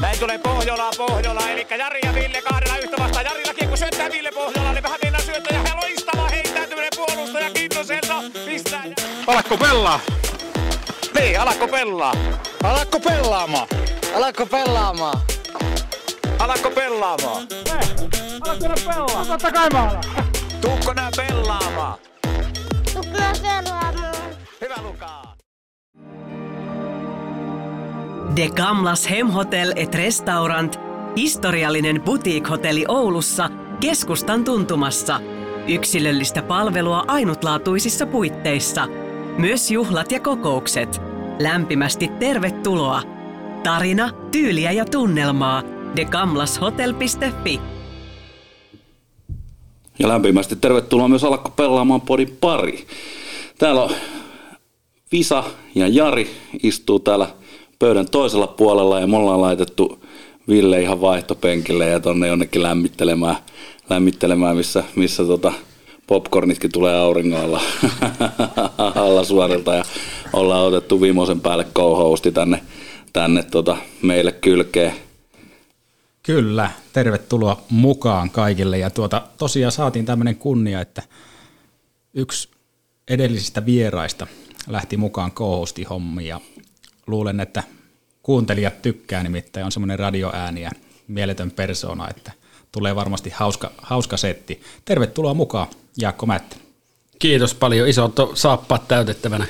[0.00, 3.24] Näin tulee Pohjola, Pohjola, eli Jari ja Ville kahdella yhtä vastaan.
[3.24, 8.22] Jarillakin kun syöttää Ville Pohjola, niin vähän mennään syöttää ja loistava heittäytyminen puolustaja Kintoselta.
[8.46, 8.84] Pistää.
[9.26, 10.00] Alakko pelaa?
[11.20, 12.14] Niin, alakko pelaa?
[12.62, 13.68] Alakko pelaamaan?
[14.14, 15.20] Alakko pelaamaan?
[16.38, 17.46] Alakko pelaamaan?
[19.26, 20.04] Totta kai mä alan.
[20.60, 21.98] Tuukko nää pelaamaan?
[22.94, 24.14] Tukkaa pelaamaan.
[24.60, 25.39] Hyvä Lukaa.
[28.36, 30.80] De Gamlas Hemhotel et Restaurant,
[31.16, 35.20] historiallinen boutique-hotelli Oulussa, keskustan tuntumassa.
[35.68, 38.86] Yksilöllistä palvelua ainutlaatuisissa puitteissa.
[39.38, 41.00] Myös juhlat ja kokoukset.
[41.38, 43.02] Lämpimästi tervetuloa.
[43.62, 45.62] Tarina, tyyliä ja tunnelmaa.
[45.96, 47.60] degamlashotel.fi
[49.98, 52.86] Ja lämpimästi tervetuloa myös Alakko pelaamaan podin pari.
[53.58, 53.90] Täällä on
[55.12, 55.44] Visa
[55.74, 56.30] ja Jari
[56.62, 57.39] istuu täällä
[57.80, 60.04] pöydän toisella puolella ja me ollaan laitettu
[60.48, 63.36] Ville ihan vaihtopenkille ja tonne jonnekin lämmittelemään,
[63.90, 65.52] lämmittelemään missä, missä tota
[66.06, 67.60] popcornitkin tulee auringolla
[68.94, 69.84] alla suorilta ja
[70.32, 72.62] ollaan otettu Vimosen päälle co tänne,
[73.12, 74.92] tänne tota meille kylkeen.
[76.22, 78.78] Kyllä, tervetuloa mukaan kaikille.
[78.78, 81.02] Ja tuota, tosiaan saatiin tämmöinen kunnia, että
[82.14, 82.48] yksi
[83.08, 84.26] edellisistä vieraista
[84.68, 86.40] lähti mukaan co hommiin ja
[87.10, 87.62] luulen, että
[88.22, 90.70] kuuntelijat tykkää nimittäin, on semmoinen radioääni ja
[91.08, 92.32] mieletön persona, että
[92.72, 94.62] tulee varmasti hauska, hauska setti.
[94.84, 95.66] Tervetuloa mukaan,
[96.00, 96.56] Jaakko Mättä.
[97.18, 97.88] Kiitos paljon.
[97.88, 99.46] Isot saappaat täytettävänä,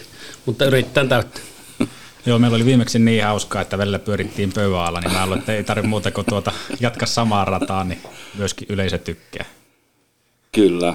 [0.47, 1.43] mutta yritetään täyttää.
[2.27, 5.53] Joo, meillä oli viimeksi niin hauskaa, että välillä pyörittiin pöydän alla, niin mä aloin, että
[5.53, 8.01] ei tarvitse muuta kuin tuota, jatka samaa rataa, niin
[8.39, 9.45] myöskin yleisö tykkää.
[10.53, 10.95] Kyllä.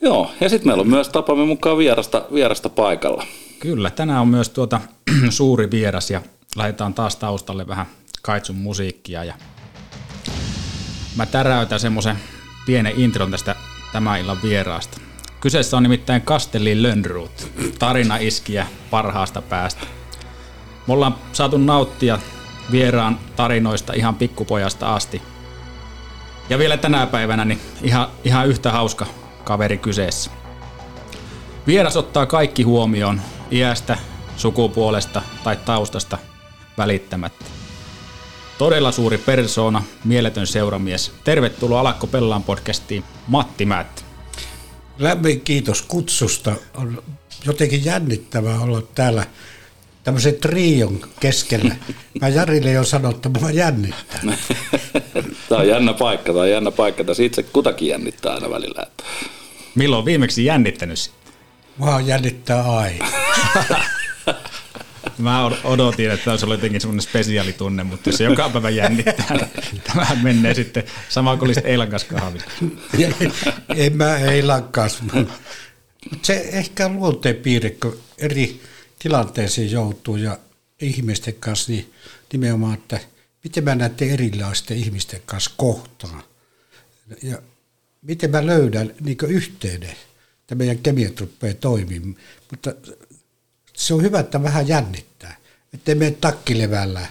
[0.00, 3.26] Joo, ja sitten meillä on myös tapamme mukaan vierasta, vierasta paikalla.
[3.60, 4.80] Kyllä, tänään on myös tuota
[5.30, 6.22] suuri vieras ja
[6.56, 7.86] laitetaan taas taustalle vähän
[8.22, 9.34] kaitsun musiikkia ja
[11.16, 12.16] mä täräytän semmoisen
[12.66, 13.56] pienen intron tästä
[13.92, 15.00] tämän illan vieraasta.
[15.40, 19.86] Kyseessä on nimittäin Kastellin Lönnruut, tarina iskiä parhaasta päästä.
[20.86, 22.18] Me ollaan saatu nauttia
[22.70, 25.22] vieraan tarinoista ihan pikkupojasta asti.
[26.50, 29.06] Ja vielä tänä päivänä niin ihan, ihan yhtä hauska
[29.44, 30.30] kaveri kyseessä.
[31.66, 33.20] Vieras ottaa kaikki huomioon
[33.52, 33.98] iästä,
[34.36, 36.18] sukupuolesta tai taustasta
[36.78, 37.44] välittämättä.
[38.58, 41.12] Todella suuri persoona, mieletön seuramies.
[41.24, 44.02] Tervetuloa Alakko Pellaan podcastiin, Matti Määtti.
[44.98, 46.54] Lämmin kiitos kutsusta.
[46.74, 47.02] On
[47.46, 49.26] jotenkin jännittävää olla täällä
[50.04, 51.76] tämmöisen trion keskellä.
[52.20, 54.20] Mä Jarille jo sanoin, että mua jännittää.
[55.48, 57.04] Tämä on jännä paikka, tämä on jännä paikka.
[57.04, 58.86] Tässä itse kutakin jännittää aina välillä.
[59.74, 61.10] Milloin on viimeksi jännittänyt
[61.80, 63.08] Mua jännittää aina.
[65.18, 70.06] Mä odotin, että se oli jotenkin semmoinen spesiaalitunne, mutta se joka päivä jännittää, niin tämä
[70.22, 72.50] menee sitten sama kuin olisit Eilan kanssa kahvissa.
[73.76, 75.04] en mä Eilan kanssa.
[76.22, 78.60] Se ehkä on luonteenpiirre, kun eri
[78.98, 80.38] tilanteisiin joutuu ja
[80.80, 81.92] ihmisten kanssa, niin
[82.32, 83.00] nimenomaan, että
[83.44, 86.22] miten mä näiden erilaisten ihmisten kanssa kohtaan.
[87.22, 87.42] Ja
[88.02, 89.96] miten mä löydän niin yhteyden,
[90.50, 92.16] että meidän kemiat rupeaa toimimaan.
[92.50, 92.74] Mutta
[93.72, 95.36] se on hyvä, että vähän jännittää,
[95.74, 97.06] ettei mene takkilevällä.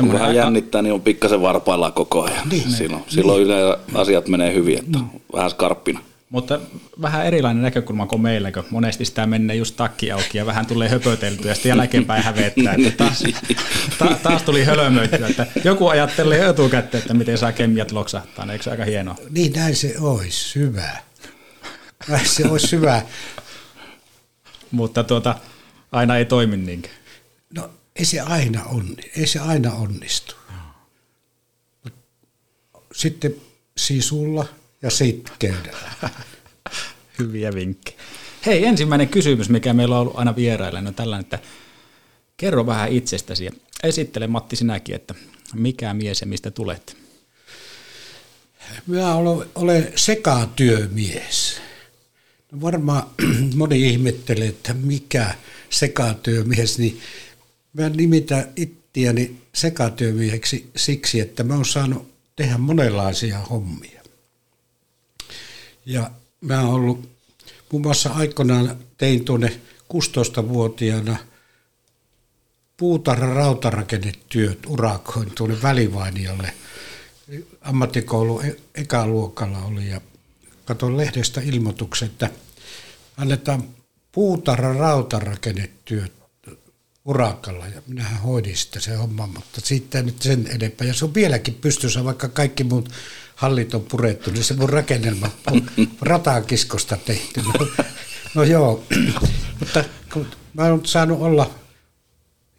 [0.00, 2.48] Kun vähän jännittää, niin on pikkasen varpaillaan koko ajan.
[2.48, 3.12] Niin, silloin, niin.
[3.12, 5.08] silloin yleensä asiat menee hyvin, että mm.
[5.32, 6.00] vähän skarppina.
[6.30, 6.60] Mutta
[7.02, 10.88] vähän erilainen näkökulma kuin meillä, kun monesti sitä menee just takki auki ja vähän tulee
[10.88, 12.74] höpöteltyä ja sitten jälkeenpäin hävettää.
[12.74, 13.24] Että taas,
[13.98, 18.52] ta, taas tuli hölmöityä, että joku ajattelee etukäteen, että miten saa kemiat loksahtaa.
[18.52, 19.16] Eikö se aika hienoa?
[19.30, 21.07] Niin näin se olisi hyvä.
[22.24, 23.02] Se olisi hyvä.
[24.70, 25.34] Mutta tuota,
[25.92, 26.94] aina ei toimi niinkään.
[27.54, 30.34] No ei se aina, onni, ei se aina onnistu.
[32.94, 33.34] Sitten
[33.76, 34.46] sisulla
[34.82, 35.90] ja sitkeydellä.
[37.18, 37.98] Hyviä vinkkejä.
[38.46, 41.38] Hei, ensimmäinen kysymys, mikä meillä on ollut aina vierailla, on tällainen, että
[42.36, 43.50] kerro vähän itsestäsi ja
[43.82, 45.14] esittele Matti sinäkin, että
[45.54, 46.96] mikä mies ja mistä tulet?
[48.86, 49.14] Minä
[49.54, 51.60] olen sekatyömies.
[52.60, 53.02] Varmaan
[53.56, 55.34] moni ihmettelee, että mikä
[55.70, 57.00] sekatyömies, niin
[57.72, 64.02] mä nimitän ittiäni sekatyömieheksi siksi, että mä oon saanut tehdä monenlaisia hommia.
[65.86, 66.10] Ja
[66.40, 67.08] mä oon ollut,
[67.72, 69.60] muun muassa aikoinaan tein tuonne
[69.94, 71.16] 16-vuotiaana
[72.76, 76.54] puutarha rautarakennetyöt urakoin tuonne välivainiolle.
[77.60, 80.00] Ammattikoulu e- ekaluokalla oli ja
[80.68, 82.30] katsoin lehdestä ilmoituksen, että
[83.16, 83.64] annetaan
[84.12, 86.12] puutarha rautarakennetyöt
[87.04, 90.86] urakalla ja minähän hoidin sitten se homma, mutta siitä nyt sen enempää.
[90.86, 92.88] Ja se on vieläkin pystyssä, vaikka kaikki muut
[93.34, 95.70] hallit on purettu, niin se mun rakennelma on
[96.00, 97.42] ratakiskosta tehty.
[97.42, 97.52] No,
[98.34, 98.84] no joo,
[99.60, 99.84] mutta
[100.54, 101.50] mä oon saanut olla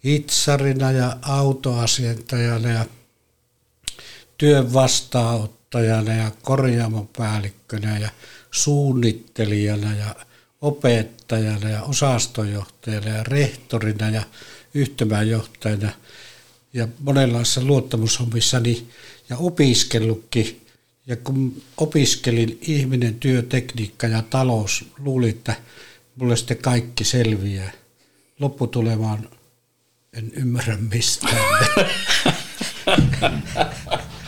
[0.04, 2.84] hitsarina ja autoasiantajana ja
[4.38, 5.59] työn vastaanottajana
[6.14, 8.10] ja korjaamopäällikkönä ja
[8.50, 10.14] suunnittelijana ja
[10.60, 14.22] opettajana ja osastojohtajana ja rehtorina ja
[14.74, 15.92] yhtymäjohtajana
[16.72, 18.86] ja monenlaisissa luottamushommissani
[19.28, 20.60] ja opiskellutkin.
[21.06, 25.54] Ja kun opiskelin ihminen, työtekniikka ja talous, luulin, että
[26.16, 27.72] mulle sitten kaikki selviää.
[28.40, 29.28] Lopputulemaan
[30.12, 31.36] en ymmärrä mistään.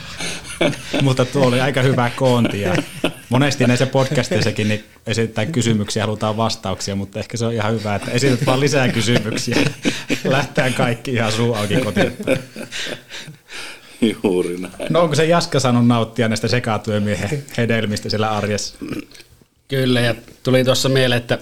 [1.02, 2.76] Mutta tuo oli aika hyvä koonti ja
[3.28, 8.10] monesti näissä podcasteissakin niin esitetään kysymyksiä, halutaan vastauksia, mutta ehkä se on ihan hyvä, että
[8.10, 9.56] esität vaan lisää kysymyksiä.
[10.24, 12.16] Lähtään kaikki ihan suu auki kotiin.
[14.22, 14.74] Juuri näin.
[14.90, 18.74] No onko se Jaska saanut nauttia näistä sekatyömiehen hedelmistä siellä arjessa?
[19.68, 21.38] Kyllä, ja tuli tuossa mieleen, että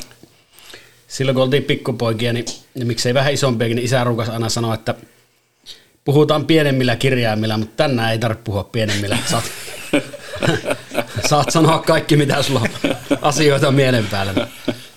[1.08, 2.44] silloin kun oltiin pikkupoikia, niin,
[2.74, 4.94] niin miksei vähän isompiakin, niin isä rukas aina sanoa, että
[6.04, 9.18] puhutaan pienemmillä kirjaimilla, mutta tänään ei tarvitse puhua pienemmillä.
[9.26, 9.44] Saat,
[11.30, 14.48] saat sanoa kaikki, mitä sulla on asioita mielen päällä.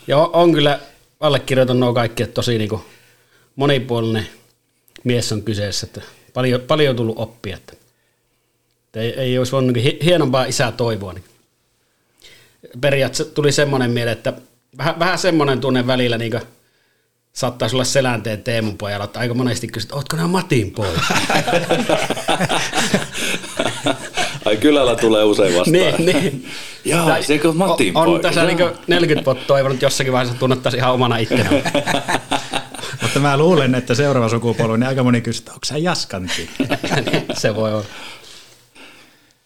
[0.07, 0.79] Ja on, on kyllä
[1.19, 2.81] allekirjoitan nuo kaikki, että tosi niin kuin
[3.55, 4.27] monipuolinen
[5.03, 5.85] mies on kyseessä.
[5.85, 6.01] Että
[6.33, 7.57] paljon, paljon on tullut oppia.
[7.57, 7.73] Että,
[8.85, 11.13] että ei, ei olisi voinut niin hienompaa isää toivoa.
[11.13, 11.25] Niin.
[12.81, 14.33] Periaatteessa tuli semmoinen mieleen, että
[14.77, 16.43] vähän, vähän semmoinen tunne välillä, niin kuin
[17.33, 20.99] saattaisi olla selänteen Teemun pojalla, että aika monesti kysyt, ootko nämä Matin pois?
[24.45, 25.73] Ai kylällä tulee usein vastaan.
[25.73, 26.47] niin, niin.
[26.85, 28.11] Jaa, tai, se on Matin on, poika.
[28.11, 28.57] on tässä niin
[28.87, 31.49] 40 vuotta toivonut, että jossakin vaiheessa tunnettaisiin ihan omana itsenä.
[33.01, 36.49] Mutta mä luulen, että seuraava sukupolvi, niin aika moni kysyy, että onko sä Jaskanti?
[37.11, 37.85] Niin, se voi olla.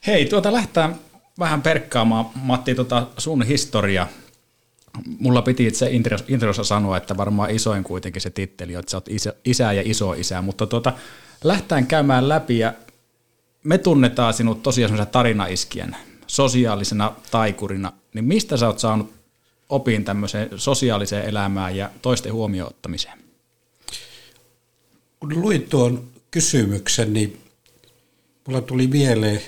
[0.07, 0.95] Hei, tuota lähtää
[1.40, 4.07] vähän perkkaamaan, Matti, tota sun historia.
[5.20, 5.90] Mulla piti itse
[6.28, 9.10] introssa sanoa, että varmaan isoin kuitenkin se titteli, että sä oot
[9.46, 10.94] isä, ja iso isä, mutta tuota,
[11.44, 12.74] lähtään käymään läpi ja
[13.64, 15.96] me tunnetaan sinut tosiaan semmoisena tarinaiskien,
[16.28, 19.14] sosiaalisena taikurina, niin mistä sä oot saanut
[19.70, 23.18] opin tämmöiseen sosiaaliseen elämään ja toisten huomioon ottamiseen?
[25.20, 27.42] Kun luin tuon kysymyksen, niin
[28.48, 29.42] mulla tuli mieleen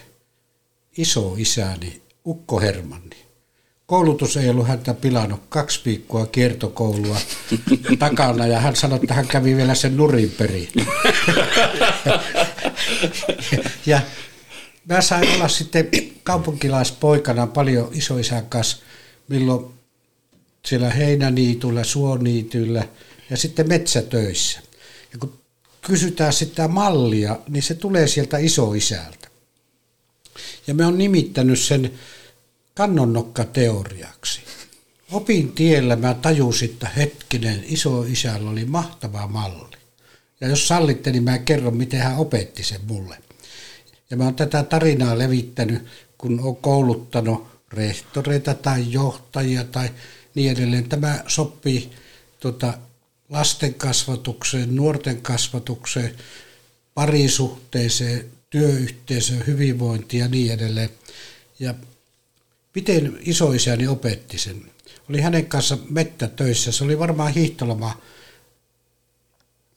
[0.97, 3.28] iso isäni, Ukko Hermanni.
[3.89, 7.17] Koulutus ei ollut häntä pilannut kaksi viikkoa kiertokoulua
[7.99, 10.69] takana ja hän sanoi, että hän kävi vielä sen nurin perin.
[13.85, 14.01] ja
[14.85, 15.89] mä sain olla sitten
[16.23, 18.77] kaupunkilaispoikana paljon isoisän kanssa,
[19.27, 19.65] milloin
[20.65, 22.87] siellä heinäniityllä, suoniityllä
[23.29, 24.59] ja sitten metsätöissä.
[25.13, 25.33] Ja kun
[25.81, 29.27] kysytään sitä mallia, niin se tulee sieltä isoisältä.
[30.67, 31.91] Ja me on nimittänyt sen
[32.79, 34.41] kannonnokkateoriaksi.
[35.11, 39.77] Opin tiellä mä tajusin, että hetkinen, isoisällä oli mahtava malli.
[40.41, 43.17] Ja jos sallitte, niin mä kerron, miten hän opetti sen mulle.
[44.09, 45.85] Ja mä oon tätä tarinaa levittänyt,
[46.17, 49.89] kun on kouluttanut rehtoreita tai johtajia tai
[50.35, 50.89] niin edelleen.
[50.89, 51.91] Tämä sopii
[52.39, 52.73] tuota,
[53.29, 56.15] lasten kasvatukseen, nuorten kasvatukseen,
[56.93, 60.89] parisuhteeseen, työyhteisöön, hyvinvointiin ja niin edelleen.
[61.59, 61.73] Ja
[62.75, 64.71] miten isoisäni opetti sen?
[65.09, 66.71] Oli hänen kanssa mettätöissä.
[66.71, 68.01] Se oli varmaan hiihtoloma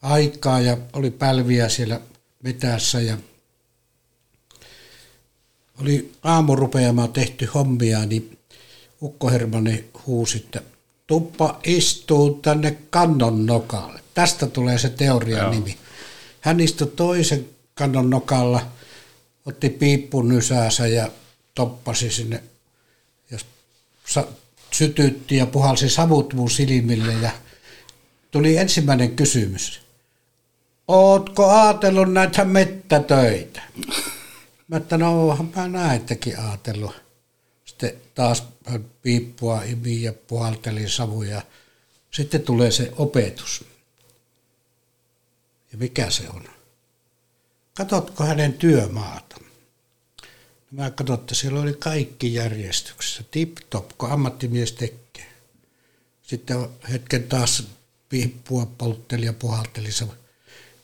[0.01, 2.01] aikaa ja oli pälviä siellä
[2.43, 3.17] metässä ja
[5.81, 8.37] oli aamurupeamaa tehty hommia, niin
[9.01, 10.61] Ukko Hermanni huusi, että
[11.07, 13.99] tuppa istuu tänne kannon nokalle.
[14.13, 15.51] Tästä tulee se teorian Joo.
[15.51, 15.77] nimi.
[16.41, 18.67] Hän istui toisen kannon nokalla,
[19.45, 21.11] otti piippun nysäänsä ja
[21.55, 22.43] toppasi sinne
[24.71, 27.31] sytytti ja puhalsi savut mun silmille ja
[28.31, 29.81] tuli ensimmäinen kysymys.
[30.87, 33.61] Ootko ajatellut näitä mettätöitä?
[34.67, 36.95] Mä että no onhan mä näitäkin ajatellut.
[37.65, 38.43] Sitten taas
[39.01, 41.41] piippua imi ja puhalteli savuja.
[42.11, 43.65] Sitten tulee se opetus.
[45.71, 46.43] Ja mikä se on?
[47.73, 49.42] Katotko hänen työmaata?
[50.73, 53.23] Mä katsoin, että siellä oli kaikki järjestyksessä.
[53.31, 55.33] Tip-top, kun ammattimies tekee.
[56.21, 57.67] Sitten hetken taas
[58.09, 59.89] piippua poltteli ja puhalteli.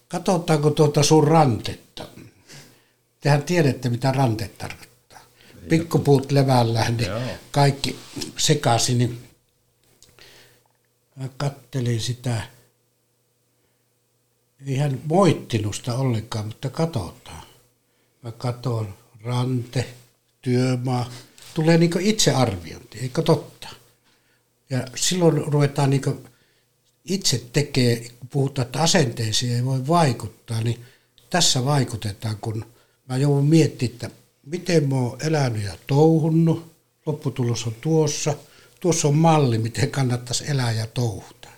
[0.08, 2.08] Katsotaanko tuota sun rantetta?
[3.22, 5.22] Tehän tiedätte, mitä rante tarkoittaa.
[5.69, 7.12] Pikkupuut levällään, niin
[7.51, 8.00] kaikki
[8.38, 8.98] sekaisin.
[8.98, 9.27] Niin
[11.15, 12.41] mä kattelin sitä.
[14.67, 17.43] ei hän moittinut sitä ollenkaan, mutta katsotaan.
[18.22, 18.93] Mä katson
[19.24, 19.86] rante,
[20.42, 21.12] työmaa,
[21.54, 23.70] tulee niin itsearviointi, eikö totta?
[24.70, 26.02] Ja silloin ruvetaan niin
[27.06, 30.86] itse tekee, kun puhutaan, että asenteisiin ei voi vaikuttaa, niin
[31.30, 32.66] tässä vaikutetaan, kun
[33.10, 34.10] mä joudun miettimään, että
[34.46, 36.72] miten mä oon elänyt ja touhunnut,
[37.06, 38.36] lopputulos on tuossa,
[38.80, 41.50] tuossa on malli, miten kannattaisi elää ja touhuta.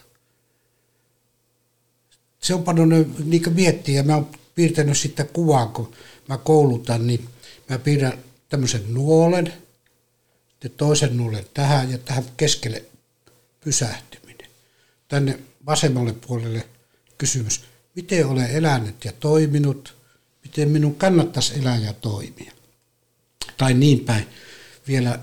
[2.40, 2.90] Se on paljon
[3.26, 5.92] niin miettiä, ja mä oon piirtänyt sitten kuvaa, kun
[6.28, 7.30] mä koulutan, niin
[7.72, 8.18] mä piirrän
[8.50, 9.54] tämmöisen nuolen,
[10.64, 12.84] ja toisen nuolen tähän ja tähän keskelle
[13.64, 14.50] pysähtyminen.
[15.08, 16.68] Tänne vasemmalle puolelle
[17.18, 17.64] kysymys,
[17.96, 19.96] miten olen elänyt ja toiminut,
[20.44, 22.52] miten minun kannattaisi elää ja toimia.
[23.58, 24.26] Tai niin päin
[24.88, 25.20] vielä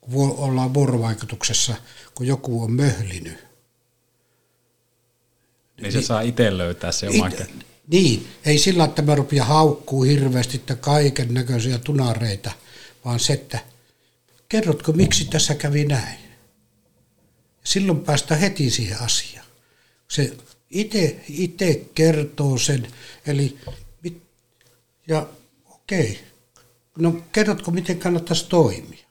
[0.00, 1.74] kun ollaan vuorovaikutuksessa,
[2.14, 3.38] kun joku on möhlinyt.
[5.76, 9.46] Niin, se niin, saa itse löytää se oma it, Niin, ei sillä, että mä rupean
[9.46, 12.52] haukkuu hirveästi että kaiken näköisiä tunareita,
[13.04, 13.58] vaan se, että
[14.48, 16.18] kerrotko miksi tässä kävi näin.
[17.64, 19.46] Silloin päästään heti siihen asiaan.
[20.08, 20.36] Se
[21.28, 22.86] itse kertoo sen,
[23.26, 23.58] eli
[25.08, 25.26] ja
[25.70, 26.20] okei,
[26.98, 29.04] no kerrotko miten kannattaisi toimia?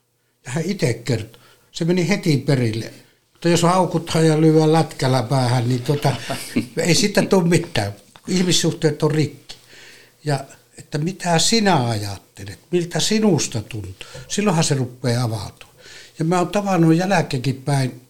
[0.45, 1.41] Ja hän itse kertoo.
[1.71, 2.93] Se meni heti perille.
[3.31, 6.15] Mutta jos haukuttaa ja lyö lätkällä päähän, niin tota,
[6.77, 7.93] ei sitä tule mitään.
[8.27, 9.55] Ihmissuhteet on rikki.
[10.23, 10.39] Ja
[10.77, 14.07] että mitä sinä ajattelet, miltä sinusta tuntuu.
[14.27, 15.75] Silloinhan se rupeaa avautumaan.
[16.19, 18.01] Ja mä oon tavannut jälkeenkin päin,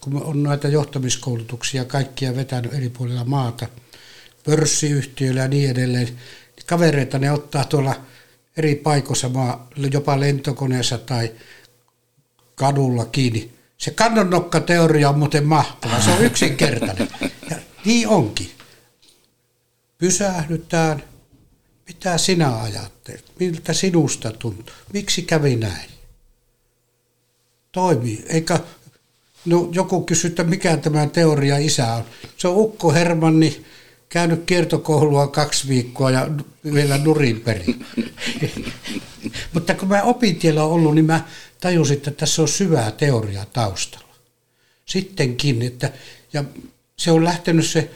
[0.00, 3.66] kun on näitä johtamiskoulutuksia kaikkia vetänyt eri puolilla maata,
[4.44, 8.00] pörssiyhtiöillä ja niin edelleen, niin kavereita ne ottaa tuolla
[8.56, 9.30] eri paikoissa,
[9.92, 11.30] jopa lentokoneessa tai
[12.54, 13.50] kadulla kiinni.
[13.78, 17.08] Se kannonnokkateoria on muuten mahtava, se on yksinkertainen.
[17.50, 18.57] Ja niin onkin.
[19.98, 21.02] Pysähdytään,
[21.88, 25.90] mitä sinä ajattelet, miltä sinusta tuntuu, miksi kävi näin.
[27.72, 28.60] Toimii, eikä
[29.44, 32.04] no, joku kysy, että mikä tämä teoria isä on.
[32.36, 33.64] Se on Ukko Hermanni,
[34.08, 36.28] käynyt kiertokoulua kaksi viikkoa ja
[36.74, 37.86] vielä nurin perin.
[39.54, 41.20] Mutta kun mä opintiellä ollut, niin mä
[41.60, 44.14] tajusin, että tässä on syvää teoriaa taustalla.
[44.84, 45.92] Sittenkin, että,
[46.32, 46.44] ja
[46.96, 47.90] se on lähtenyt se,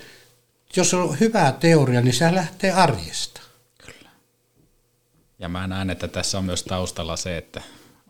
[0.76, 3.40] jos on hyvää teoria, niin se lähtee arjesta.
[3.86, 4.10] Kyllä.
[5.38, 7.62] Ja mä näen, että tässä on myös taustalla se, että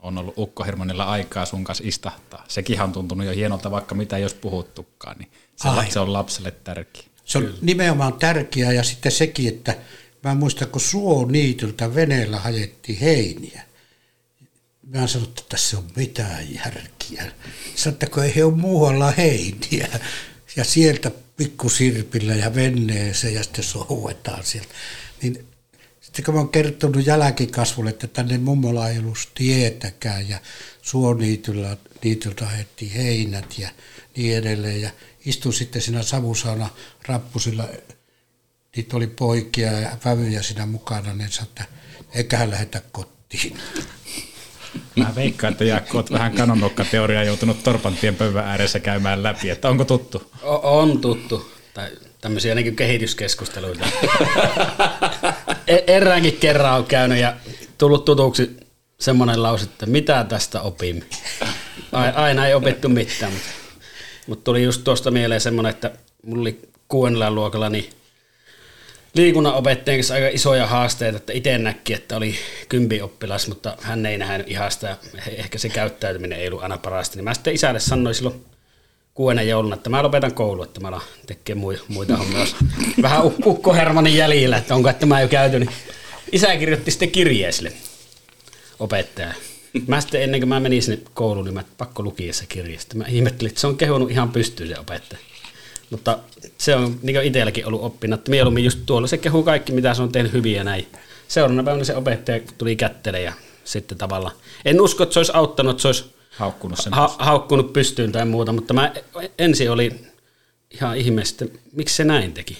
[0.02, 2.44] on ollut Ukko Hermonilla aikaa sun kanssa istahtaa.
[2.48, 6.50] Sekin on tuntunut jo hienolta, vaikka mitä ei olisi puhuttukaan, niin se, se on lapselle
[6.50, 7.02] tärkeä.
[7.24, 7.58] Se on Kyllä.
[7.62, 9.76] nimenomaan tärkeää ja sitten sekin, että
[10.22, 13.62] mä muistan, kun Suoniityltä veneellä hajettiin heiniä.
[14.82, 17.32] Mä sanoin, että tässä on mitään järkiä.
[17.74, 19.88] Sanoin, että kun ei he ole muualla heiniä.
[20.56, 21.10] Ja sieltä
[21.42, 24.74] pikkusirpillä ja venneeseen ja sitten souetaan sieltä.
[25.22, 25.46] Niin
[26.00, 30.40] sitten kun mä oon kertonut jälkikasvulle, että tänne mummola ei ollut tietäkään ja
[30.82, 33.68] suoniityllä niityltä ajettiin heinät ja
[34.16, 34.80] niin edelleen.
[34.80, 34.90] Ja
[35.24, 36.70] istuin sitten siinä savusauna
[37.06, 37.68] rappusilla,
[38.76, 41.64] niitä oli poikia ja vävyjä siinä mukana, niin sanoi, että
[42.14, 43.58] eiköhän lähetä kotiin.
[44.96, 49.84] Mä veikkaan, että Jaakko olet vähän kanonnokkateoriaa joutunut Torpantien pöydän ääressä käymään läpi, että onko
[49.84, 50.30] tuttu?
[50.42, 51.52] O- on tuttu.
[51.74, 53.86] Tai tämmöisiä niin kehityskeskusteluita.
[55.66, 57.36] E- eräänkin kerran on käynyt ja
[57.78, 58.56] tullut tutuksi
[59.00, 61.04] semmoinen lause, että mitä tästä opimme.
[62.14, 63.48] Aina ei opittu mitään, mutta
[64.26, 65.90] mutta tuli just tuosta mieleen semmoinen, että
[66.26, 67.90] mulla oli kuudennella luokalla niin
[69.14, 72.34] liikunnan opettajan kanssa aika isoja haasteita, että itse näki, että oli
[72.68, 74.96] kympi oppilas, mutta hän ei nähnyt ihan sitä,
[75.36, 77.16] ehkä se käyttäytyminen ei ollut aina parasta.
[77.16, 78.44] Niin mä sitten isälle sanoin silloin
[79.14, 82.46] kuudennen jouluna, että mä lopetan koulu, että mä alan tekemään muita hommia.
[83.02, 85.58] Vähän ukko Hermanin jäljillä, että onko että mä jo käyty.
[85.58, 85.70] Niin
[86.32, 87.72] isä kirjoitti sitten kirjeesille
[88.78, 89.34] opettaja.
[89.86, 92.80] Mä sitten ennen kuin mä menin sinne kouluun, niin mä pakko lukia se kirja.
[92.80, 95.20] Sitten mä ihmettelin, että se on kehunut ihan pystyyn se opettaja.
[95.92, 96.18] Mutta
[96.58, 100.02] se on niin itselläkin ollut oppinut, että mieluummin just tuolla se kehuu kaikki, mitä se
[100.02, 100.86] on tehnyt hyviä näin.
[101.28, 103.32] Seuraavana päivänä se opettaja tuli kättele ja
[103.64, 104.34] sitten tavallaan.
[104.64, 108.52] En usko, että se olisi auttanut, että se olisi haukkunut, ha- haukkunut pystyyn tai muuta,
[108.52, 108.92] mutta mä
[109.38, 110.04] ensin oli
[110.70, 112.58] ihan ihmeessä, että miksi se näin teki.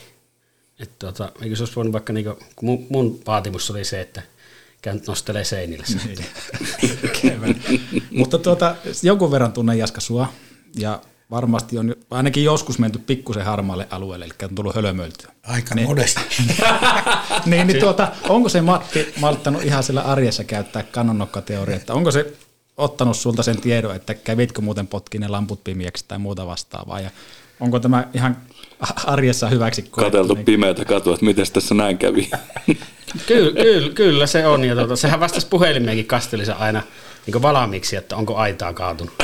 [0.80, 4.00] Että tota, eikö se olisi voinut vaikka, niin kuin, kun mun, mun vaatimus oli se,
[4.00, 4.22] että
[4.82, 5.84] käynyt nostelee seinille.
[6.06, 6.18] Niin.
[8.18, 10.32] Mutta tuota, jonkun verran tunnen Jaska sua
[10.76, 15.32] ja varmasti on ainakin joskus menty pikkusen harmaalle alueelle, eli on tullut hölmöiltyä.
[15.42, 16.20] Aika niin, monesti.
[17.46, 22.32] niin, niin tuota, onko se Matti malttanut ihan sillä arjessa käyttää kannonnokkateoria, että onko se
[22.76, 27.10] ottanut sulta sen tiedon, että kävitkö muuten potkin ne lamput pimiäksi tai muuta vastaavaa, ja
[27.60, 28.36] onko tämä ihan
[29.06, 30.04] arjessa hyväksi koettu.
[30.04, 32.30] Kateltu pimeätä katua, että miten tässä näin kävi.
[33.26, 34.64] Kyllä, kyllä, kyllä se on.
[34.64, 36.82] Ja tuota, sehän vastasi puhelimeenkin kastelissa aina
[37.26, 39.12] niin valmiiksi, että onko aitaa kaatunut.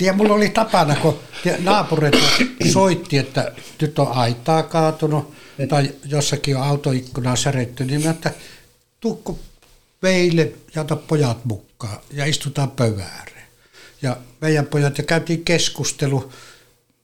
[0.00, 1.18] Ja mulla oli tapana, kun
[1.58, 2.18] naapureita
[2.72, 5.34] soitti, että nyt on aitaa kaatunut
[5.68, 8.30] tai jossakin on autoikkunaa säretty, niin mä että
[9.00, 9.38] tukko
[10.02, 13.06] veille ja ota pojat mukaan ja istutaan pöydän
[14.02, 16.32] Ja meidän pojat ja käytiin keskustelu,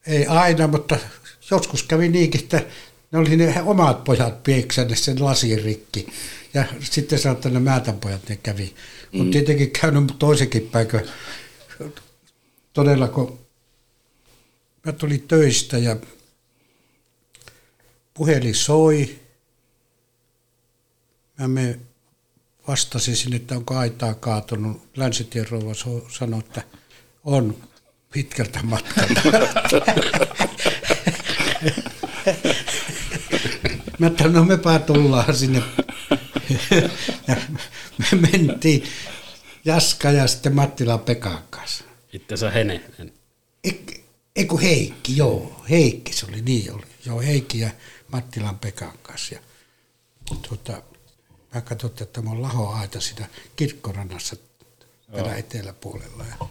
[0.07, 0.97] ei aina, mutta
[1.51, 2.61] joskus kävi niinkin, että
[3.11, 6.07] ne oli ne omat pojat pieksänne sen lasirikki.
[6.53, 8.75] Ja sitten sanotaan, että määtän pojat ne kävi.
[9.11, 9.17] Mm.
[9.17, 10.87] Mutta tietenkin käynyt toisenkin päin,
[12.75, 13.39] todella kun
[14.85, 15.95] mä tulin töistä ja
[18.13, 19.19] puhelin soi.
[21.39, 21.79] Mä me
[22.67, 24.81] vastasin sinne, että onko aitaa kaatunut.
[24.95, 25.73] Länsitien rouva
[26.17, 26.61] sanoi, että
[27.23, 27.57] on
[28.11, 29.21] pitkältä matkalta.
[33.99, 35.63] Mä että no mepä tullaan sinne.
[37.27, 37.35] ja
[37.97, 38.83] me mentiin
[39.65, 41.83] Jaska ja sitten Mattila Pekan kanssa.
[42.15, 42.81] Itse sä Hene.
[44.35, 45.65] Eiku Heikki, joo.
[45.69, 46.85] Heikki se oli, niin oli.
[47.05, 47.69] Joo, Heikki ja
[48.11, 49.35] Mattilan Pekan kanssa.
[49.35, 49.41] Ja,
[50.41, 50.83] tuota,
[51.53, 54.35] mä katsoin, että mä oon lahoaita siinä kirkkorannassa
[55.11, 56.23] täällä eteläpuolella.
[56.23, 56.47] Ja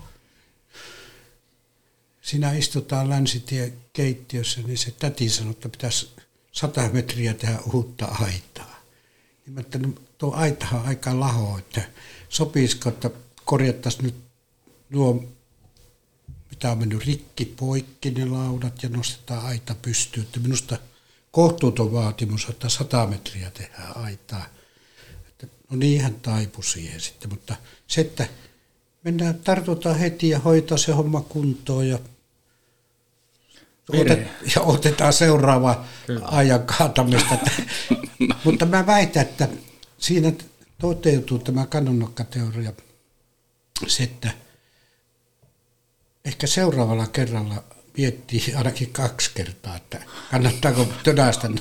[2.23, 6.11] siinä istutaan länsitie keittiössä, niin se täti sanoi, että pitäisi
[6.53, 8.81] sata metriä tehdä uutta aitaa.
[9.47, 11.83] Niin mä että no, tuo aitahan on aika laho, että
[12.29, 13.11] sopisiko, että
[13.45, 14.15] korjattaisiin nyt
[14.91, 15.34] nuo
[16.55, 20.27] mitä on mennyt rikki poikki ne laudat ja nostetaan aita pystyyn.
[20.27, 20.79] Että minusta
[21.31, 24.47] kohtuuton vaatimus, että 100 metriä tehdään aitaa.
[25.29, 27.57] Että, no niin hän taipu siihen sitten, mutta
[27.87, 28.27] se, että
[29.05, 31.99] mennään, tartutaan heti ja hoitaa se homma kuntoon ja,
[33.89, 36.27] otet, ja otetaan seuraava Kyllä.
[36.27, 37.39] ajan kaatamista.
[38.45, 39.49] mutta mä väitän, että
[39.99, 40.33] siinä
[40.81, 42.73] toteutuu tämä kannonnokkateoria
[43.87, 44.31] se, että–
[46.25, 47.65] ehkä seuraavalla kerralla
[47.97, 51.49] miettii ainakin kaksi kertaa, että kannattaako tönästä.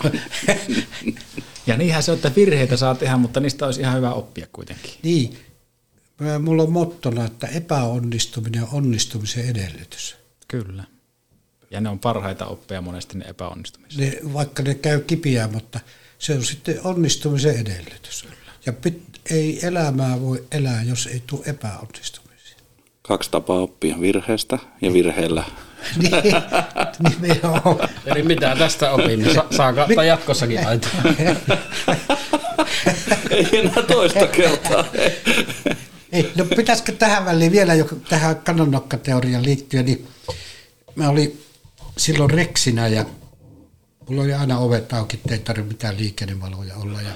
[1.67, 4.91] Ja niinhän se on, että virheitä saa tehdä, mutta niistä olisi ihan hyvä oppia kuitenkin.
[5.03, 5.37] Niin.
[6.39, 10.15] Mulla on mottona, että epäonnistuminen on onnistumisen edellytys.
[10.47, 10.83] Kyllä.
[11.71, 13.99] Ja ne on parhaita oppeja monesti ne epäonnistumiset.
[13.99, 15.79] Ne, vaikka ne käy kipiä, mutta
[16.19, 18.23] se on sitten onnistumisen edellytys.
[18.23, 18.51] Kyllä.
[18.65, 22.22] Ja pit, ei elämää voi elää, jos ei tule epäonnistumista
[23.07, 25.43] kaksi tapaa oppia virheestä ja virheellä.
[25.97, 26.11] niin,
[28.05, 29.33] Eli mitä tästä opimme?
[29.33, 30.91] Sa- saa katsoa jatkossakin aitaa.
[33.29, 34.85] Ei enää toista kertaa.
[36.11, 40.07] Ei, no pitäisikö tähän väliin vielä jo tähän kanonnokkateoriaan liittyen, niin
[40.95, 41.43] mä olin
[41.97, 43.05] silloin reksinä ja
[44.09, 47.01] mulla oli aina ovet auki, ei tarvitse mitään liikennevaloja olla.
[47.01, 47.11] Ja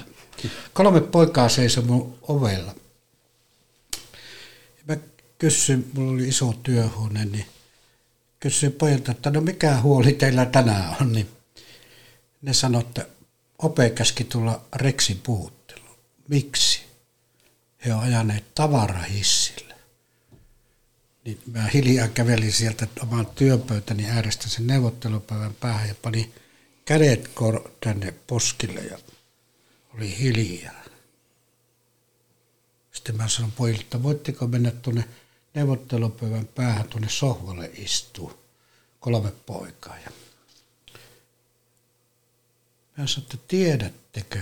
[0.72, 2.74] kolme poikaa seisoi mun ovella
[5.38, 7.46] kysyin, mulla oli iso työhuone, niin
[8.40, 11.28] kysyin pojalta, että no mikä huoli teillä tänään on, niin
[12.42, 13.06] ne sanoi, että
[13.58, 15.96] Ope käski tulla Reksin puhutteluun.
[16.28, 16.80] Miksi?
[17.84, 19.74] He on ajaneet tavarahissillä.
[21.24, 26.32] Niin mä hiljaa kävelin sieltä oman työpöytäni äärestä sen neuvottelupäivän päähän ja pani
[26.84, 28.98] kädet kor- tänne poskille ja
[29.94, 30.84] oli hiljaa.
[32.92, 35.04] Sitten mä sanoin pojille, että voitteko mennä tuonne
[35.58, 38.44] neuvottelupöydän päähän tuonne sohvalle istuu
[39.00, 39.98] kolme poikaa.
[39.98, 40.10] Ja
[42.96, 44.40] mä sanoin, että tiedättekö,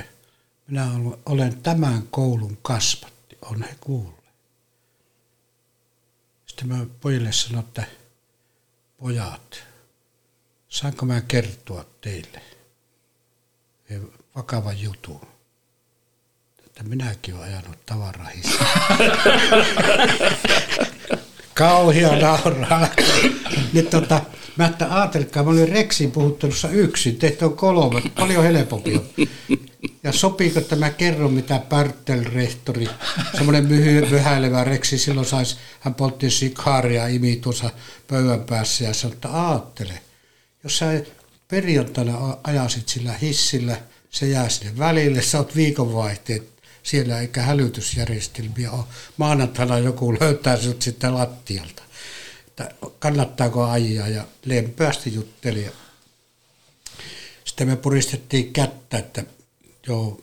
[0.66, 0.86] minä
[1.26, 4.34] olen tämän koulun kasvatti, on he kuulleet.
[6.46, 7.84] Sitten mä pojille sanoin, että
[8.98, 9.62] pojat,
[10.68, 12.42] saanko mä kertoa teille
[14.36, 15.36] vakavan jutun?
[16.66, 18.64] että minäkin olen ajanut tavarahissa.
[21.56, 22.88] Kauhia nauraa.
[23.72, 24.20] Nyt tota,
[24.56, 29.00] mä että ajatelkaa, mä olin Rexin puhuttelussa yksin, teitä on kolme, paljon helpompi
[30.02, 32.88] Ja sopiiko tämä kerro, mitä Pärtel-rehtori,
[33.36, 37.70] semmoinen myhy, myhäilevä Reksi, silloin saisi, hän poltti sikaaria imi tuossa
[38.08, 40.00] pöydän päässä ja sanoi, että aattele,
[40.64, 40.86] jos sä
[41.48, 43.76] perjantaina ajasit sillä hissillä,
[44.10, 46.55] se jää sinne välille, sä oot viikonvaihteet
[46.86, 48.84] siellä eikä hälytysjärjestelmiä ole.
[49.16, 51.82] Maanantaina joku löytää sinut sitten lattialta.
[52.46, 55.70] Että kannattaako ajaa ja lempeästi jutteli.
[57.44, 59.24] Sitten me puristettiin kättä, että
[59.86, 60.20] joo,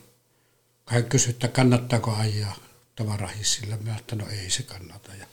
[0.86, 2.56] hän kysyi, että kannattaako ajaa
[2.96, 3.76] tavarahissilla.
[3.76, 5.14] Mä että no ei se kannata.
[5.14, 5.26] Ja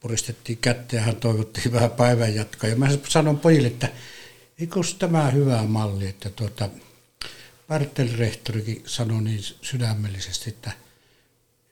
[0.00, 2.70] puristettiin kättä ja hän toivotti hyvää päivänjatkoa.
[2.70, 3.88] Ja mä sanon pojille, että
[4.60, 6.68] eikö tämä hyvä malli, että tuota,
[7.68, 10.72] Pärtel-rehtorikin sanoi niin sydämellisesti, että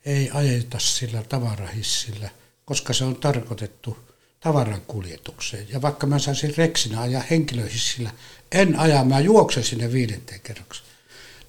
[0.05, 2.31] ei ajeta sillä tavarahissillä,
[2.65, 3.99] koska se on tarkoitettu
[4.41, 5.67] tavarankuljetukseen.
[5.69, 8.11] Ja vaikka mä saisin reksinä ajaa henkilöhissillä,
[8.53, 10.89] en aja, mä juoksen sinne viidenteen kerrokseen.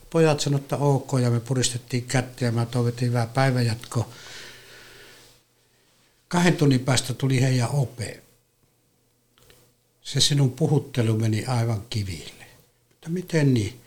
[0.10, 4.10] Pojat sanoivat, että ok, ja me puristettiin kättä ja mä toivotin hyvää päivänjatkoa.
[6.28, 8.24] Kahden tunnin päästä tuli heidän ope.
[10.02, 12.46] Se sinun puhuttelu meni aivan kiville.
[12.90, 13.85] Mutta miten niin?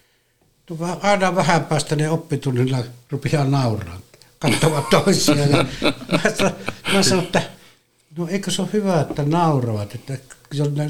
[0.69, 2.79] No, aina vähän päästä ne oppitunnilla
[3.11, 3.99] rupeaa nauraa,
[4.39, 5.51] katsovat toisiaan.
[5.51, 5.65] Ja
[6.43, 6.53] mä,
[6.93, 7.43] mä sanoin, että
[8.17, 10.19] no eikö se ole hyvä, että nauravat, että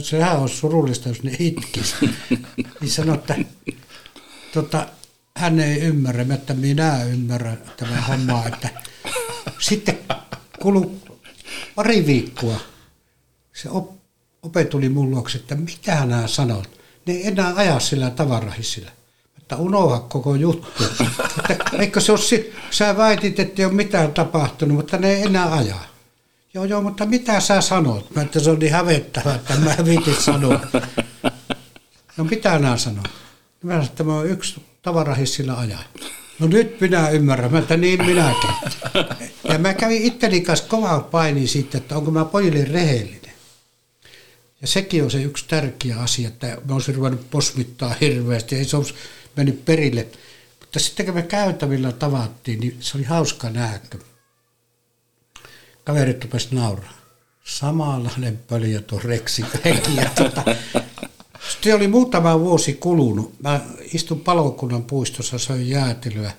[0.03, 1.95] sehän on surullista, jos ne itkisi.
[2.81, 3.35] Niin sanoi, että
[4.55, 4.87] tota,
[5.37, 8.69] hän ei ymmärrä, että minä ymmärrän tämä homma, että
[9.59, 9.99] sitten
[10.63, 11.01] kulu
[11.75, 12.61] pari viikkoa
[13.63, 13.91] se op,
[14.43, 16.81] ope tuli mun luokse, että mitä nämä sanot.
[17.07, 18.91] Ne ei enää aja sillä tavarahissilla.
[19.49, 20.85] Että unohda koko juttu.
[21.51, 25.55] että, eikö se ole, sä väitit, että ei ole mitään tapahtunut, mutta ne ei enää
[25.55, 25.85] ajaa.
[26.55, 28.15] Joo, joo, mutta mitä sä sanot?
[28.15, 30.61] Mä että se on niin hävettävää, että mä viitin sanoa.
[32.17, 33.05] No mitä nämä sanoo?
[33.63, 35.83] Mä sanoin, että mä oon yksi tavarahissilla ajaa.
[36.39, 38.51] No nyt minä ymmärrän, että niin minäkin.
[39.45, 43.33] Ja mä kävin itteni kanssa kovaa paini siitä, että onko mä pojille rehellinen.
[44.61, 48.77] Ja sekin on se yksi tärkeä asia, että mä olisin ruvennut posmittaa hirveästi, ei se
[48.77, 48.95] olisi
[49.39, 50.07] mennyt perille.
[50.61, 53.81] Mutta sitten kun me käytävillä tavattiin, niin se oli hauska nähdä,
[55.85, 56.99] kaverit rupesivat nauraa.
[57.45, 59.45] Samanlainen pöliö tuon reksi
[60.17, 60.45] tuota,
[61.53, 63.41] sitten oli muutama vuosi kulunut.
[63.43, 63.61] Mä
[63.93, 66.33] istun palokunnan puistossa, söin jäätelyä,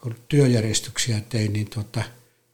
[0.00, 2.02] kun työjärjestyksiä tein, niin tuota,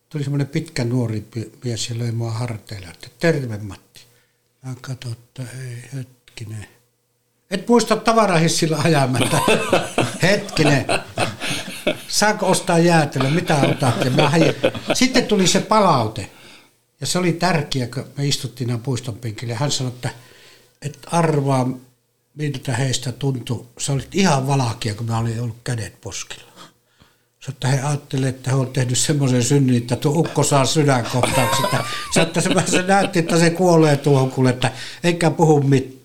[0.09, 1.25] tuli semmoinen pitkä nuori
[1.65, 4.01] mies ja löi mua harteille, että terve Matti.
[4.63, 6.78] Mä katsoin, että ei hetkinen.
[7.51, 9.39] Et muista tavarahissilla ajamatta.
[10.23, 10.87] hetkinen.
[12.09, 13.31] Saanko ostaa jäätelöä?
[13.31, 14.05] Mitä otat?
[14.05, 14.33] Ja mä
[14.95, 16.31] Sitten tuli se palaute.
[17.01, 19.55] Ja se oli tärkeä, kun me istuttiin puiston penkille.
[19.55, 20.11] Hän sanoi, että
[20.83, 21.69] et arvaa,
[22.35, 23.65] miltä heistä tuntui.
[23.79, 26.49] Se oli ihan valakia, kun mä olin ollut kädet poskilla.
[27.41, 31.67] Se, että he ajattelivat, että he on tehnyt semmoisen synnin, että tuo ukko saa sydänkohtauksen.
[32.15, 34.73] Se, että se, se näytti, että se kuolee tuohon kuule, että
[35.05, 35.98] eikä puhu mitään.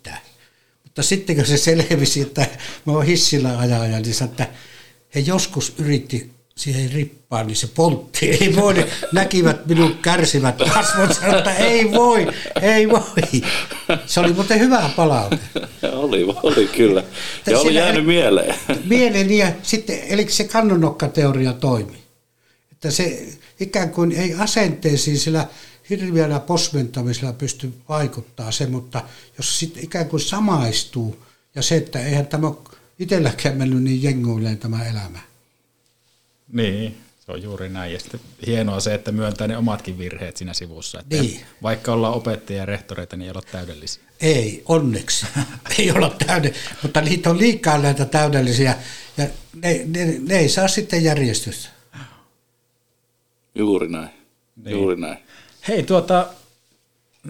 [0.94, 2.48] Mutta sitten kun se selvisi, että
[2.86, 4.48] mä oon hissillä ajaja, niin se, että
[5.16, 8.30] he joskus yritti siihen rippaan, niin se poltti.
[8.42, 12.28] Ei voi, näkivät minun kärsivät kasvot, että ei voi,
[12.62, 13.42] ei voi.
[14.06, 15.40] Se oli muuten hyvä palaute.
[15.92, 17.04] oli, oli kyllä.
[17.46, 18.56] Ja oli jäänyt mieleen.
[18.86, 22.04] Mieleen ja sitten, eli se kannonokkateoria toimi.
[22.72, 23.28] Että se
[23.60, 25.48] ikään kuin ei asenteisiin sillä
[25.90, 29.04] hirveällä posmentamisella pysty vaikuttaa se, mutta
[29.38, 32.52] jos sitten ikään kuin samaistuu ja se, että eihän tämä
[33.00, 35.20] itselläkään mennyt niin jenguilleen tämä elämä.
[36.52, 37.94] Niin, se on juuri näin.
[37.94, 41.00] Ja sitten hienoa se, että myöntää ne omatkin virheet siinä sivussa.
[41.00, 41.42] Että niin.
[41.62, 44.04] Vaikka ollaan opettajia ja rehtoreita, niin ei ole täydellisiä.
[44.22, 45.26] Ei, onneksi.
[45.80, 48.78] ei olla täydellisiä, mutta niitä on liikaa näitä täydellisiä
[49.18, 51.70] ja ne, ne, ne ei saa sitten järjestystä.
[53.56, 54.10] Juuri näin.
[54.56, 54.72] Niin.
[54.72, 55.18] Juuri näin.
[55.68, 56.28] Hei, tuota,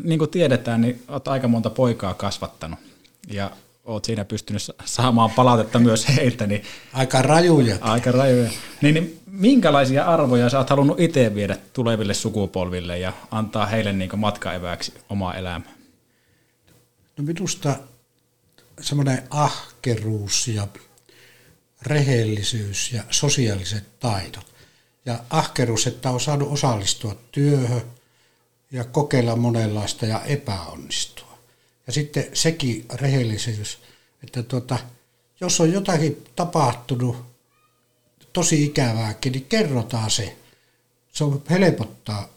[0.04, 2.80] niin kuin tiedetään, niin olet aika monta poikaa kasvattanut.
[3.28, 3.52] Ja
[3.86, 6.48] oot siinä pystynyt saamaan palautetta myös heiltä.
[6.48, 7.78] Niin, aika rajuja.
[7.82, 8.50] Aika rajuja.
[8.82, 14.20] Niin, niin minkälaisia arvoja sä oot halunnut itse viedä tuleville sukupolville ja antaa heille niin
[14.20, 15.74] matkaeväksi omaa elämää?
[17.18, 17.76] No minusta
[18.82, 20.68] semmoinen ahkeruus ja
[21.82, 24.46] rehellisyys ja sosiaaliset taidot.
[25.06, 27.82] Ja ahkeruus, että on saanut osallistua työhön
[28.74, 31.38] ja kokeilla monenlaista ja epäonnistua.
[31.88, 33.78] Ja sitten sekin rehellisyys,
[34.24, 34.80] että tuota,
[35.42, 37.18] jos on jotakin tapahtunut
[38.34, 40.38] tosi ikävääkin, niin kerrotaan se.
[41.14, 42.30] Se on helpottaa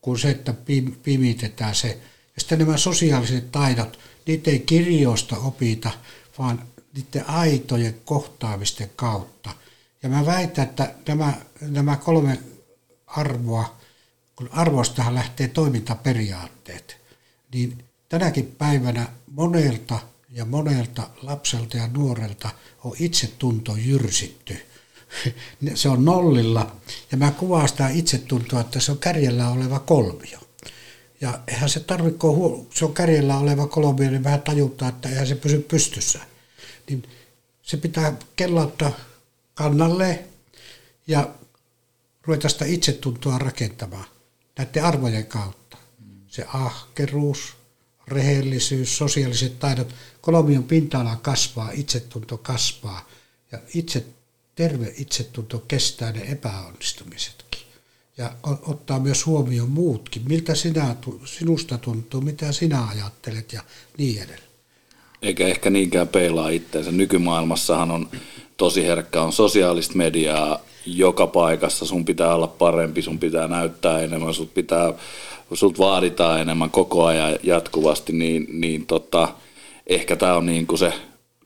[0.00, 0.54] kuin se, että
[1.02, 1.88] pimitetään se.
[2.36, 5.90] Ja sitten nämä sosiaaliset taidot, niitä ei kirjoista opita,
[6.38, 6.62] vaan
[6.94, 9.50] niiden aitojen kohtaamisten kautta.
[10.02, 12.38] Ja mä väitän, että nämä, nämä kolme
[13.06, 13.76] arvoa,
[14.36, 16.96] kun arvostahan lähtee toimintaperiaatteet,
[17.54, 19.98] niin tänäkin päivänä monelta
[20.30, 22.50] ja monelta lapselta ja nuorelta
[22.84, 24.56] on itsetunto jyrsitty.
[25.74, 26.76] Se on nollilla
[27.12, 30.38] ja mä kuvaan sitä itsetuntoa, että se on kärjellä oleva kolmio.
[31.20, 32.18] Ja eihän se tarvitse,
[32.74, 36.20] se on kärjellä oleva kolmio, niin vähän tajuttaa, että eihän se pysy pystyssä.
[36.88, 37.02] Niin
[37.62, 38.92] se pitää kellauttaa
[39.54, 40.24] kannalle
[41.06, 41.34] ja
[42.22, 44.13] ruveta sitä itsetuntoa rakentamaan
[44.58, 45.76] näiden arvojen kautta.
[46.28, 47.54] Se ahkeruus,
[48.08, 49.94] rehellisyys, sosiaaliset taidot.
[50.20, 53.08] Kolmion pinta-ala kasvaa, itsetunto kasvaa
[53.52, 54.04] ja itse,
[54.54, 57.60] terve itsetunto kestää ne epäonnistumisetkin.
[58.16, 63.62] Ja ottaa myös huomioon muutkin, miltä sinä, sinusta tuntuu, mitä sinä ajattelet ja
[63.98, 64.48] niin edelleen.
[65.22, 66.90] Eikä ehkä niinkään peilaa itseensä.
[66.90, 68.10] Nykymaailmassahan on
[68.56, 71.86] tosi herkkä, on sosiaalista mediaa joka paikassa.
[71.86, 74.92] Sun pitää olla parempi, sun pitää näyttää enemmän, sun pitää,
[75.52, 79.28] sut vaaditaan enemmän koko ajan jatkuvasti, niin, niin tota,
[79.86, 80.92] ehkä tämä on niin kuin se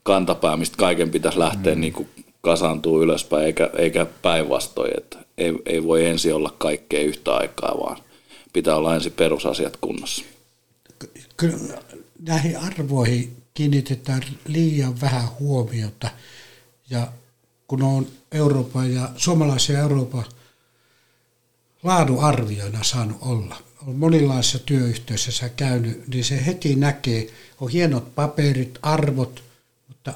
[0.03, 1.81] kantapää, mistä kaiken pitäisi lähteä mm.
[1.81, 2.09] niin kuin
[2.41, 7.97] kasaantuu ylöspäin, eikä, eikä päinvastoin, että ei, ei voi ensin olla kaikkea yhtä aikaa, vaan
[8.53, 10.23] pitää olla ensin perusasiat kunnossa.
[11.37, 11.57] Kyllä
[12.21, 16.09] näihin arvoihin kiinnitetään liian vähän huomiota
[16.89, 17.07] ja
[17.69, 20.25] kun on Euroopan ja suomalaisia Euroopan
[21.83, 29.43] laaduarvioina saanut olla, on monilaisissa työyhteisöissä käynyt, niin se heti näkee, on hienot paperit, arvot,
[29.87, 30.13] mutta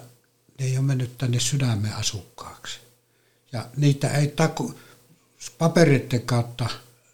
[0.59, 2.79] ne ei ole mennyt tänne sydämen asukkaaksi.
[3.51, 4.73] Ja niitä ei taku,
[5.57, 6.69] papereiden kautta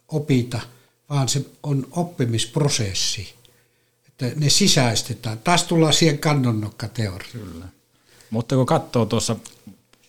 [0.07, 0.61] opita,
[1.09, 3.33] vaan se on oppimisprosessi.
[4.07, 5.39] Että ne sisäistetään.
[5.39, 7.31] Taas tullaan siihen kannonnokkateoriaan.
[7.31, 7.65] Kyllä.
[8.29, 9.35] Mutta kun katsoo tuossa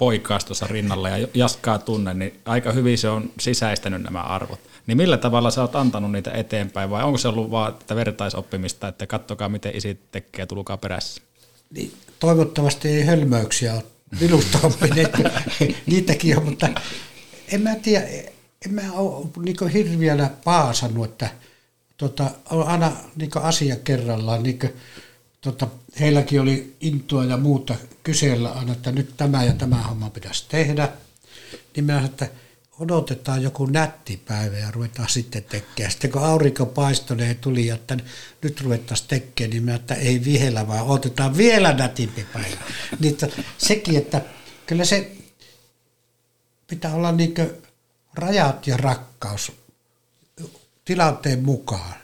[0.01, 4.61] poikaas tuossa rinnalla ja Jaskaa tunne, niin aika hyvin se on sisäistänyt nämä arvot.
[4.87, 8.89] Niin millä tavalla sä oot antanut niitä eteenpäin vai onko se ollut vaan että vertaisoppimista,
[8.89, 11.23] että kattokaa miten isi tekee ja tulkaa perässä?
[11.71, 13.85] Niin, toivottavasti ei hölmöyksiä ole
[14.21, 15.13] minusta oppineet,
[15.87, 16.69] niitäkin on, mutta
[17.53, 18.07] en mä tiedä,
[18.67, 21.31] en mä ole niin hirviänä paasannut, että
[21.97, 24.73] tota, on aina niin asia kerrallaan, niin kuin,
[25.41, 25.69] tota,
[26.01, 30.89] heilläkin oli intoa ja muuta kysellä aina, että nyt tämä ja tämä homma pitäisi tehdä.
[31.77, 32.29] Niin mä että
[32.79, 35.91] odotetaan joku nätti päivä ja ruvetaan sitten tekemään.
[35.91, 37.97] Sitten kun aurinko paistoi, niin tuli, että
[38.43, 42.57] nyt ruvettaisiin tekemään, niin mä että ei vielä, vaan odotetaan vielä nätimpi päivä.
[43.01, 44.23] Niin että sekin, että
[44.67, 45.13] kyllä se
[46.67, 47.35] pitää olla niin
[48.15, 49.53] rajat ja rakkaus
[50.85, 52.00] tilanteen mukaan.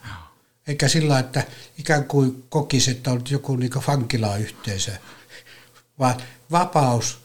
[0.67, 1.45] Eikä sillä, että
[1.79, 4.93] ikään kuin kokisi, että on joku niin vankila-yhteisö,
[5.99, 6.15] vaan
[6.51, 7.19] vapaus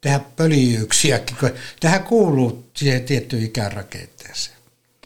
[0.00, 4.56] tehdä pöljyyksiäkin, kun tähän kuuluu siihen tiettyyn ikärakenteeseen.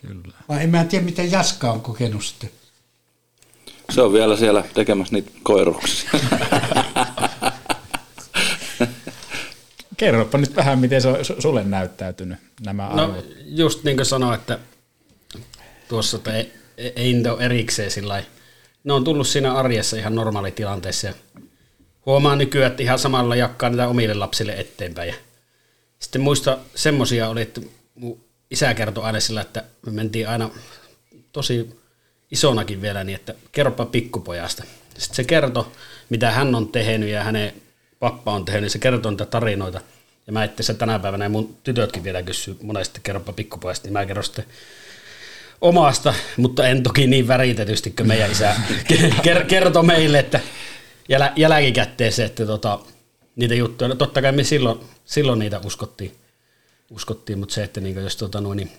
[0.00, 0.34] Kyllä.
[0.48, 2.50] Vai en mä tiedä, miten Jaska on kokenut sitten.
[3.90, 6.10] Se on vielä siellä tekemässä niitä koiruksia.
[9.96, 13.24] Kerropa nyt vähän, miten se on sulle näyttäytynyt nämä no, arvot.
[13.24, 14.58] No just niin kuin sanoin, että
[15.88, 18.22] tuossa että ei, ei niitä ole erikseen sillä
[18.84, 21.14] Ne on tullut siinä arjessa ihan normaalitilanteessa ja
[22.06, 25.08] huomaan nykyään, että ihan samalla jakkaa niitä omille lapsille eteenpäin.
[25.08, 25.14] Ja
[25.98, 27.60] sitten muista semmosia oli, että
[27.94, 30.50] mun isä kertoi aina sillä, että me mentiin aina
[31.32, 31.78] tosi
[32.30, 34.64] isonakin vielä niin, että kerropa pikkupojasta.
[34.98, 35.66] Sitten se kertoi,
[36.08, 37.52] mitä hän on tehnyt ja hänen
[37.98, 39.80] pappa on tehnyt, se kertoo niitä tarinoita.
[40.26, 44.06] Ja mä itse tänä päivänä, ja mun tytötkin vielä kysyy monesti kerropa pikkupojasta, niin mä
[44.06, 44.44] kerron sitten
[45.60, 48.54] omasta, mutta en toki niin väritetysti kuin meidän isä
[49.48, 50.40] kertoi meille, että
[51.08, 52.78] jäl, jälkikäteen se, että tota,
[53.36, 56.12] niitä juttuja, no totta kai me silloin, silloin niitä uskottiin,
[56.90, 58.70] uskottiin mutta se, että niin jos tota, noin, niin,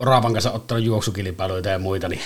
[0.00, 2.20] Raavan kanssa ottanut juoksukilpailuita ja muita, niin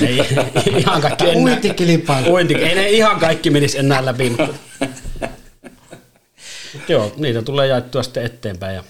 [0.00, 0.18] ei
[0.78, 1.42] ihan kaikki enää...
[1.42, 2.34] Uintikilpailu.
[2.34, 4.54] Uinti, ei ne ihan kaikki menisi enää läpi, mutta...
[6.88, 8.84] Joo, niitä tulee jaettua sitten eteenpäin ja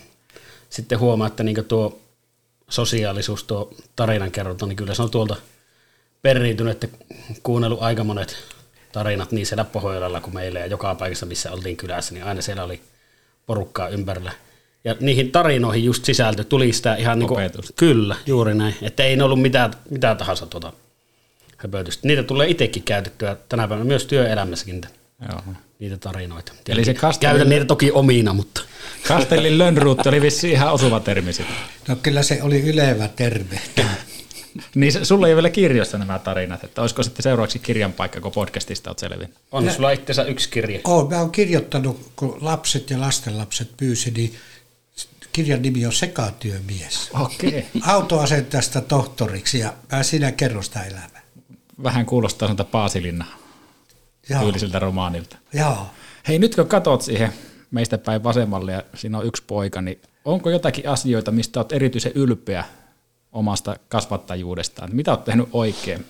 [0.71, 2.01] sitten huomaa, että niin tuo
[2.71, 5.37] sosiaalisuus, tuo tarinankerronta, niin kyllä se on tuolta
[6.23, 6.99] periytynyt, että
[7.43, 8.37] kuunnellut aika monet
[8.93, 12.65] tarinat niin siellä Pohjolalla kuin meillä ja joka paikassa, missä oltiin kylässä, niin aina siellä
[12.65, 12.81] oli
[13.47, 14.33] porukkaa ympärillä.
[14.85, 19.17] Ja niihin tarinoihin just sisältö tuli sitä ihan niin kuin, kyllä, juuri näin, että ei
[19.17, 20.73] ne ollut mitään, mitään tahansa tuota
[21.57, 22.07] höpötystä.
[22.09, 24.81] Niitä tulee itsekin käytettyä tänä päivänä myös työelämässäkin.
[25.29, 25.55] Joo.
[25.81, 26.53] Niitä tarinoita.
[26.69, 27.33] Eli se Kastellin...
[27.33, 28.63] Käytän niitä toki omina, mutta...
[29.09, 31.31] Kastellin Lönnruutti oli vissi ihan osuva termi
[31.89, 33.61] No kyllä se oli ylevä termi.
[34.75, 38.33] niin sulla ei ole vielä kirjoissa nämä tarinat, että olisiko sitten seuraavaksi kirjan paikka, kun
[38.33, 39.35] podcastista olet selvin?
[39.53, 40.81] On ja, sulla itseensä yksi kirja.
[40.85, 44.35] Olen, mä oon kirjoittanut, kun lapset ja lastenlapset pyysi, niin
[45.33, 47.11] kirjan nimi on Sekatyömies.
[47.21, 47.49] Okei.
[47.49, 47.63] Okay.
[47.87, 51.23] Autoasentajasta tohtoriksi ja mä siinä kerron sitä elämää.
[51.83, 53.40] Vähän kuulostaa sanota Paasilinna
[54.39, 55.37] tyylisiltä romaanilta.
[55.53, 55.87] Joo.
[56.29, 57.33] Hei, nyt kun katsot siihen
[57.71, 62.13] meistä päin vasemmalle ja siinä on yksi poika, niin onko jotakin asioita, mistä olet erityisen
[62.15, 62.65] ylpeä
[63.33, 64.97] omasta kasvattajuudestaan?
[64.97, 66.07] Mitä olet tehnyt oikein?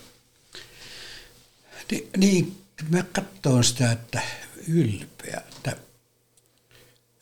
[1.91, 2.57] Ni, niin,
[2.89, 4.21] mä katson sitä, että
[4.69, 5.77] ylpeä, että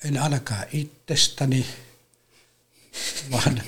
[0.05, 1.67] en ainakaan itsestäni,
[3.31, 3.63] vaan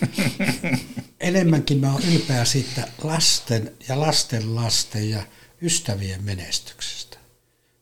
[1.20, 5.22] enemmänkin mä oon ylpeä siitä lasten ja lasten lasten ja
[5.62, 6.99] ystävien menestyksestä.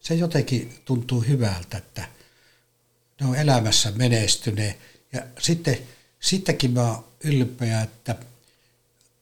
[0.08, 2.08] Se jotenkin tuntuu hyvältä, että
[3.20, 4.78] ne on elämässä menestyneet.
[5.12, 5.78] Ja sitten,
[6.20, 8.16] sittenkin mä oon ylpeä, että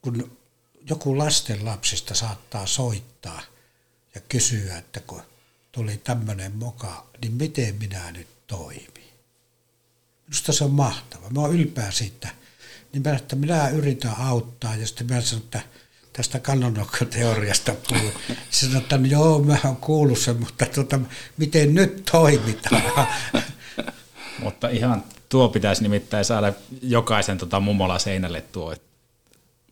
[0.03, 0.38] kun
[0.90, 3.42] joku lasten lapsista saattaa soittaa
[4.14, 5.22] ja kysyä, että kun
[5.72, 9.14] tuli tämmöinen moka, niin miten minä nyt toimin.
[10.27, 11.31] Minusta se on mahtava.
[11.31, 12.29] Mä oon ylpeä siitä.
[12.92, 15.61] Niin mä, että minä yritän auttaa ja sitten mä sanon, että
[16.16, 18.11] tästä kannanottoteoriasta puhuu.
[18.50, 21.00] Se sanoi, että no joo, mä oon kuullut sen, mutta tuota,
[21.37, 23.07] miten nyt toimitaan?
[24.42, 26.52] mutta ihan tuo pitäisi nimittäin saada
[26.83, 28.74] jokaisen tota mummola seinälle tuo,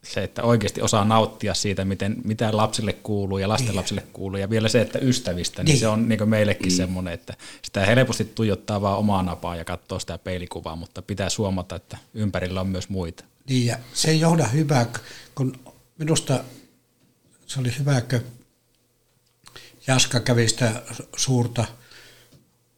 [0.03, 4.13] se, että oikeasti osaa nauttia siitä, miten, mitä lapsille kuuluu ja lastenlapsille niin.
[4.13, 4.39] kuuluu.
[4.39, 5.79] Ja vielä se, että ystävistä, niin, niin.
[5.81, 6.77] se on niin meillekin mm.
[6.77, 11.77] semmoinen, että sitä helposti tuijottaa vaan omaa napaa ja katsoo sitä peilikuvaa, mutta pitää suomata,
[11.77, 13.25] että ympärillä on myös muita.
[13.49, 14.87] Niin ja se ei johda hyvää,
[15.35, 16.45] kun minusta
[17.47, 18.21] se oli hyvä, kun
[19.87, 20.83] Jaska kävi sitä
[21.17, 21.65] suurta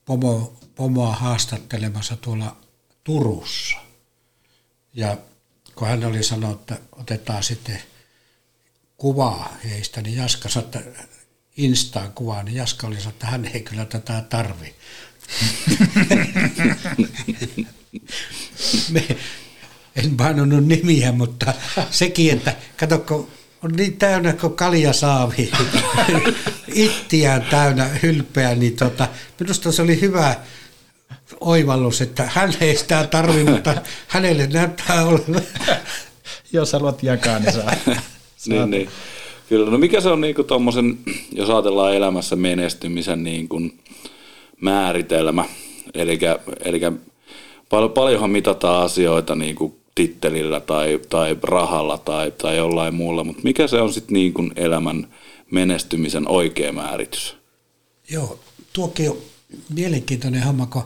[0.04, 2.56] pomo, pomoa haastattelemassa tuolla
[3.04, 3.76] Turussa.
[4.94, 5.16] Ja
[5.74, 7.82] kun hän oli sanonut, että otetaan sitten
[8.96, 10.82] kuvaa heistä, niin Jaska sanoi, että
[11.56, 14.74] Instaan kuvaa, niin Jaska oli sanonut, että hän ei kyllä tätä tarvi.
[18.90, 19.06] Me,
[19.96, 21.52] en mainonnut nimiä, mutta
[21.90, 23.28] sekin, että katsokko,
[23.62, 25.52] on niin täynnä kuin kaljasaavi,
[26.74, 29.08] ittiään täynnä hylpeä, niin tota,
[29.40, 30.34] minusta se oli hyvä
[31.40, 33.74] oivallus, että hän ei sitä tarvi, mutta
[34.08, 35.42] hänelle näyttää olevan.
[36.52, 37.72] Jos haluat jakaa, niin saa.
[38.46, 38.88] niin, niin.
[39.48, 40.98] Kyllä, no mikä se on niin tommosen,
[41.32, 43.78] jos ajatellaan elämässä menestymisen niin kuin
[44.60, 45.44] määritelmä,
[45.94, 46.18] eli,
[46.64, 46.80] eli
[47.68, 53.42] pal- paljonhan mitataan asioita niin kuin tittelillä tai, tai rahalla tai, tai jollain muulla, mutta
[53.42, 55.14] mikä se on sitten niin kuin elämän
[55.50, 57.36] menestymisen oikea määritys?
[58.10, 58.40] Joo,
[58.72, 59.16] tuokin on
[59.68, 60.84] mielenkiintoinen homma, kun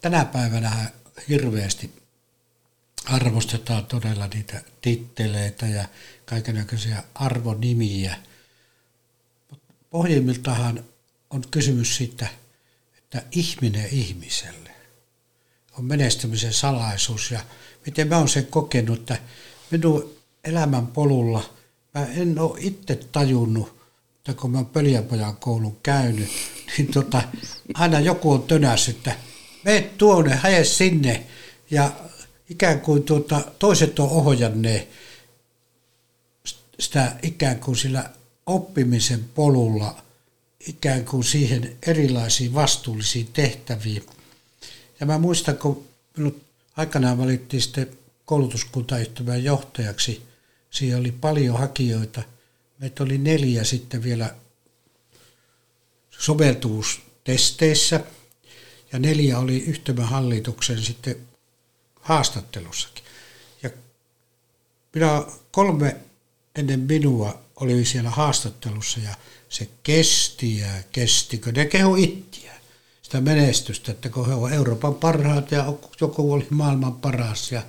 [0.00, 0.90] tänä päivänä
[1.28, 1.90] hirveästi
[3.04, 5.84] arvostetaan todella niitä titteleitä ja
[6.24, 8.16] kaikenlaisia arvonimiä.
[9.90, 10.84] Pohjimmiltahan
[11.30, 12.26] on kysymys siitä,
[12.98, 14.70] että ihminen ihmiselle
[15.78, 17.40] on menestymisen salaisuus ja
[17.86, 19.18] miten mä oon sen kokenut, että
[19.70, 21.54] minun elämän polulla
[21.94, 23.74] mä en ole itse tajunnut,
[24.16, 26.28] että kun mä oon Pöljäpojan koulun käynyt,
[26.78, 27.22] niin tota,
[27.74, 29.16] aina joku on tönässyt, että
[29.64, 31.26] mene tuonne, hae sinne.
[31.70, 31.92] Ja
[32.50, 34.88] ikään kuin tuota, toiset on ohjanneet
[36.80, 38.10] sitä ikään kuin sillä
[38.46, 40.02] oppimisen polulla
[40.66, 44.06] ikään kuin siihen erilaisiin vastuullisiin tehtäviin.
[45.00, 45.84] Ja mä muistan, kun
[46.16, 46.42] minut
[46.76, 50.22] aikanaan valittiin sitten koulutuskuntayhtymän johtajaksi,
[50.70, 52.22] siinä oli paljon hakijoita.
[52.78, 54.34] Meitä oli neljä sitten vielä
[56.10, 58.00] soveltuvuustesteissä–
[58.94, 61.16] ja neljä oli yhtymähallituksen sitten
[62.00, 63.04] haastattelussakin.
[63.62, 63.70] Ja
[64.94, 65.96] minä kolme
[66.56, 69.14] ennen minua oli siellä haastattelussa ja
[69.48, 72.52] se kesti ja kesti, kun ne kehu ittiä
[73.14, 77.62] sitä menestystä, että kun he ovat Euroopan parhaat ja joku oli maailman paras ja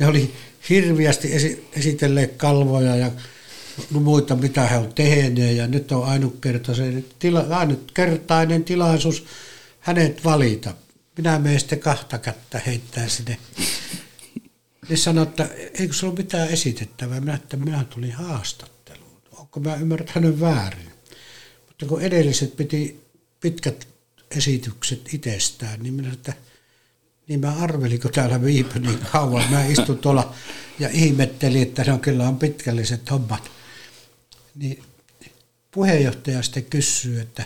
[0.00, 0.34] ne oli
[0.68, 1.30] hirviästi
[1.72, 3.10] esitelleet kalvoja ja
[3.90, 9.24] muita, mitä he ovat tehneet ja nyt on ainutkertainen, tila, ainutkertainen tilaisuus
[9.80, 10.74] hänet valita.
[11.16, 13.38] Minä menen sitten kahta kättä heittää sinne.
[14.88, 15.48] Ne sanoi, että
[15.80, 17.20] eikö se ole mitään esitettävää.
[17.20, 19.22] Minä, että minä tulin haastatteluun.
[19.32, 20.92] Onko mä ymmärtänyt väärin?
[21.66, 23.04] Mutta kun edelliset piti
[23.40, 23.93] pitkät
[24.30, 26.32] esitykset itsestään, niin minä että
[27.28, 29.50] niin mä arvelin, kun täällä viipy niin kauan.
[29.50, 30.34] Mä istun tuolla
[30.78, 33.50] ja ihmettelin, että on kyllä on pitkälliset hommat.
[34.54, 34.84] Niin
[35.70, 37.44] puheenjohtaja sitten kysyy, että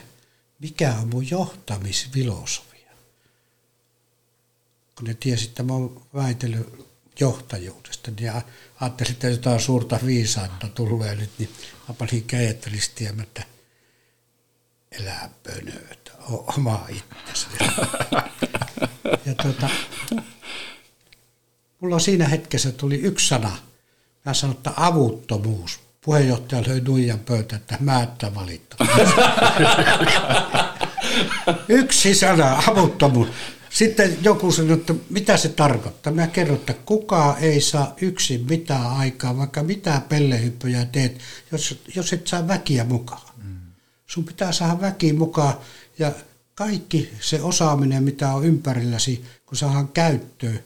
[0.59, 2.93] mikä on mun johtamisfilosofia.
[4.97, 6.89] Kun ne tiesi, että mä oon väitellyt
[7.21, 8.33] johtajuudesta, niin
[8.81, 11.51] ajattelin, että jotain suurta viisautta tulee nyt, niin
[11.89, 13.43] mä panin kädet ristiämä, että
[14.93, 17.47] elää pönöötä, oma itsesi.
[19.27, 19.69] ja tuota,
[21.81, 23.57] mulla siinä hetkessä tuli yksi sana.
[24.25, 28.77] Mä sanoin, että avuttomuus puheenjohtaja löi nuijan pöytä, että mä että valittu.
[31.69, 33.29] Yksi sana, avuttomuus.
[33.71, 36.13] Sitten joku sanoi, että mitä se tarkoittaa.
[36.13, 41.19] Mä kerron, että kukaan ei saa yksin mitään aikaa, vaikka mitä pellehyppöjä teet,
[41.53, 43.29] jos, jos et saa väkiä mukaan.
[44.07, 45.55] Sun pitää saada väki mukaan
[45.99, 46.13] ja
[46.55, 50.65] kaikki se osaaminen, mitä on ympärilläsi, kun saadaan käyttöön,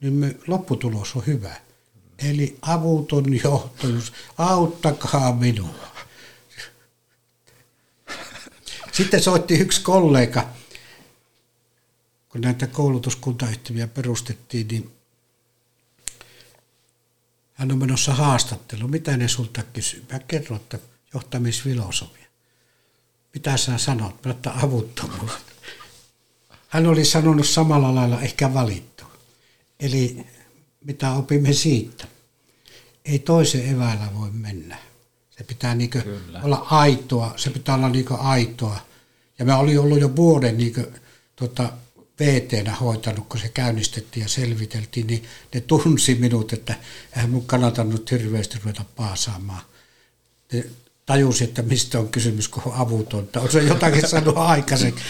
[0.00, 1.56] niin me, lopputulos on hyvä.
[2.18, 5.90] eli avuton johtajuus, auttakaa minua.
[8.92, 10.48] Sitten soitti yksi kollega,
[12.28, 14.90] kun näitä koulutuskuntayhtymiä perustettiin, niin
[17.52, 18.90] hän on menossa haastatteluun.
[18.90, 20.04] Mitä ne sulta kysyy?
[20.12, 20.78] Mä kerron, että
[21.14, 22.19] johtamisfilosofia.
[23.34, 24.24] Mitä sä sanot?
[24.24, 25.32] Mä että avuttomuus.
[26.68, 29.04] Hän oli sanonut samalla lailla ehkä valittu.
[29.80, 30.26] Eli
[30.84, 32.06] mitä opimme siitä?
[33.04, 34.78] Ei toisen eväällä voi mennä.
[35.30, 35.98] Se pitää niinku
[36.42, 38.80] olla aitoa, se pitää olla niinku aitoa.
[39.38, 40.80] Ja mä olin ollut jo vuoden niinku,
[41.36, 41.72] tota,
[42.20, 45.24] VT-nä hoitanut, kun se käynnistettiin ja selviteltiin, niin
[45.54, 46.74] ne tunsi minut, että
[47.16, 49.62] eihän mun kannata nyt hirveästi ruveta paasaamaan.
[50.52, 50.64] Ne
[51.10, 53.40] tajusi, että mistä on kysymys, kun on avutonta.
[53.40, 55.04] On se jotakin saanut aikaiseksi.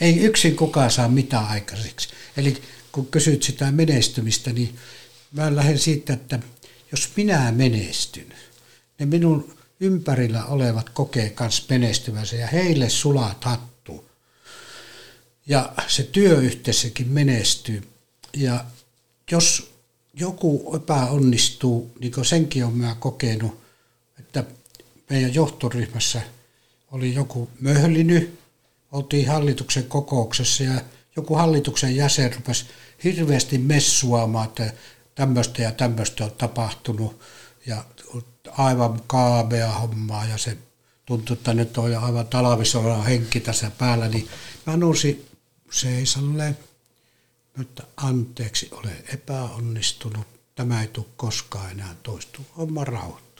[0.00, 2.08] Ei yksin kukaan saa mitään aikaiseksi.
[2.36, 4.78] Eli kun kysyt sitä menestymistä, niin
[5.32, 6.38] mä lähden siitä, että
[6.92, 8.34] jos minä menestyn,
[8.98, 14.10] ne minun ympärillä olevat kokee myös menestyvänsä ja heille sulat hattu.
[15.46, 17.82] Ja se työyhteisökin menestyy.
[18.36, 18.64] Ja
[19.30, 19.72] jos
[20.14, 23.62] joku epäonnistuu, niin kuin senkin mä kokenut,
[24.18, 24.44] että
[25.12, 26.22] meidän johtoryhmässä
[26.90, 28.38] oli joku möhliny,
[28.92, 30.80] oltiin hallituksen kokouksessa ja
[31.16, 32.64] joku hallituksen jäsen rupesi
[33.04, 34.72] hirveästi messuamaan, että
[35.14, 37.20] tämmöistä ja tämmöistä on tapahtunut
[37.66, 37.84] ja
[38.50, 40.56] aivan kaabea hommaa ja se
[41.06, 44.28] tuntui, että nyt on aivan talvisodan henki tässä päällä, niin
[44.66, 45.26] mä nousin
[45.70, 46.56] seisalle,
[47.60, 53.31] että anteeksi, olen epäonnistunut, tämä ei tule koskaan enää toistu, homma rauhoittu.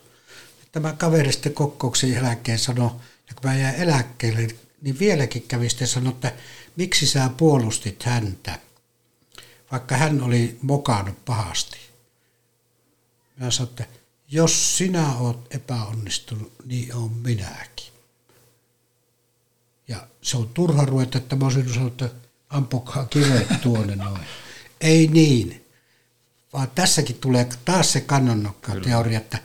[0.72, 2.90] Tämä kaveri sitten kokouksen jälkeen sanoi,
[3.28, 4.48] ja kun mä jäin eläkkeelle,
[4.82, 6.32] niin vieläkin kävi sitten sanoi, että
[6.76, 8.58] miksi sä puolustit häntä,
[9.72, 11.78] vaikka hän oli mokannut pahasti.
[13.36, 13.86] Mä sanoin, että
[14.28, 17.92] jos sinä oot epäonnistunut, niin on minäkin.
[19.88, 24.20] Ja se on turha ruveta, että mä olisin sanonut, että ampukaa kivet tuonne noin.
[24.80, 25.64] Ei niin,
[26.52, 29.38] vaan tässäkin tulee taas se kannonnokka teoria, että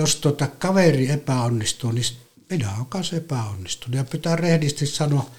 [0.00, 2.04] jos tuota kaveri epäonnistuu, niin
[2.50, 3.96] minä olen kanssa epäonnistunut.
[3.96, 5.30] Ja pitää rehdisti sanoa,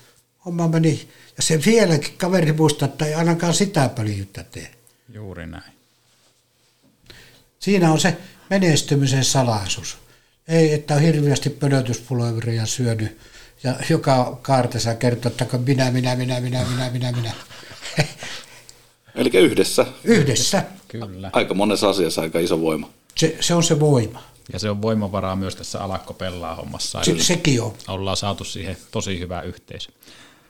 [0.46, 1.10] homma meni.
[1.38, 4.72] Ja se vieläkin kaveri muistaa, että ei ainakaan sitä pöljyyttä tee.
[5.14, 5.74] Juuri näin.
[7.60, 8.18] Siinä on se
[8.50, 9.98] menestymisen salaisuus.
[10.48, 13.20] Ei, että on hirveästi pölötyspulveria syönyt
[13.64, 17.34] ja joka kaartessa kertoo, että minä, minä, minä, minä, minä, minä, minä.
[19.16, 19.86] Eli yhdessä.
[20.04, 20.64] Yhdessä.
[20.88, 21.30] Kyllä.
[21.34, 22.90] Aika monessa asiassa aika iso voima.
[23.16, 24.24] Se, se on se voima.
[24.54, 27.04] Ja se on voimavaraa myös tässä alakkopellaa hommassa.
[27.04, 27.74] Se, sekin on.
[27.88, 29.92] Ollaan saatu siihen tosi hyvä yhteisö.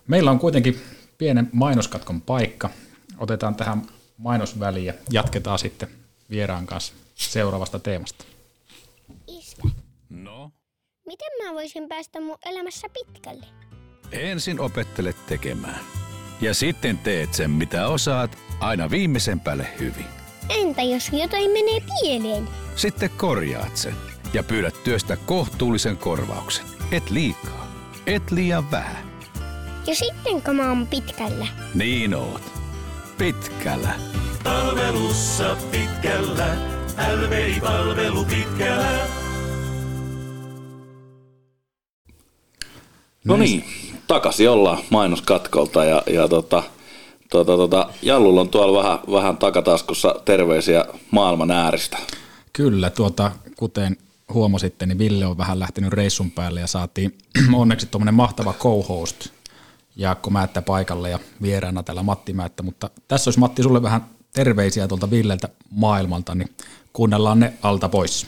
[0.07, 0.81] Meillä on kuitenkin
[1.17, 2.69] pienen mainoskatkon paikka.
[3.17, 3.87] Otetaan tähän
[4.17, 5.89] mainosväliin ja jatketaan sitten
[6.29, 8.25] vieraan kanssa seuraavasta teemasta.
[9.27, 9.57] Isä,
[10.09, 10.51] No,
[11.05, 13.45] miten mä voisin päästä mun elämässä pitkälle?
[14.11, 15.79] ensin opettele tekemään.
[16.41, 20.05] Ja sitten teet sen, mitä osaat, aina viimeisen päälle hyvin.
[20.49, 22.47] Entä jos jotain menee pieleen?
[22.75, 23.95] Sitten korjaat sen
[24.33, 26.65] ja pyydät työstä kohtuullisen korvauksen.
[26.91, 27.67] Et liikaa,
[28.07, 29.11] et liian vähän.
[29.87, 31.47] Ja sitten kun mä oon pitkällä.
[31.73, 32.41] Niin oot.
[33.17, 33.89] Pitkällä.
[34.43, 36.47] Palvelussa pitkällä,
[37.15, 39.07] LVI-palvelu pitkällä.
[43.25, 43.65] No niin,
[44.07, 46.63] takaisin ollaan mainoskatkolta ja, ja tota,
[47.31, 51.97] tota, tota, Jallulla on tuolla vähän, vähän takataskussa terveisiä maailman ääristä.
[52.53, 53.97] Kyllä, tuota, kuten
[54.33, 57.17] huomasitte, niin Ville on vähän lähtenyt reissun päälle ja saatiin
[57.53, 59.29] onneksi tuommoinen mahtava co-host
[59.95, 64.87] Jaakko Määttä paikalle ja vieraana täällä Matti Määttä, mutta tässä olisi Matti sulle vähän terveisiä
[64.87, 66.49] tuolta Villeltä maailmalta, niin
[66.93, 68.27] kuunnellaan ne alta pois.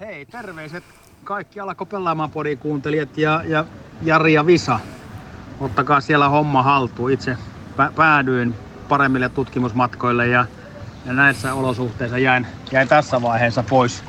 [0.00, 0.84] Hei, terveiset
[1.24, 3.64] kaikki alako pelaamaan podin kuuntelijat ja, ja
[4.02, 4.80] Jari ja Visa.
[5.60, 7.10] Ottakaa siellä homma haltuun.
[7.12, 7.36] Itse
[7.76, 8.54] pä- päädyin
[8.88, 10.46] paremmille tutkimusmatkoille ja,
[11.06, 14.04] ja näissä olosuhteissa jäin, jäin tässä vaiheessa pois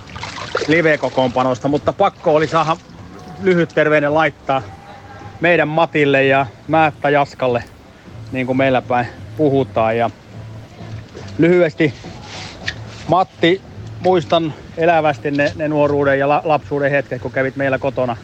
[0.68, 2.78] live-kokoonpanosta, mutta pakko oli saada
[3.42, 4.62] lyhyt terveinen laittaa
[5.42, 7.64] meidän Matille ja Määttä Jaskalle,
[8.32, 9.98] niin kuin meillä päin puhutaan.
[9.98, 10.10] Ja
[11.38, 11.94] lyhyesti
[13.08, 13.62] Matti,
[14.00, 18.18] muistan elävästi ne, ne nuoruuden ja la, lapsuuden hetket, kun kävit meillä kotona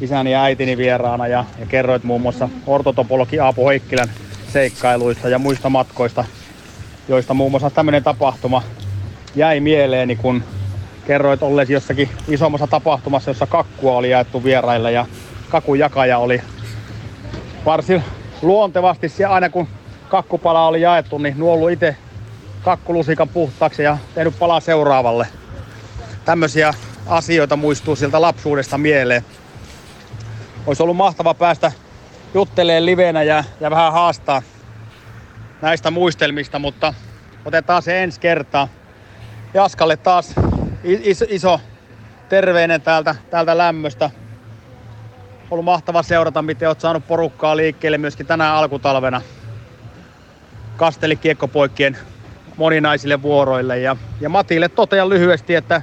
[0.00, 4.08] isäni ja äitini vieraana ja, ja kerroit muun muassa ortotopologi Aapo Heikkilän
[4.52, 6.24] seikkailuista ja muista matkoista,
[7.08, 8.62] joista muun muassa tämmöinen tapahtuma
[9.34, 10.42] jäi mieleeni, kun
[11.06, 15.06] kerroit olleesi jossakin isommassa tapahtumassa, jossa kakkua oli jaettu vieraille ja
[15.48, 16.42] kakun jakaja oli
[17.64, 18.02] varsin
[18.42, 19.68] luontevasti, siellä aina kun
[20.08, 21.96] kakkupala oli jaettu, niin nuollut itse
[22.62, 25.26] kakkulusikan puhtaaksi ja tehnyt palaa seuraavalle.
[26.24, 26.74] Tämmöisiä
[27.06, 29.24] asioita muistuu sieltä lapsuudesta mieleen.
[30.66, 31.72] Olisi ollut mahtava päästä
[32.34, 34.42] juttelee livenä ja, ja vähän haastaa
[35.62, 36.94] näistä muistelmista, mutta
[37.44, 38.68] otetaan se ensi kertaa.
[39.54, 40.34] Jaskalle taas
[40.84, 41.60] is, iso
[42.28, 44.10] terveinen täältä, täältä lämmöstä.
[45.50, 49.22] Ollut mahtava seurata, miten olet saanut porukkaa liikkeelle myöskin tänään alkutalvena.
[50.76, 51.98] Kasteli kiekkopoikien
[52.56, 53.78] moninaisille vuoroille.
[53.78, 55.82] Ja, ja Matille totean lyhyesti, että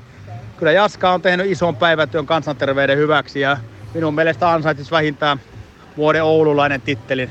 [0.57, 3.57] kyllä Jaska on tehnyt ison päivätyön kansanterveyden hyväksi ja
[3.93, 5.39] minun mielestä ansaitsisi vähintään
[5.97, 7.29] vuoden oululainen tittelin,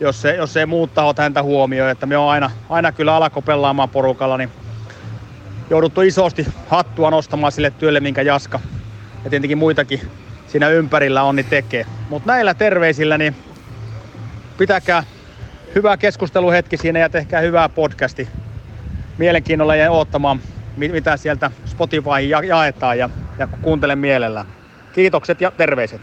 [0.00, 1.90] jos, se, jos ei muut tahot häntä huomioi.
[1.90, 4.50] Että me on aina, aina kyllä alako pelaamaan porukalla, niin
[5.70, 8.60] jouduttu isosti hattua nostamaan sille työlle, minkä Jaska
[9.24, 10.00] ja tietenkin muitakin
[10.46, 11.86] siinä ympärillä on, niin tekee.
[12.08, 13.36] Mutta näillä terveisillä, niin
[14.58, 15.02] pitäkää
[15.74, 18.28] hyvä keskusteluhetki siinä ja tehkää hyvää podcasti.
[19.18, 20.40] Mielenkiinnolla ja odottamaan,
[20.76, 24.57] mitä sieltä Spotifyhin jaetaan ja, ja kuuntelen mielellään.
[24.98, 26.00] Kiitokset ja terveiset.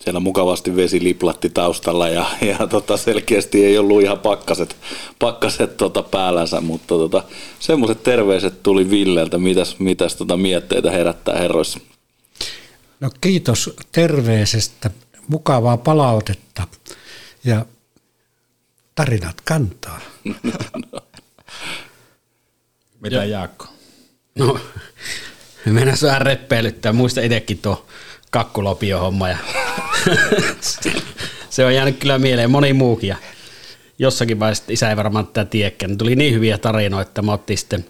[0.00, 4.76] Siellä mukavasti vesi liplatti taustalla ja, ja tota, selkeästi ei ollut ihan pakkaset,
[5.18, 7.22] pakkaset tota päällänsä, mutta tota,
[7.60, 9.38] semmoiset terveiset tuli Villeltä.
[9.38, 11.80] Mitäs, mitäs tota mietteitä herättää herroissa?
[13.00, 14.90] No kiitos terveisestä,
[15.28, 16.68] mukavaa palautetta
[17.44, 17.66] ja
[18.94, 20.00] tarinat kantaa.
[23.00, 23.66] Mitä Jaakko?
[24.38, 24.58] No,
[25.72, 26.92] mennään vähän reppeilyttää.
[26.92, 27.86] Muista itsekin tuo
[28.30, 29.36] kakkulopio homma ja
[31.50, 33.16] se on jäänyt kyllä mieleen moni muukin ja
[33.98, 35.98] jossakin vaiheessa isä ei varmaan tätä tiedäkään.
[35.98, 37.84] Tuli niin hyviä tarinoita, että mä otin sitten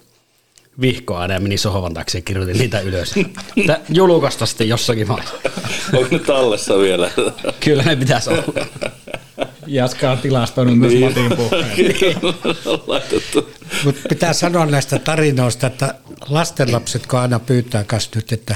[0.81, 3.15] vihkoa ja meni sohvan taakse ja kirjoitin niitä ylös.
[3.67, 5.37] Tää julkaista sitten jossakin vaiheessa.
[5.93, 7.11] Onko ne tallessa vielä?
[7.59, 8.43] Kyllä ne pitäisi olla.
[9.67, 12.15] Jaska on tilastoinut myös Matin puheen.
[13.83, 15.95] Mutta pitää sanoa näistä tarinoista, että
[16.29, 18.55] lastenlapset, kun aina pyytää kanssa nyt, että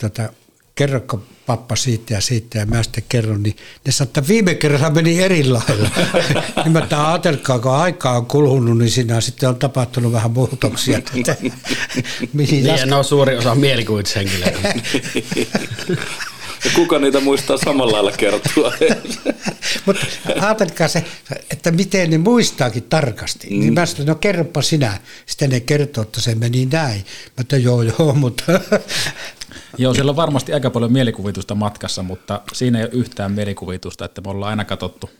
[0.00, 0.28] tota,
[0.74, 3.56] kerroko pappa siitä ja siitä ja mä sitten kerron, niin
[3.86, 5.90] ne sanoo, että viime kerralla meni eri lailla.
[6.64, 10.98] niin mä tämän ajatelkaa, kun aika on kulunut, niin siinä sitten on tapahtunut vähän muutoksia.
[11.14, 11.36] Että,
[12.32, 14.74] niin, laske- no suuri osa mielikuvitushenkilöitä.
[16.64, 18.72] Ja kuka niitä muistaa samalla lailla kertoa?
[19.86, 20.06] Mutta
[20.40, 21.04] ajatelkaa se,
[21.50, 23.46] että miten ne muistaakin tarkasti.
[23.50, 23.60] Mm.
[23.60, 24.98] Niin mä sanoin, no kerropa sinä.
[25.26, 27.00] Sitten ne kertoo, että se meni näin.
[27.00, 28.44] Mä että joo, joo, mutta...
[29.78, 34.20] Joo, siellä on varmasti aika paljon mielikuvitusta matkassa, mutta siinä ei ole yhtään mielikuvitusta, että
[34.20, 35.10] me ollaan aina katsottu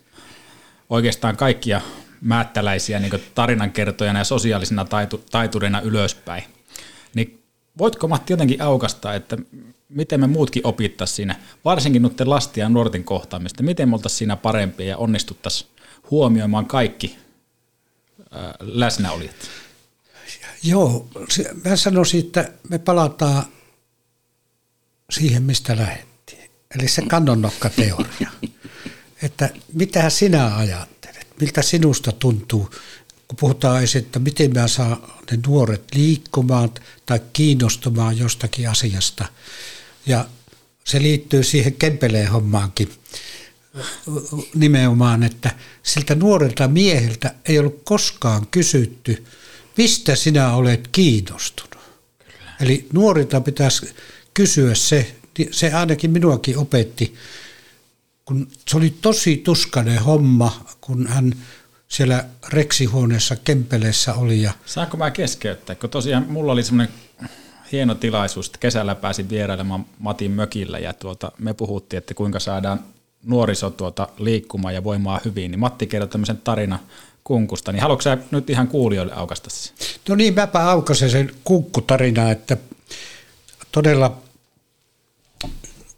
[0.91, 1.81] oikeastaan kaikkia
[2.21, 6.45] määttäläisiä niin tarinankertojana ja sosiaalisena taitu, taiturina ylöspäin.
[7.15, 7.43] Niin
[7.79, 9.39] voitko Matti jotenkin aukasta, että
[9.89, 14.37] miten me muutkin opittaisiin siinä, varsinkin nyt lasten ja nuorten kohtaamista, miten me oltaisiin siinä
[14.37, 15.71] parempia ja onnistuttaisiin
[16.11, 17.17] huomioimaan kaikki
[18.61, 19.37] läsnäolijat?
[20.63, 21.07] Joo,
[21.65, 23.45] mä sanoisin, että me palataan
[25.15, 26.51] siihen, mistä lähdettiin.
[26.79, 28.31] Eli se kannonnokkateoria.
[29.23, 32.71] että mitä sinä ajattelet, miltä sinusta tuntuu,
[33.29, 34.97] kun puhutaan edes, että miten mä saan
[35.31, 36.71] ne nuoret liikkumaan
[37.07, 39.25] tai kiinnostumaan jostakin asiasta.
[40.07, 40.29] Ja
[40.85, 42.93] se liittyy siihen Kempeleen hommaankin
[44.55, 45.51] nimenomaan, että
[45.83, 49.25] siltä nuorelta mieheltä ei ollut koskaan kysytty,
[49.77, 51.79] mistä sinä olet kiinnostunut.
[52.19, 52.53] Kyllä.
[52.61, 53.95] Eli nuorilta pitäisi
[54.35, 55.17] kysyä se,
[55.51, 57.15] se ainakin minuakin opetti,
[58.25, 61.35] kun se oli tosi tuskainen homma, kun hän
[61.89, 64.43] siellä reksihuoneessa Kempeleessä oli.
[64.43, 66.95] Ja Saanko mä keskeyttää, kun tosiaan mulla oli semmoinen
[67.73, 72.81] hieno tilaisuus, että kesällä pääsin vierailemaan Matin mökillä ja tuota, me puhuttiin, että kuinka saadaan
[73.25, 76.81] nuoriso tuota liikkumaan ja voimaa hyvin, niin Matti kertoi tämmöisen tarinan
[77.25, 79.73] kunkusta, niin haluatko sä nyt ihan kuulijoille aukasta se?
[80.09, 82.57] No niin, mäpä aukasen sen kunkkutarina, että
[83.73, 84.24] todella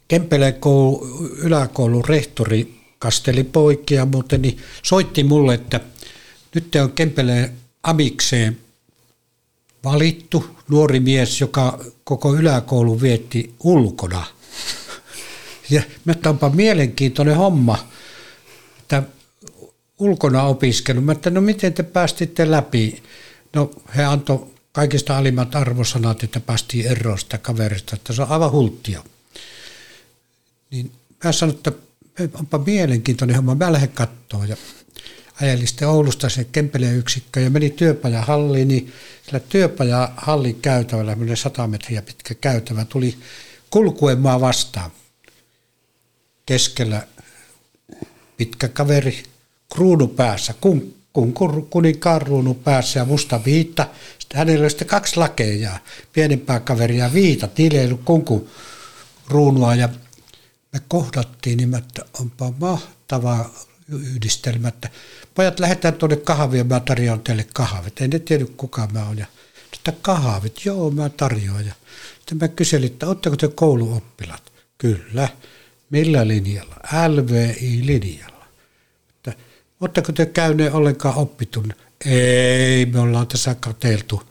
[0.07, 5.79] Kempeleen koulu, yläkoulun rehtori kasteli poikia, mutta niin soitti mulle, että
[6.55, 7.53] nyt te on Kempeleen
[7.83, 8.57] amikseen
[9.83, 14.25] valittu nuori mies, joka koko yläkoulu vietti ulkona.
[15.69, 17.87] Ja mä onpa mielenkiintoinen homma,
[18.79, 19.03] että
[19.99, 21.01] ulkona opiskelu.
[21.01, 23.03] Mä että no miten te päästitte läpi?
[23.53, 28.51] No he antoi kaikista alimmat arvosanat, että päästiin eroon sitä kaverista, että se on aivan
[28.51, 29.03] hulttia.
[30.71, 30.91] Niin
[31.23, 31.71] mä sanoin, että
[32.33, 34.45] onpa mielenkiintoinen homma, mä lähden katsoa.
[34.45, 34.57] Ja
[35.41, 38.93] ajelin sitten Oulusta se Kempeleen yksikkö ja meni työpajahalliin, niin
[39.25, 43.17] sillä työpajahallin käytävällä, semmoinen 100 metriä pitkä käytävä, tuli
[43.69, 44.91] kulkuemaa vastaan.
[46.45, 47.07] Keskellä
[48.37, 49.23] pitkä kaveri,
[49.73, 53.87] kruunu päässä, kun kunkun kuninkaan kruunu päässä ja musta viitta.
[54.19, 55.79] Sitten hänellä oli sitten kaksi lakeja,
[56.13, 58.49] pienempää kaveria viita, niillä ei ollut kunkun
[59.27, 59.89] ruunua ja
[60.77, 63.49] me kohdattiin, niin että onpa mahtava
[63.89, 64.89] yhdistelmä, että
[65.35, 68.01] pojat lähdetään tuonne kahvia, mä tarjoan teille kahvit.
[68.01, 69.17] Ei ne tiedä kuka mä oon.
[69.17, 69.25] Ja,
[69.73, 71.65] että kahvit, joo mä tarjoan.
[71.65, 71.73] Ja
[72.19, 74.53] sitten mä kyselin, että oletteko te kouluoppilat?
[74.77, 75.29] Kyllä.
[75.89, 76.75] Millä linjalla?
[77.07, 78.45] LVI-linjalla.
[79.09, 79.33] Että,
[79.81, 81.75] oletteko te käyneet ollenkaan oppitunne?
[82.05, 84.23] Ei, me ollaan tässä kateeltu.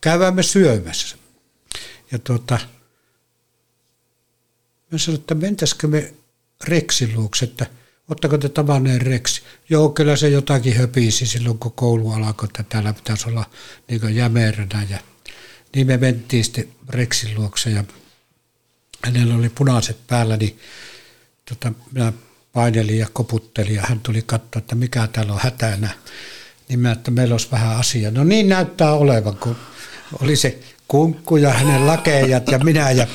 [0.00, 1.16] Käydään me syömässä.
[2.12, 2.58] Ja tuota,
[4.92, 6.14] mä sanoin, että mentäisikö me
[6.64, 7.66] Reksin luokse, että
[8.08, 9.42] ottako te tavanneen Reksi?
[9.68, 13.44] Joo, kyllä se jotakin höpisi silloin, kun koulu alkoi, että täällä pitäisi olla
[13.88, 14.86] niin jämeränä.
[14.90, 14.98] Ja
[15.74, 17.84] niin me mentiin sitten Reksin luokse ja
[19.04, 20.58] hänellä oli punaiset päällä, niin
[21.48, 22.12] tota, minä
[22.52, 25.88] painelin ja koputtelin ja hän tuli katsoa, että mikä täällä on hätänä.
[26.68, 28.10] Niin mä, että meillä olisi vähän asiaa.
[28.10, 29.56] No niin näyttää olevan, kun
[30.20, 32.90] oli se kunkku ja hänen lakeijat ja minä.
[32.90, 33.06] Ja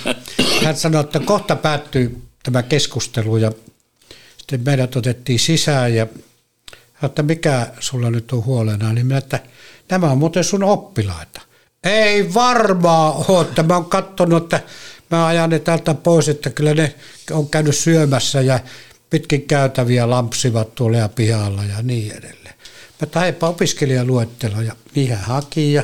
[0.63, 3.51] hän sanoi, että kohta päättyy tämä keskustelu ja
[4.37, 6.07] sitten meidät otettiin sisään ja
[7.03, 9.39] että mikä sulla nyt on huolena, niin minä, että
[9.89, 11.41] nämä on muuten sun oppilaita.
[11.83, 14.61] Ei varmaan ole, että mä oon katsonut, että
[15.11, 16.95] mä ajan ne täältä pois, että kyllä ne
[17.31, 18.59] on käynyt syömässä ja
[19.09, 22.55] pitkin käytäviä lampsivat tuolla ja pihalla ja niin edelleen.
[23.01, 25.83] Mä taipa opiskelijaluettelo ja niihin haki ja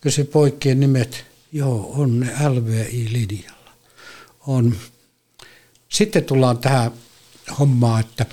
[0.00, 1.24] kysyi poikien nimet.
[1.52, 3.59] Joo, on ne LVI-linjalla.
[4.46, 4.76] On.
[5.88, 6.92] Sitten tullaan tähän
[7.58, 8.26] hommaan, että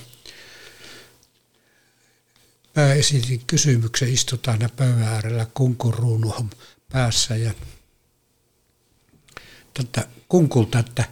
[2.76, 6.50] mä esitin kysymyksen, istutaan aina pöydän äärellä kunkuruunu
[6.92, 7.54] päässä ja
[9.74, 11.04] tätä kunkulta, että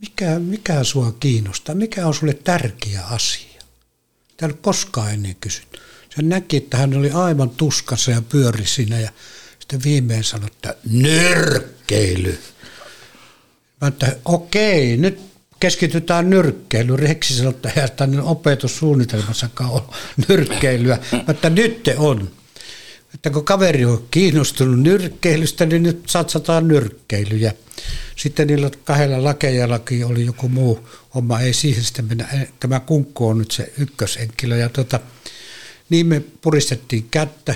[0.00, 3.62] mikä, mikä sua kiinnostaa, mikä on sulle tärkeä asia.
[4.42, 5.80] Ei koskaan ennen kysytty.
[6.16, 9.10] Se näki, että hän oli aivan tuskassa ja pyöri siinä ja
[9.58, 12.38] sitten viimein sanoi, että nyrkkeily.
[13.82, 15.20] Mä että okei, nyt
[15.60, 16.98] keskitytään nyrkkeilyyn.
[16.98, 19.82] Reksi sanoi, että eihän tänne opetussuunnitelmassakaan ole
[20.28, 20.98] nyrkkeilyä.
[21.12, 22.30] Mä että nyt te on.
[23.14, 27.54] Että kun kaveri on kiinnostunut nyrkkeilystä, niin nyt satsataan nyrkkeilyjä.
[28.16, 32.28] Sitten niillä kahdella lakejallakin oli joku muu homma, ei siihen sitten mennä.
[32.60, 34.56] Tämä kunkku on nyt se ykköshenkilö.
[34.56, 35.00] Ja tota,
[35.88, 37.54] niin me puristettiin kättä,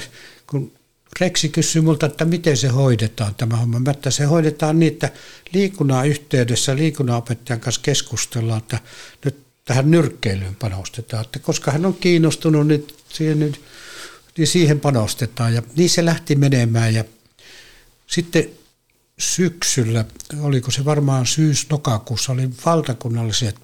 [1.17, 3.81] kun Reksi kysyi multa, että miten se hoidetaan tämä homma.
[3.81, 5.11] Mä, että se hoidetaan niin, että
[5.53, 8.81] liikunnan yhteydessä liikunnanopettajan kanssa keskustellaan, että
[9.25, 11.25] nyt tähän nyrkkeilyyn panostetaan.
[11.25, 13.39] Että koska hän on kiinnostunut, niin siihen,
[14.37, 15.55] niin siihen panostetaan.
[15.55, 16.95] Ja niin se lähti menemään.
[16.95, 17.05] Ja
[18.07, 18.51] sitten
[19.19, 20.05] syksyllä,
[20.41, 23.57] oliko se varmaan syys-lokakuussa, oli valtakunnalliset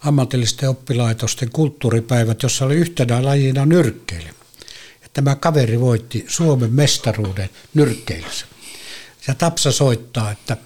[0.00, 4.39] ammatillisten oppilaitosten kulttuuripäivät, jossa oli yhtenä lajina nyrkkeily.
[5.12, 8.46] Tämä kaveri voitti Suomen mestaruuden nyrkkeilyssä.
[9.26, 10.56] Ja Tapsa soittaa, että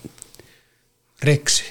[1.23, 1.65] Reksi,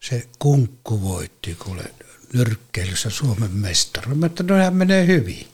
[0.00, 1.84] se kunkku voitti kuule
[2.32, 4.18] nyrkkeilyssä Suomen mestaruuden.
[4.18, 5.48] Mä että no hän menee hyvin.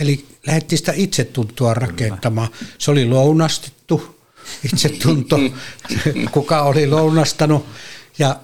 [0.00, 2.48] Eli lähdettiin sitä itsetuntoa rakentamaan.
[2.78, 4.20] Se oli lounastettu
[4.72, 5.36] itsetunto,
[6.32, 7.66] kuka oli lounastanut.
[8.18, 8.40] Ja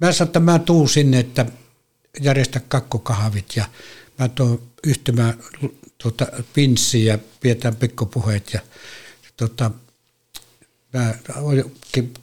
[0.00, 1.46] Mä sanoin, että mä tuun sinne, että
[2.20, 3.64] järjestä kakkokahvit ja
[4.18, 5.38] mä tuon yhtymään
[5.98, 8.60] tuota, pinssiin ja pidetään pikkupuheet ja
[9.36, 9.70] tuota,
[10.92, 11.14] mä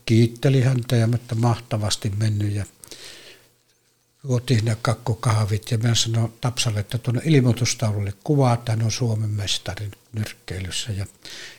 [0.06, 2.66] kiittelin häntä ja mä että mahtavasti mennyt ja
[4.22, 9.30] tuotiin ne kakkokahvit ja mä sanoin Tapsalle, että tuonne ilmoitustaululle kuvaa, että hän on Suomen
[9.30, 11.06] mestari nyrkkeilyssä ja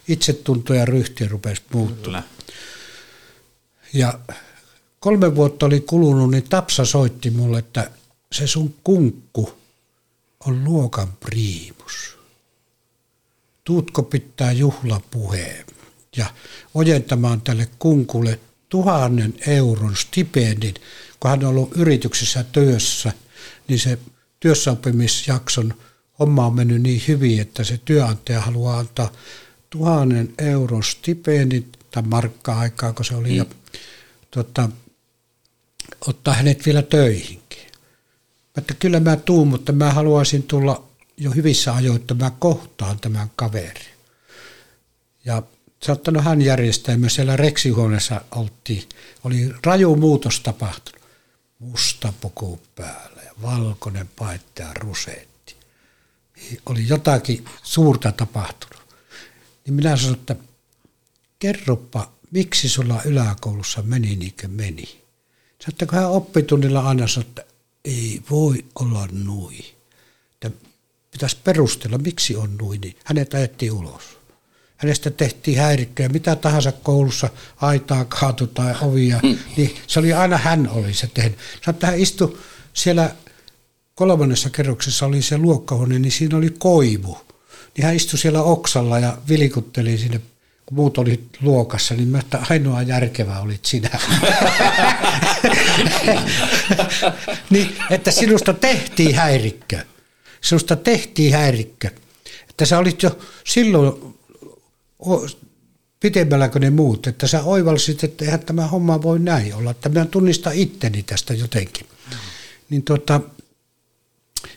[0.09, 2.25] itsetunto ja ryhti rupesi muuttumaan.
[3.93, 4.19] Ja
[5.01, 7.91] kolme vuotta oli kulunut, niin Tapsa soitti mulle, että
[8.33, 9.62] se sun kunkku
[10.47, 12.19] on luokan priimus.
[13.65, 15.67] Tuutko pitää juhlapuheen
[16.17, 16.27] ja
[16.75, 20.75] ojentamaan tälle kunkulle tuhannen euron stipendin,
[21.21, 23.13] kun hän on ollut yrityksessä työssä,
[23.69, 23.99] niin se
[24.41, 25.75] työssäoppimisjakson
[26.19, 29.13] homma on mennyt niin hyvin, että se työnantaja haluaa antaa
[29.71, 33.37] tuhannen euron stipendin, tai markka-aikaa, kun se oli, mm.
[33.37, 33.45] ja
[34.31, 34.69] tota,
[36.07, 37.42] ottaa hänet vielä töihinkin.
[38.57, 40.85] Että kyllä mä tuun, mutta mä haluaisin tulla
[41.17, 43.93] jo hyvissä ajoin, että mä kohtaan tämän kaverin.
[45.25, 45.43] Ja
[45.83, 48.89] saattanut hän järjestää, myös siellä reksihuoneessa oltiin,
[49.25, 51.03] oli raju muutos tapahtunut.
[51.59, 55.57] Musta puku päällä ja valkoinen paetta ja ruseetti.
[56.67, 58.83] Oli jotakin suurta tapahtunut.
[59.65, 60.37] Niin minä sanoin, että
[61.39, 65.03] kerropa, miksi sulla yläkoulussa meni niin kuin meni.
[65.67, 67.45] Sitten kun hän oppitunnilla aina sanoi, että
[67.85, 69.59] ei voi olla nui.
[70.33, 70.51] Että
[71.11, 74.03] pitäisi perustella, miksi on nui, niin hänet ajettiin ulos.
[74.77, 79.21] Hänestä tehtiin häirikköä, mitä tahansa koulussa, aitaa kaatu tai ovia,
[79.57, 81.39] niin se oli aina hän oli se tehnyt.
[81.39, 82.39] Sanoin, että hän istui
[82.73, 83.15] siellä
[83.95, 87.19] kolmannessa kerroksessa oli se luokkahuone, niin siinä oli koivu.
[87.77, 90.21] Niin hän istui siellä oksalla ja vilikutteli sinne,
[90.73, 93.91] muut oli luokassa, niin mä että ainoa järkevä olit sinä.
[97.51, 99.79] niin, että sinusta tehtiin häirikkö.
[100.41, 101.91] Sinusta tehtiin häirikkö.
[102.51, 104.15] Että sä olit jo silloin
[106.01, 109.89] pitemmällä kuin ne muut, että sä oivalsit, että eihän tämä homma voi näin olla, että
[109.89, 111.87] minä tunnistan itteni tästä jotenkin.
[112.71, 113.21] Niin tuota,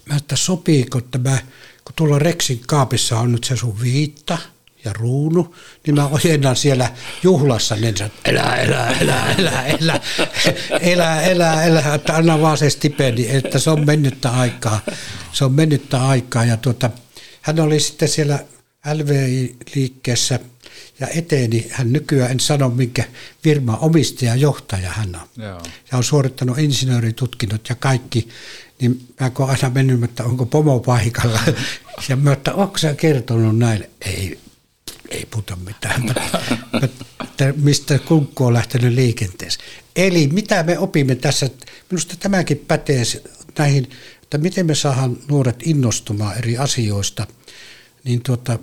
[0.05, 1.37] mä että sopiiko tämä,
[1.85, 4.37] kun tuolla Rexin kaapissa on nyt se sun viitta
[4.85, 5.55] ja ruunu,
[5.85, 6.91] niin mä ojennan siellä
[7.23, 9.99] juhlassa, niin että elä, elä, elä, elä, elä,
[10.81, 14.81] elä, elä, elä, että anna vaan se stipendi, että se on mennyttä aikaa.
[15.33, 16.89] Se on mennyttä aikaa ja tuota,
[17.41, 18.39] hän oli sitten siellä
[18.93, 20.39] LVI-liikkeessä
[20.99, 23.03] ja eteeni, hän nykyään en sano minkä
[23.43, 25.43] firma omistaja johtaja hän on.
[25.43, 25.61] Joo.
[25.91, 28.27] Ja on suorittanut insinööritutkinnot ja kaikki
[28.81, 31.39] niin mä kun aina mennyt, että onko pomo paikalla.
[32.09, 33.85] Ja mä, että onko sä kertonut näin?
[34.01, 34.39] Ei,
[35.09, 36.15] ei puhuta mitään.
[37.55, 39.69] Mistä kunkku on lähtenyt liikenteeseen.
[39.95, 41.49] Eli mitä me opimme tässä,
[41.91, 43.03] minusta tämäkin pätee
[43.57, 43.89] näihin,
[44.23, 47.27] että miten me saadaan nuoret innostumaan eri asioista,
[48.03, 48.59] niin tuota,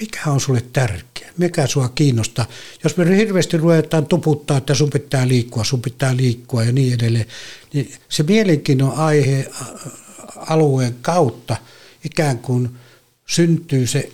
[0.00, 2.46] mikä on sulle tärkeä, mikä sua kiinnostaa.
[2.84, 7.26] Jos me hirveästi ruvetaan tuputtaa, että sun pitää liikkua, sun pitää liikkua ja niin edelleen,
[7.72, 9.50] niin se mielenkiinnon aihe
[10.36, 11.56] alueen kautta
[12.04, 12.68] ikään kuin
[13.26, 14.10] syntyy se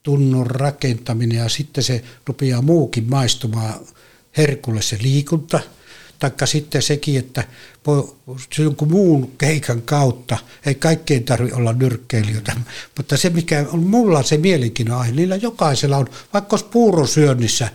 [0.00, 3.80] itsetunnon rakentaminen ja sitten se rupeaa muukin maistumaan
[4.36, 5.60] herkulle se liikunta–
[6.20, 7.44] taikka sitten sekin, että
[8.58, 12.56] jonkun muun keikan kautta, ei kaikkein tarvitse olla nyrkkeilijöitä,
[12.96, 17.68] mutta se mikä on mulla se mielenkiinnon aihe, niillä jokaisella on, vaikka olisi puurosyönnissä,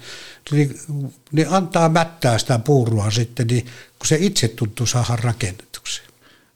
[0.52, 0.80] niin,
[1.32, 3.66] niin antaa mättää sitä puuroa sitten, niin
[4.00, 6.02] kun se itse tuntuu saada rakennetuksi.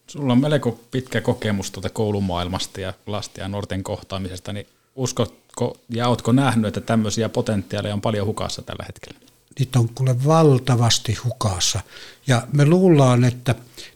[0.07, 5.48] Sulla on melko pitkä kokemus tuota koulumaailmasta ja lasten ja nuorten kohtaamisesta, niin uskotko
[5.89, 9.29] ja oletko nähnyt, että tämmöisiä potentiaaleja on paljon hukassa tällä hetkellä?
[9.59, 11.79] niitä on kuule valtavasti hukassa.
[12.27, 13.55] Ja me luullaan, että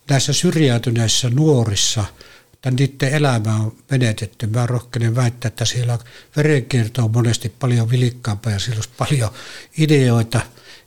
[0.09, 2.05] näissä syrjäytyneissä nuorissa,
[2.53, 4.47] että niiden elämä on menetetty.
[4.47, 5.99] Mä rohkenen väittää, että siellä
[6.35, 9.31] verenkierto on monesti paljon vilikkaampaa ja siellä on paljon
[9.77, 10.41] ideoita.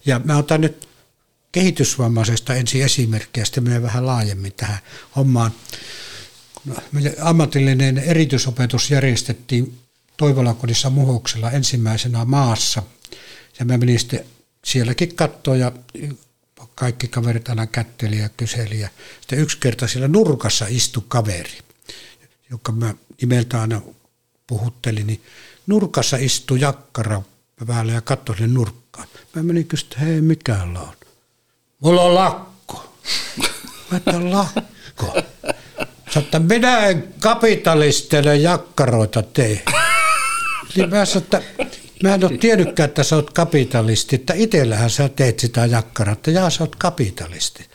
[0.06, 0.88] Ja mä otan nyt
[1.52, 4.78] kehitysvammaisesta ensi esimerkkiä, sitten menen vähän laajemmin tähän
[5.16, 5.50] hommaan.
[7.20, 9.85] Ammatillinen erityisopetus järjestettiin
[10.16, 12.82] Toivolakodissa Muhoksella ensimmäisenä maassa.
[13.58, 14.24] Ja mä menin sitten
[14.64, 15.72] sielläkin katsoi ja
[16.74, 18.80] kaikki kaverit aina kätteli ja kyseli.
[18.80, 18.88] Ja
[19.20, 21.58] sitten yksi kerta siellä nurkassa istui kaveri,
[22.50, 23.82] joka mä nimeltä aina
[24.46, 25.22] puhuttelin, niin
[25.66, 27.22] nurkassa istui jakkara
[27.66, 29.08] päällä ja katsoi sinne nurkkaan.
[29.34, 30.78] Mä menin kysyä, hei, mikä on?
[31.80, 32.92] Mulla on lakko.
[33.90, 35.22] Mä että lakko.
[36.14, 39.62] Sä että minä en kapitalistille jakkaroita tee.
[40.76, 41.42] Niin mä sanoin, että
[42.02, 46.30] Mä en ole tiennytkään, että sä oot kapitalisti, että itsellähän sä teet sitä jakkaraa, että
[46.30, 47.66] jaa, sä oot kapitalisti.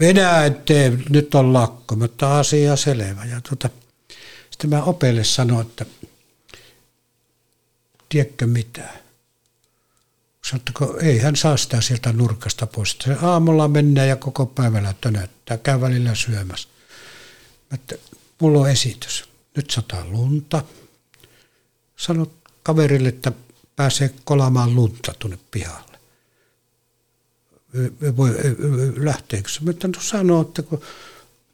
[0.00, 3.24] Venäjä en tee, nyt on lakko, mutta asia selvä.
[3.24, 3.70] Ja tuota,
[4.50, 5.86] sitten mä opelle sanoin, että
[8.08, 8.88] tiedätkö mitä?
[10.50, 12.96] Sanottako, ei hän saa sitä sieltä nurkasta pois.
[13.04, 16.68] Se aamulla mennään ja koko päivällä tönöttää, käy välillä syömässä.
[17.70, 17.94] Mä, että
[18.40, 19.24] mulla on esitys.
[19.56, 20.62] Nyt sataa lunta.
[21.98, 22.32] Sanot,
[22.62, 23.32] kaverille, että
[23.76, 25.98] pääsee kolaamaan lunta tuonne pihalle.
[28.16, 28.30] Voi,
[28.96, 29.60] lähteekö se?
[29.64, 30.80] Mutta no sanoo, että kun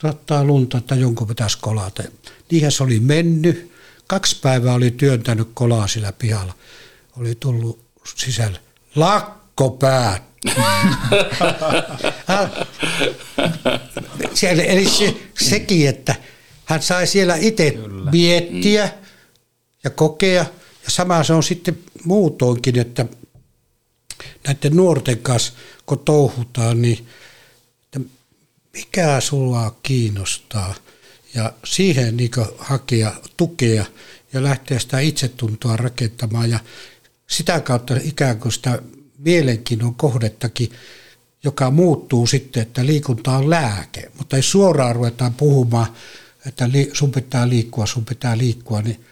[0.02, 2.02] rattaa lunta, että jonkun pitäisi kolata.
[2.50, 3.72] Niinhän se oli mennyt.
[4.06, 6.54] Kaksi päivää oli työntänyt kolaa sillä pihalla.
[7.16, 7.84] Oli tullut
[8.16, 8.60] sisälle.
[8.96, 10.22] Lakko päät.
[14.66, 16.14] Eli se, sekin, että
[16.64, 17.74] hän sai siellä itse
[18.12, 18.90] miettiä
[19.84, 20.46] ja kokea–
[20.84, 23.06] ja sama se on sitten muutoinkin, että
[24.46, 25.52] näiden nuorten kanssa,
[25.86, 27.06] kun touhutaan, niin
[27.82, 28.00] että
[28.72, 30.74] mikä sulla kiinnostaa?
[31.34, 33.84] Ja siihen niin hakea tukea
[34.32, 36.50] ja lähteä sitä itsetuntoa rakentamaan.
[36.50, 36.58] Ja
[37.26, 38.82] sitä kautta ikään kuin sitä
[39.18, 40.70] mielenkiinnon kohdettakin,
[41.44, 45.86] joka muuttuu sitten, että liikunta on lääke, mutta ei suoraan ruvetaan puhumaan,
[46.46, 49.04] että sun pitää liikkua, sun pitää liikkua, niin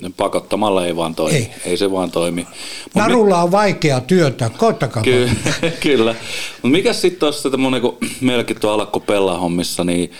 [0.00, 1.36] Ne pakottamalla ei vaan toimi.
[1.36, 1.50] Ei.
[1.64, 2.42] Ei, se vaan toimi.
[2.42, 5.02] Mut mi- Narulla on vaikea työtä, koittakaa.
[5.02, 5.30] Ky-
[5.82, 6.14] kyllä.
[6.52, 10.12] Mutta mikä sitten tuossa tämmöinen, kun meilläkin tuo alkoi hommissa, niin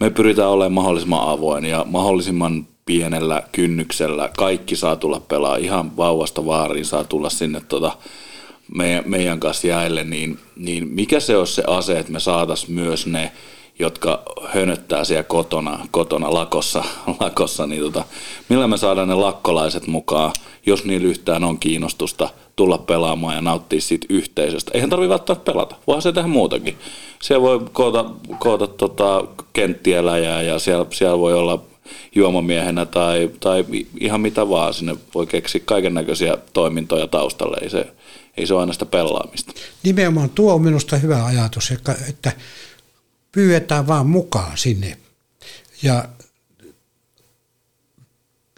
[0.00, 4.30] me pyritään olemaan mahdollisimman avoin ja mahdollisimman pienellä kynnyksellä.
[4.36, 7.96] Kaikki saa tulla pelaa ihan vauvasta vaariin, saa tulla sinne tota
[8.74, 13.06] meidän, meidän kanssa jäille, niin, niin mikä se olisi se ase, että me saataisiin myös
[13.06, 13.32] ne,
[13.78, 14.22] jotka
[14.54, 16.84] hönöttää siellä kotona, kotona lakossa,
[17.20, 18.04] lakossa niin tota,
[18.48, 20.32] millä me saadaan ne lakkolaiset mukaan,
[20.66, 24.70] jos niillä yhtään on kiinnostusta tulla pelaamaan ja nauttia siitä yhteisöstä.
[24.74, 26.78] Eihän tarvitse välttämättä pelata, voihan se tehdä muutakin.
[27.22, 28.04] Siellä voi koota,
[28.38, 31.62] koota tota kenttieläjää ja siellä, siellä voi olla
[32.14, 33.64] juomamiehenä tai, tai
[34.00, 34.74] ihan mitä vaan.
[34.74, 37.56] Sinne voi keksiä kaiken näköisiä toimintoja taustalle.
[37.62, 37.86] Ei se,
[38.36, 39.52] ei se ole aina sitä pelaamista.
[39.82, 42.32] Nimenomaan tuo on minusta hyvä ajatus, että- että
[43.36, 44.98] pyydetään vaan mukaan sinne.
[45.82, 46.08] Ja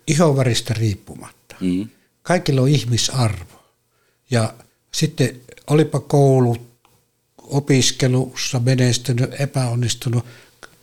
[0.06, 1.56] ihonväristä riippumatta.
[1.60, 1.88] Mm.
[2.22, 3.64] Kaikilla on ihmisarvo.
[4.30, 4.54] Ja
[4.92, 6.56] sitten olipa koulu,
[7.38, 10.26] opiskelussa menestynyt, epäonnistunut,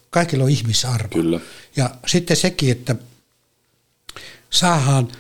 [0.10, 1.16] kaikilla on ihmisarvo.
[1.16, 1.40] Kyllä.
[1.76, 2.96] Ja sitten sekin, että
[4.50, 5.12] saahan,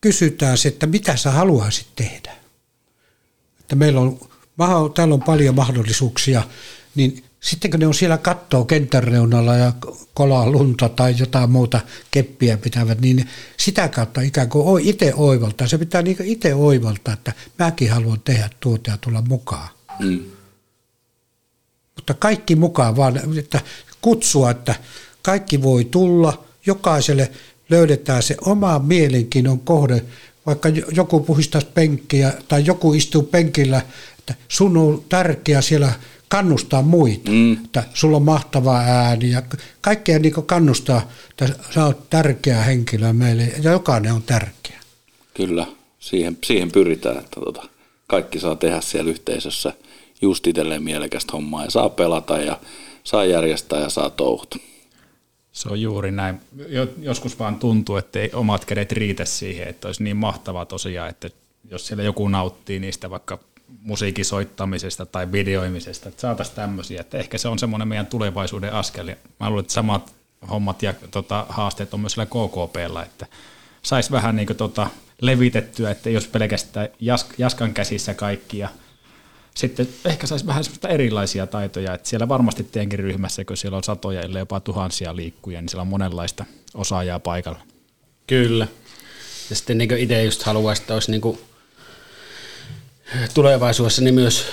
[0.00, 2.32] kysytään se, että mitä sä haluaisit tehdä.
[3.60, 4.20] Että meillä on,
[4.94, 6.42] täällä on paljon mahdollisuuksia,
[6.94, 9.72] niin sitten kun ne on siellä kattoo kentän reunalla ja
[10.14, 11.80] kolaa lunta tai jotain muuta
[12.10, 15.66] keppiä pitävät, niin sitä kautta ikään kuin itse oivaltaa.
[15.66, 19.68] Se pitää niin itse oivaltaa, että mäkin haluan tehdä tuota ja tulla mukaan.
[19.98, 20.24] Mm.
[21.96, 23.60] Mutta kaikki mukaan vaan, että
[24.00, 24.74] kutsua, että
[25.22, 27.30] kaikki voi tulla, jokaiselle
[27.70, 30.04] löydetään se oma mielenkiinnon kohde,
[30.46, 33.82] vaikka jo- joku puhistaisi penkkiä tai joku istuu penkillä,
[34.18, 35.92] että sun on tärkeää siellä
[36.28, 37.52] kannustaa muita, Mm.
[37.64, 39.42] että sulla on mahtava ääni ja
[39.80, 44.78] kaikkea niin kannustaa, että sä oot tärkeä henkilö meille ja jokainen on tärkeä.
[45.34, 45.66] Kyllä,
[45.98, 47.62] siihen, siihen pyritään, että tota,
[48.06, 49.72] kaikki saa tehdä siellä yhteisössä
[50.22, 52.58] just itselleen mielekästä hommaa ja saa pelata ja
[53.04, 54.58] saa järjestää ja saa touhuta.
[55.52, 56.40] Se on juuri näin.
[56.68, 61.10] Jo- Joskus vaan tuntuu, että ei omat kädet riitä siihen, että olisi niin mahtavaa tosiaan,
[61.10, 61.30] että
[61.70, 63.38] jos siellä joku nauttii niistä vaikka
[63.82, 69.14] musiikin soittamisesta tai videoimisesta, että saataisiin tämmöisiä, että ehkä se on semmoinen meidän tulevaisuuden askel.
[69.40, 70.14] Mä luulen, että samat
[70.50, 73.26] hommat ja tota, haasteet on myös siellä KKPlla, että
[73.82, 74.86] saisi vähän niin kuin, tota,
[75.20, 78.68] levitettyä, että jos pelkästään jas, Jaskan käsissä kaikki ja
[79.54, 83.84] sitten ehkä saisi vähän semmoista erilaisia taitoja, että siellä varmasti teidänkin ryhmässä, kun siellä on
[83.84, 86.44] satoja, ellei jopa tuhansia liikkuja, niin siellä on monenlaista
[86.74, 87.60] osaajaa paikalla.
[88.26, 88.68] Kyllä.
[89.50, 91.38] Ja sitten niin itse just haluaisin, että olisi niin
[93.34, 94.46] tulevaisuudessa niin myös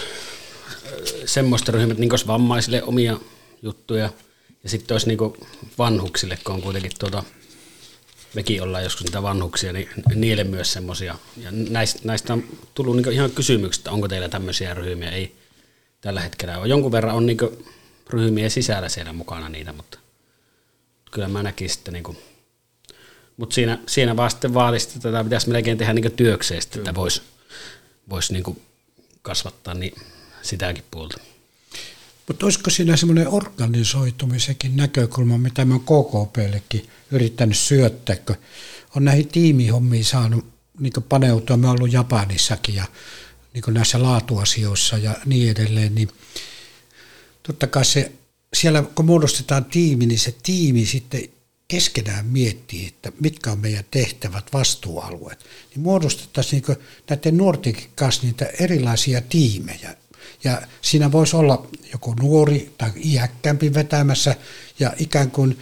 [1.26, 3.20] semmoista ryhmät, niin olisi vammaisille omia
[3.62, 4.10] juttuja,
[4.64, 5.20] ja sitten olisi niin
[5.78, 7.24] vanhuksille, kun on kuitenkin tuota,
[8.34, 11.18] mekin ollaan joskus niitä vanhuksia, niin niille myös semmoisia.
[11.38, 12.44] Ja näistä, näistä on
[12.74, 15.12] tullut niin ihan kysymykset, että onko teillä tämmöisiä ryhmiä.
[15.12, 15.36] Ei
[16.02, 16.68] tällä hetkellä ole.
[16.68, 17.38] Jonkun verran on niin
[18.10, 20.00] ryhmien sisällä siellä mukana niitä, mutta
[21.12, 22.18] kyllä mä näkisin, että niin kuin,
[23.38, 26.96] mutta siinä, siinä vaan sitten vaatisi, että tätä pitäisi melkein tehdä niin työkseen, sitten, että
[26.96, 27.22] voisi
[28.10, 28.62] vois niin
[29.22, 29.96] kasvattaa niin
[30.42, 31.18] sitäkin puolta.
[32.28, 38.36] Mutta olisiko siinä semmoinen organisoitumisenkin näkökulma, mitä mä KKPllekin yrittänyt syöttää, kun
[38.96, 40.46] on näihin tiimihommiin saanut
[40.80, 41.58] niin paneutua.
[41.58, 42.86] Mä oon ollut Japanissakin ja
[43.54, 46.10] niin näissä laatuasioissa ja niin edelleen, niin
[47.44, 48.12] totta kai se,
[48.54, 51.22] siellä kun muodostetaan tiimi, niin se tiimi sitten
[51.68, 55.40] keskenään miettii, että mitkä on meidän tehtävät, vastuualueet,
[55.70, 56.78] niin muodostettaisiin niin
[57.10, 59.96] näiden nuortenkin kanssa niitä erilaisia tiimejä.
[60.44, 64.36] Ja siinä voisi olla joku nuori tai iäkkäämpi vetämässä
[64.80, 65.60] ja ikään kuin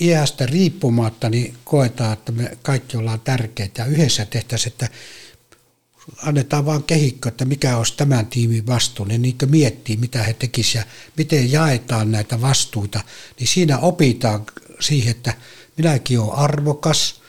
[0.00, 4.88] iästä riippumatta niin koetaan, että me kaikki ollaan tärkeitä ja yhdessä tehtäisiin, että
[6.22, 10.86] annetaan vaan kehikko, että mikä olisi tämän tiimin vastuu, niin niin miettii, mitä he tekisivät
[10.86, 13.00] ja miten jaetaan näitä vastuita,
[13.38, 14.46] niin siinä opitaan
[14.80, 15.34] siihen, että
[15.76, 17.20] minäkin olen arvokas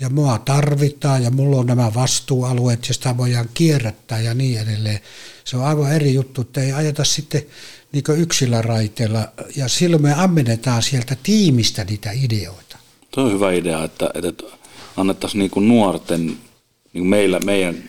[0.00, 5.00] ja mua tarvitaan ja mulla on nämä vastuualueet ja sitä voidaan kierrättää ja niin edelleen.
[5.44, 7.42] Se on aivan eri juttu, että ei ajeta sitten
[7.92, 12.78] niin yksilöraiteella ja silloin me ammennetaan sieltä tiimistä niitä ideoita.
[13.10, 14.44] Tuo on hyvä idea, että, että
[14.96, 16.38] annettaisiin niin nuorten,
[16.92, 17.84] niin meillä, meidän,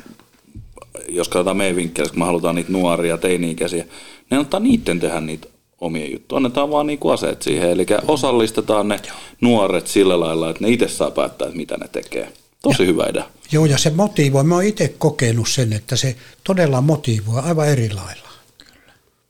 [1.09, 3.85] jos katsotaan meidän vinkkelistä, kun me halutaan niitä nuoria, teini-ikäisiä,
[4.29, 5.47] ne antaa niiden tehdä niitä
[5.81, 6.37] omia juttuja.
[6.37, 8.99] Annetaan vaan niin kuin aseet siihen, eli osallistetaan ne
[9.41, 12.33] nuoret sillä lailla, että ne itse saa päättää, että mitä ne tekee.
[12.61, 13.25] Tosi ja, hyvä idea.
[13.51, 14.43] Joo, ja se motivoi.
[14.43, 18.29] Mä oon itse kokenut sen, että se todella motivoi aivan eri lailla.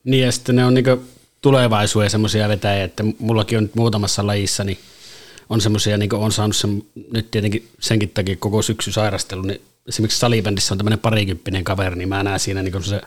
[0.03, 0.85] Niin, ja sitten ne on niin
[1.41, 4.77] tulevaisuuden semmoisia vetäjiä, että mullakin on nyt muutamassa lajissa, niin
[5.49, 10.19] on semmoisia, niin on saanut sen, nyt tietenkin senkin takia koko syksy sairastellut, niin esimerkiksi
[10.19, 13.01] salibändissä on tämmöinen parikymppinen kaveri, niin mä näen siinä niin se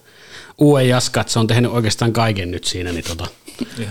[0.58, 3.26] uuden jaska, että se on tehnyt oikeastaan kaiken nyt siinä, niin tota,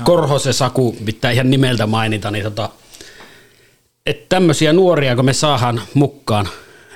[0.03, 2.69] Korho se Saku, pitää ihan nimeltä mainita, niin tota,
[4.05, 6.49] että tämmöisiä nuoria, kun me saadaan mukaan,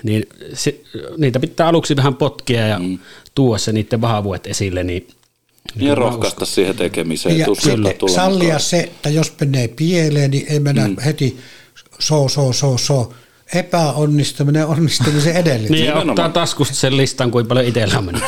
[0.03, 0.81] niin se,
[1.17, 2.99] niitä pitää aluksi vähän potkia ja mm.
[3.35, 5.07] tuoda se niiden vahvuudet esille, niin
[5.75, 7.37] ja rohkaista siihen tekemiseen.
[7.37, 8.59] Ja sitten sallia mukaan.
[8.59, 10.97] se, että jos menee pieleen, niin ei mennä mm.
[11.05, 11.39] heti
[11.99, 13.13] so, so, so, so.
[13.53, 15.69] Epäonnistuminen onnistumisen edellytys.
[15.71, 18.23] niin, ja ottaa taskusta sen listan, kuinka paljon itsellä on mennyt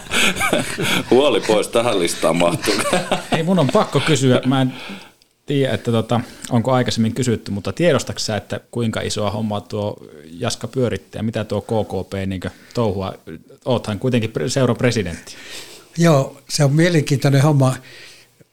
[1.10, 2.74] Huoli pois, tähän listaan mahtuu.
[3.36, 4.40] Ei, mun on pakko kysyä.
[4.46, 4.74] Mä en
[5.46, 10.68] tiedä, että tota, onko aikaisemmin kysytty, mutta tiedostatko sä, että kuinka isoa hommaa tuo Jaska
[10.68, 12.40] pyörittää, mitä tuo KKP niin
[12.74, 13.14] touhua?
[13.64, 15.34] Oothan kuitenkin seurapresidentti.
[15.98, 17.74] Joo, se on mielenkiintoinen homma.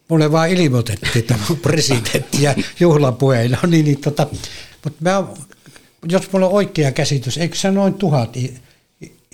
[0.07, 3.47] Mulle vaan ilmoitettiin tämä presidentti ja juhlapuhe.
[3.47, 4.27] No niin, niin tota,
[4.83, 5.23] mutta mä,
[6.09, 8.37] jos mulla on oikea käsitys, eikö se noin tuhat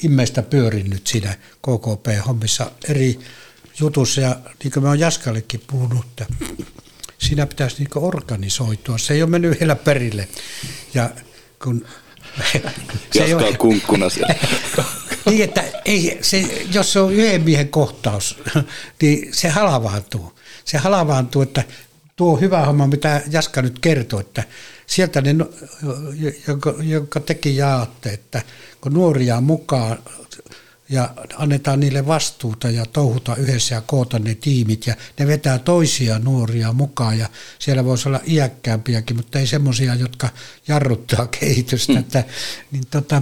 [0.03, 3.19] immeistä pyörinyt siinä KKP-hommissa eri
[3.79, 6.25] jutussa, ja niin kuin mä oon Jaskallekin puhunut, että
[7.17, 8.97] siinä pitäisi niin organisoitua.
[8.97, 10.27] Se ei ole mennyt vielä perille.
[10.93, 11.09] Ja
[11.63, 11.85] kun
[13.13, 14.35] se ei ole, kunkkuna siellä.
[15.25, 18.37] niin, että ei, se, jos se on yhden miehen kohtaus,
[19.01, 20.39] niin se halavaantuu.
[20.65, 21.63] Se halavaantuu, että
[22.15, 24.43] tuo hyvä homma, mitä Jaska nyt kertoo, että
[24.89, 25.35] sieltä ne,
[26.47, 28.41] jonka, jonka teki jaatte, että
[28.81, 29.97] kun nuoria mukaan
[30.89, 36.19] ja annetaan niille vastuuta ja touhuta yhdessä ja koota ne tiimit ja ne vetää toisia
[36.19, 37.29] nuoria mukaan ja
[37.59, 40.29] siellä voisi olla iäkkäämpiäkin, mutta ei semmoisia, jotka
[40.67, 41.93] jarruttaa kehitystä.
[41.93, 41.99] Hmm.
[41.99, 42.23] Että,
[42.71, 43.21] niin tota,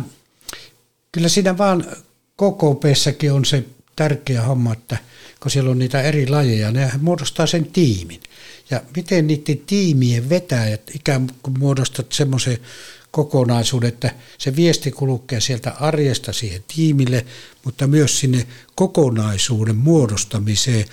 [1.12, 1.86] kyllä siinä vaan
[2.34, 3.64] KKPssäkin on se
[3.96, 4.98] tärkeä homma, että
[5.42, 8.22] kun siellä on niitä eri lajeja, ne muodostaa sen tiimin.
[8.70, 12.58] Ja miten niiden tiimien vetäjät ikään kuin muodostat semmoisen
[13.12, 17.26] kokonaisuuden, että se viesti kulkee sieltä arjesta siihen tiimille,
[17.64, 20.86] mutta myös sinne kokonaisuuden muodostamiseen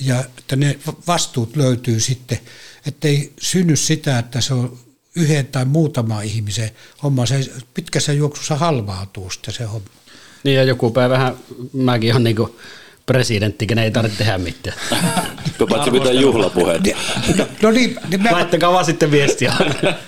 [0.00, 2.38] ja että ne vastuut löytyy sitten,
[2.86, 4.78] ettei synny sitä, että se on
[5.16, 6.70] yhden tai muutama ihmisen
[7.02, 9.88] homma, se pitkässä juoksussa halvautuu sitten se homma.
[10.44, 11.36] Niin ja joku päivähän
[11.72, 12.81] mäkin on niinku presidentti,
[13.66, 14.76] kenen ei tarvitse tehdä mitään.
[15.68, 16.80] Paitsi mitään juhlapuheet.
[17.36, 18.32] No, no niin, niin mä...
[18.32, 19.52] Laittakaa vaan sitten viestiä.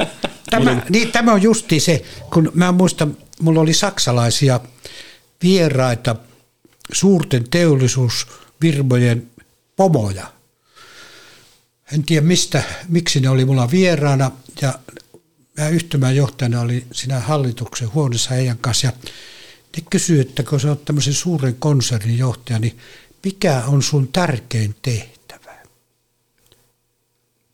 [0.51, 4.61] tämä, niin, tämä on justi se, kun mä muistan, mulla oli saksalaisia
[5.43, 6.17] vieraita,
[6.93, 9.31] suurten teollisuusvirmojen
[9.77, 10.27] pomoja.
[11.93, 14.31] En tiedä mistä, miksi ne oli mulla vieraana
[14.63, 14.75] ja
[15.59, 18.93] mä yhtymän johtajana oli siinä hallituksen huoneessa heidän kanssa ja
[19.77, 22.79] ne kysyy, että kun sä oot tämmöisen suuren konsernin johtaja, niin
[23.25, 25.55] mikä on sun tärkein tehtävä?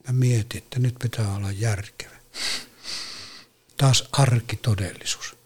[0.06, 2.16] Mä mietin, että nyt pitää olla järkevä.
[3.76, 5.36] Taas arkitodellisuus.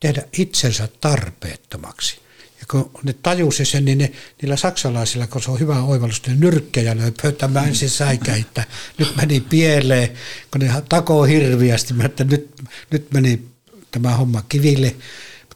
[0.00, 2.22] Tehdä itsensä tarpeettomaksi.
[2.60, 6.34] Ja kun ne tajusi sen, niin ne, niillä saksalaisilla, kun se on hyvä oivallus, ne
[6.34, 8.64] nyrkkejä löi pöytämään ensin säikä, että
[8.98, 10.08] nyt meni pieleen,
[10.50, 12.50] kun ne takoo hirviästi, että nyt,
[12.90, 13.48] nyt meni
[13.90, 14.96] tämä homma kiville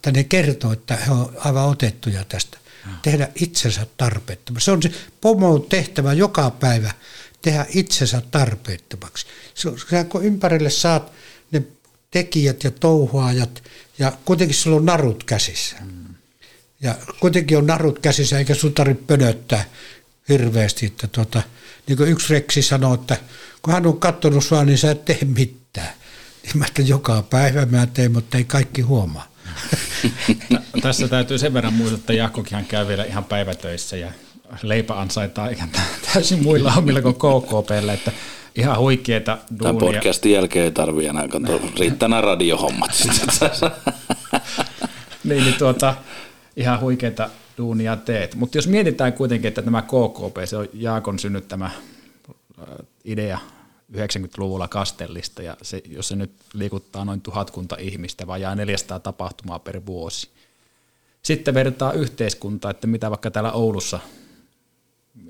[0.06, 2.58] mutta ne kertoo, että he ovat aivan otettuja tästä.
[3.02, 4.64] Tehdä itsensä tarpeettomaksi.
[4.64, 4.90] Se on se
[5.20, 6.92] pomon tehtävä joka päivä,
[7.42, 9.26] tehdä itsensä tarpeettomaksi.
[9.54, 11.12] Se, kun ympärille saat
[11.50, 11.62] ne
[12.10, 13.62] tekijät ja touhuajat,
[13.98, 15.76] ja kuitenkin sulla on narut käsissä.
[15.80, 16.14] Mm.
[16.80, 19.64] Ja kuitenkin on narut käsissä, eikä sun tarvitse pönöttää
[20.28, 20.86] hirveästi.
[20.86, 21.42] Että tuota,
[21.86, 23.16] niin kuin yksi reksi sanoi, että
[23.62, 25.94] kun hän on katsonut sua, niin sä et tee mitään.
[26.42, 29.35] Niin mä että joka päivä mä teen, mutta ei kaikki huomaa.
[30.82, 34.12] Tässä täytyy sen verran muistaa, että Jaakkokin käy vielä ihan päivätöissä ja
[34.62, 35.68] leipä ansaitaan ihan
[36.12, 38.12] täysin muilla hommilla kuin KKPlle, että
[38.56, 39.80] ihan huikeeta duunia.
[39.80, 42.90] Tämän podcastin jälkeen ei tarvitse enää katsoa, riittää nämä radiohommat.
[45.24, 45.94] niin, niin tuota,
[46.56, 48.34] ihan huikeita duunia teet.
[48.34, 51.70] Mutta jos mietitään kuitenkin, että tämä KKP, se on Jaakon synnyttämä
[53.04, 53.38] idea
[53.92, 59.86] 90-luvulla Kastellista, ja se, jos se nyt liikuttaa noin tuhatkunta ihmistä, vajaa 400 tapahtumaa per
[59.86, 60.28] vuosi.
[61.22, 64.00] Sitten vertaa yhteiskuntaa, että mitä vaikka täällä Oulussa,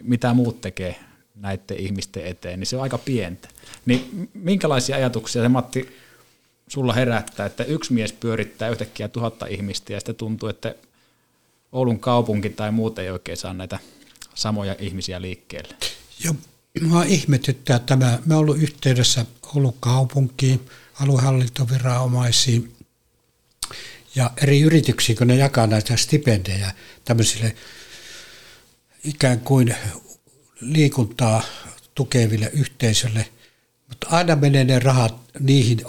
[0.02, 0.96] mitä muut tekee
[1.34, 3.48] näiden ihmisten eteen, niin se on aika pientä.
[3.86, 5.96] Niin minkälaisia ajatuksia se Matti
[6.68, 10.74] sulla herättää, että yksi mies pyörittää yhtäkkiä tuhatta ihmistä ja sitten tuntuu, että
[11.72, 13.78] Oulun kaupunki tai muut ei oikein saa näitä
[14.34, 15.74] samoja ihmisiä liikkeelle?
[16.24, 16.34] Joo,
[16.80, 18.18] Mua ihmetyttää tämä.
[18.26, 20.60] Me ollut yhteydessä ollut kaupunkiin,
[21.00, 22.76] aluehallintoviranomaisiin
[24.14, 26.72] ja eri yrityksiin, kun ne jakaa näitä stipendejä
[27.04, 27.56] tämmöisille
[29.04, 29.74] ikään kuin
[30.60, 31.42] liikuntaa
[31.94, 33.26] tukeville yhteisölle,
[33.88, 35.80] Mutta aina menee ne rahat niihin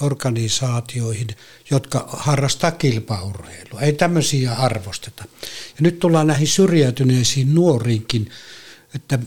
[0.00, 1.26] organisaatioihin,
[1.70, 3.80] jotka harrastaa kilpaurheilua.
[3.80, 5.24] Ei tämmöisiä arvosteta.
[5.68, 8.30] Ja nyt tullaan näihin syrjäytyneisiin nuoriinkin,
[8.96, 9.18] että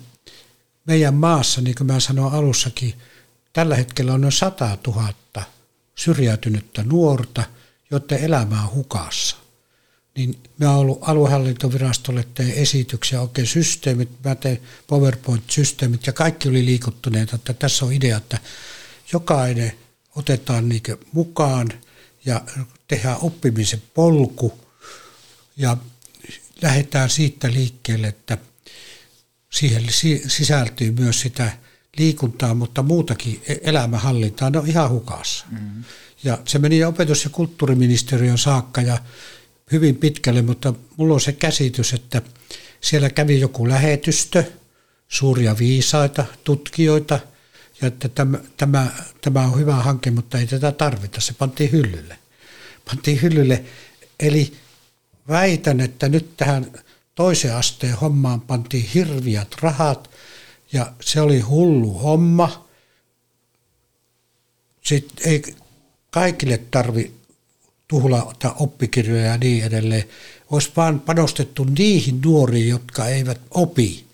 [0.86, 2.94] meidän maassa, niin kuin mä sanoin alussakin,
[3.54, 5.14] tällä hetkellä on noin 100 000
[5.96, 7.44] syrjäytynyttä nuorta,
[7.92, 9.36] joiden elämä on hukassa.
[10.16, 16.66] Niin mä oon ollut aluehallintovirastolle teen esityksiä, oikein systeemit, mä teen PowerPoint-systeemit ja kaikki oli
[16.66, 18.38] liikuttuneet, että tässä on idea, että
[19.14, 19.72] jokainen
[20.16, 21.70] otetaan niin mukaan
[22.26, 22.42] ja
[22.88, 24.60] tehdään oppimisen polku
[25.58, 25.78] ja
[26.62, 28.38] lähdetään siitä liikkeelle, että
[29.50, 29.84] siihen
[30.28, 31.52] sisältyy myös sitä
[31.98, 35.46] liikuntaa, mutta muutakin e- elämänhallintaa, ne on ihan hukassa.
[35.52, 35.84] Mm-hmm.
[36.24, 38.98] Ja se meni opetus- ja kulttuuriministeriön saakka ja
[39.72, 42.22] hyvin pitkälle, mutta mulla on se käsitys, että
[42.82, 44.44] siellä kävi joku lähetystö,
[45.08, 47.20] suuria viisaita, tutkijoita,
[47.82, 48.92] ja että tämä, tämä,
[49.22, 51.22] tämä on hyvä hanke, mutta ei tätä tarvita.
[51.22, 52.18] Se pantiin hyllylle.
[52.86, 53.64] Pantiin hyllylle.
[54.20, 54.54] Eli
[55.28, 56.72] väitän, että nyt tähän
[57.20, 60.10] toisen asteen hommaan pantiin hirviät rahat,
[60.72, 62.68] ja se oli hullu homma.
[64.82, 65.56] Sitten ei
[66.12, 67.12] kaikille tarvi
[67.88, 70.04] tuhlata oppikirjoja ja niin edelleen.
[70.52, 74.06] Olisi vaan panostettu niihin nuoriin, jotka eivät opi.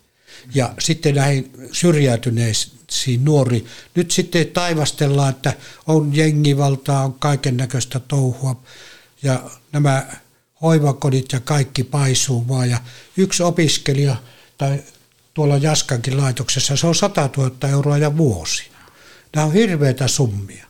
[0.55, 3.65] Ja sitten näihin syrjäytyneisiin nuoriin.
[3.95, 5.53] Nyt sitten taivastellaan, että
[5.87, 8.63] on jengivaltaa, on kaiken näköistä touhua.
[9.23, 10.05] Ja nämä
[10.65, 12.69] hoivakodit ja kaikki paisuu vaan.
[12.69, 12.77] Ja
[13.17, 14.15] yksi opiskelija
[14.57, 14.83] tai
[15.33, 18.63] tuolla Jaskankin laitoksessa, se on 100 000 euroa ja vuosi.
[19.35, 20.65] Nämä on hirveitä summia.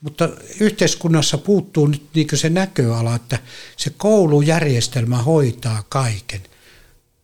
[0.00, 0.28] Mutta
[0.60, 3.38] yhteiskunnassa puuttuu nyt niin se näköala, että
[3.76, 6.40] se koulujärjestelmä hoitaa kaiken.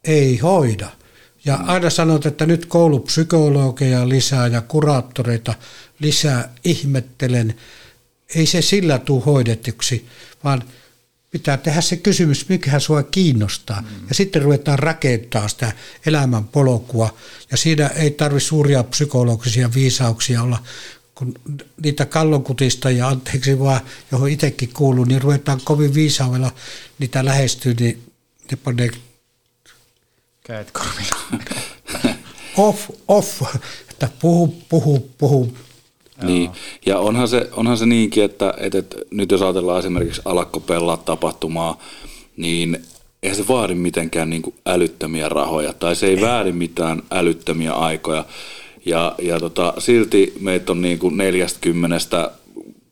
[0.04, 0.90] Ei hoida.
[1.44, 5.54] Ja aina sanot, että nyt koulupsykologeja lisää ja kuraattoreita
[5.98, 7.54] lisää, ihmettelen.
[8.34, 10.06] Ei se sillä tule hoidetuksi,
[10.44, 10.62] vaan–
[11.30, 13.80] pitää tehdä se kysymys, mikä sua kiinnostaa.
[13.80, 14.08] Mm.
[14.08, 15.72] Ja sitten ruvetaan rakentaa sitä
[16.06, 17.14] elämän polkua.
[17.50, 20.62] Ja siinä ei tarvitse suuria psykologisia viisauksia olla,
[21.14, 21.34] kun
[21.82, 23.80] niitä kallonkutista ja anteeksi vaan,
[24.12, 26.52] johon itsekin kuuluu, niin ruvetaan kovin viisaudella
[26.98, 28.12] niitä lähestyä, niin
[28.50, 28.90] ne panee
[30.72, 31.46] korvilla.
[32.56, 33.42] off, off,
[33.90, 35.56] että puhu, puhu, puhu,
[36.22, 36.50] niin,
[36.86, 41.78] ja onhan se, onhan se niinkin, että, että, että nyt jos ajatellaan esimerkiksi alakkopellaa tapahtumaa,
[42.36, 42.78] niin
[43.22, 48.24] eihän se vaadi mitenkään niin kuin älyttömiä rahoja, tai se ei vaadi mitään älyttömiä aikoja.
[48.86, 51.98] Ja, ja tota, silti meitä on niin kuin 40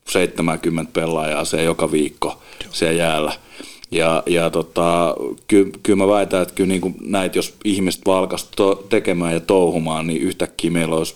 [0.09, 3.33] 70 pelaajaa se joka viikko siellä jäällä.
[3.91, 5.15] Ja, ja tota,
[5.47, 8.47] kyllä, kyllä mä väitän, että kyllä niin kuin näitä, jos ihmiset valkaisi
[8.89, 11.15] tekemään ja touhumaan, niin yhtäkkiä meillä olisi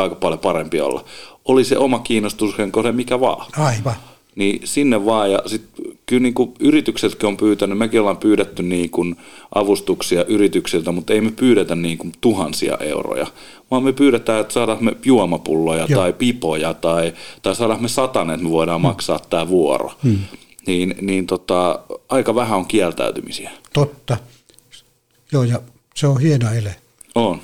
[0.00, 1.04] aika paljon parempi olla
[1.44, 3.46] oli se oma kiinnostus, se mikä vaan.
[3.58, 3.94] Aivan.
[4.36, 8.90] Niin sinne vaan ja sitten kyllä niin kuin yrityksetkin on pyytänyt, mekin ollaan pyydetty niin
[8.90, 9.16] kuin
[9.54, 13.26] avustuksia yrityksiltä, mutta ei me pyydetä niin kuin tuhansia euroja,
[13.70, 16.00] vaan me pyydetään, että saadaan me juomapulloja Joo.
[16.00, 17.12] tai pipoja tai,
[17.42, 18.88] tai saadaan me satanen, että me voidaan hmm.
[18.88, 19.92] maksaa tämä vuoro.
[20.02, 20.18] Hmm.
[20.66, 23.50] Niin, niin tota, aika vähän on kieltäytymisiä.
[23.72, 24.16] Totta.
[25.32, 25.60] Joo, ja
[25.94, 26.76] se on hieno ele.
[27.14, 27.40] On.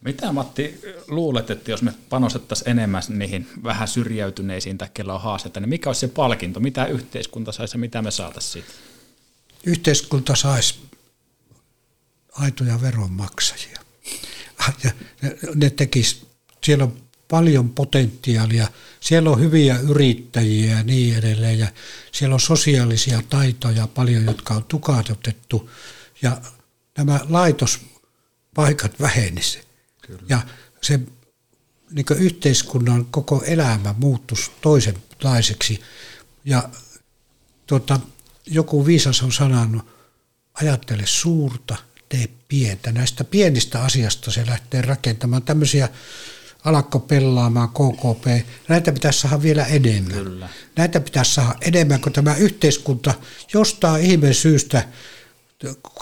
[0.00, 5.60] Mitä Matti luulet, että jos me panostettaisiin enemmän niihin vähän syrjäytyneisiin tai kello on haastetta,
[5.60, 6.60] niin mikä olisi se palkinto?
[6.60, 8.68] Mitä yhteiskunta saisi ja mitä me saataisiin siitä?
[9.64, 10.74] Yhteiskunta saisi
[12.32, 13.80] aitoja veronmaksajia.
[14.84, 14.90] Ja
[15.22, 16.26] ne, ne tekis,
[16.64, 16.96] siellä on
[17.28, 18.68] paljon potentiaalia,
[19.00, 21.66] siellä on hyviä yrittäjiä ja niin edelleen, ja
[22.12, 25.70] siellä on sosiaalisia taitoja paljon, jotka on tukahdutettu,
[26.22, 26.40] ja
[26.98, 29.69] nämä laitospaikat vähenisivät
[30.10, 30.22] Kyllä.
[30.28, 30.40] Ja
[30.82, 31.00] se
[31.90, 35.80] niin yhteiskunnan koko elämä muuttuisi toisenlaiseksi.
[36.44, 36.68] Ja
[37.66, 38.00] tuota,
[38.46, 39.86] joku viisas on sanonut,
[40.54, 41.76] ajattele suurta,
[42.08, 42.92] tee pientä.
[42.92, 45.88] Näistä pienistä asiasta se lähtee rakentamaan tämmöisiä
[46.64, 50.12] alakko pelaamaan, KKP, näitä pitäisi saada vielä enemmän.
[50.12, 50.48] Kyllä.
[50.76, 53.14] Näitä pitäisi saada enemmän, kun tämä yhteiskunta
[53.54, 54.88] jostain ihmeen syystä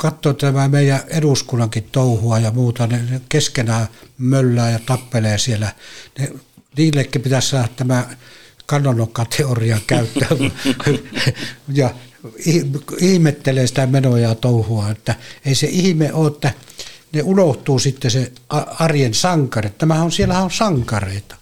[0.03, 3.87] katsoo tämä meidän eduskunnankin touhua ja muuta, ne keskenään
[4.19, 5.73] möllää ja tappelee siellä.
[6.19, 6.33] Ne,
[6.77, 8.09] niillekin pitäisi saada tämä
[8.67, 10.53] kanonokka-teoria käyttöön
[11.75, 11.91] ja
[13.01, 15.15] ihmettelee sitä menoja ja touhua, että
[15.45, 16.53] ei se ihme ole, että
[17.13, 18.33] ne unohtuu sitten se
[18.79, 19.79] arjen sankarit.
[19.79, 21.37] Tämähän on, siellä on sankareita.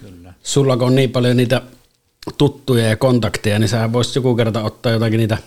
[0.00, 0.34] Kyllä.
[0.42, 1.62] Sulla kun on niin paljon niitä
[2.38, 5.38] tuttuja ja kontakteja, niin sä voisit joku kerta ottaa jotakin niitä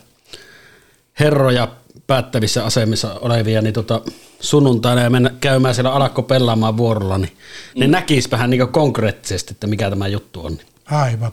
[1.19, 1.67] herroja
[2.07, 4.01] päättävissä asemissa olevia, niin tota,
[4.39, 7.31] sunnuntaina ja mennä käymään siellä alakko pelaamaan vuorolla, niin
[7.75, 7.79] mm.
[7.79, 10.57] ne näkis vähän niin konkreettisesti, että mikä tämä juttu on.
[10.85, 11.31] Aivan.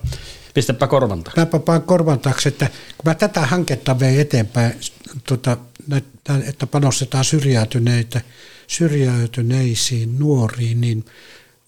[0.55, 1.41] Pistäpä korvan taakse.
[1.41, 4.73] Mäpä vaan korvan taakse, että kun mä tätä hanketta vein eteenpäin,
[5.29, 5.57] tota,
[6.47, 8.21] että panostetaan syrjäytyneitä,
[8.67, 11.05] syrjäytyneisiin nuoriin, niin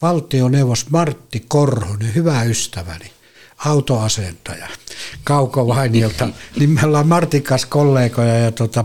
[0.03, 3.13] valtioneuvos Martti Korhonen, hyvä ystäväni,
[3.57, 4.69] autoasentaja
[5.25, 6.29] Kauko Vainiolta,
[6.59, 8.85] niin me ollaan Martin kanssa kollegoja ja tota,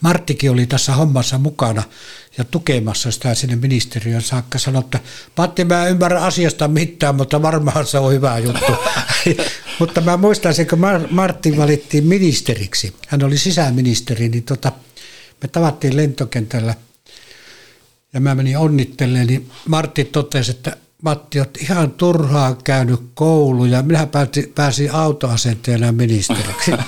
[0.00, 1.82] Marttikin oli tässä hommassa mukana
[2.38, 4.58] ja tukemassa sitä sinne ministeriön saakka.
[4.58, 5.00] Sanoi, että
[5.36, 8.72] Matti, mä en ymmärrä asiasta mitään, mutta varmaan se on hyvä juttu.
[9.80, 10.78] mutta mä muistan sen, kun
[11.10, 14.72] Martti valittiin ministeriksi, hän oli sisäministeri, niin tota,
[15.42, 16.74] me tavattiin lentokentällä
[18.12, 23.82] ja mä menin onnittelemaan, niin Martti totesi, että Matti, olet ihan turhaa käynyt koulu ja
[23.82, 26.70] minä pääsin, pääsin autoasenteena ministeriksi.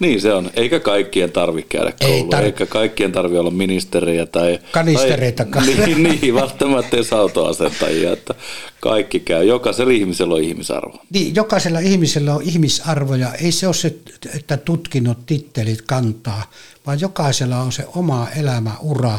[0.00, 0.50] niin se on.
[0.54, 4.58] Eikä kaikkien tarvitse käydä koulua, Ei tar- eikä kaikkien tarvitse olla ministeriä tai...
[4.70, 5.44] Kanistereita.
[5.44, 8.34] Tai, niin, niin, välttämättä edes autoasentajia, että
[8.80, 9.44] kaikki käy.
[9.44, 10.98] Jokaisella ihmisellä on ihmisarvo.
[11.10, 13.96] Niin, jokaisella ihmisellä on ihmisarvo ja ei se ole se,
[14.34, 16.50] että tutkinnot, tittelit kantaa,
[16.86, 19.18] vaan jokaisella on se oma elämä, ura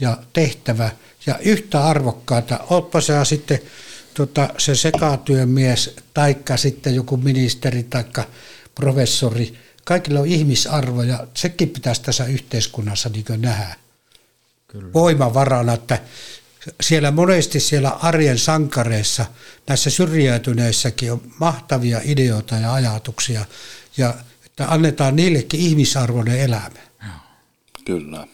[0.00, 0.90] ja tehtävä
[1.26, 2.60] ja yhtä arvokkaata.
[2.70, 3.58] Ootpa se sitten
[4.14, 8.24] tota, se sekatyömies, taikka sitten joku ministeri, taikka
[8.74, 9.54] professori.
[9.84, 13.76] Kaikilla on ihmisarvo ja sekin pitäisi tässä yhteiskunnassa niin nähdä
[14.68, 14.92] Kyllä.
[14.92, 15.98] voimavarana, että
[16.80, 19.26] siellä monesti siellä arjen sankareissa,
[19.68, 23.44] näissä syrjäytyneissäkin on mahtavia ideoita ja ajatuksia
[23.96, 24.14] ja
[24.46, 26.80] että annetaan niillekin ihmisarvoinen elämä.
[27.84, 28.26] Kyllä.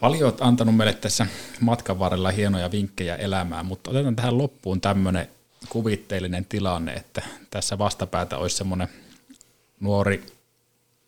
[0.00, 1.26] Paljon olet antanut meille tässä
[1.60, 5.28] matkan varrella hienoja vinkkejä elämään, mutta otetaan tähän loppuun tämmöinen
[5.68, 8.88] kuvitteellinen tilanne, että tässä vastapäätä olisi semmoinen
[9.80, 10.26] nuori,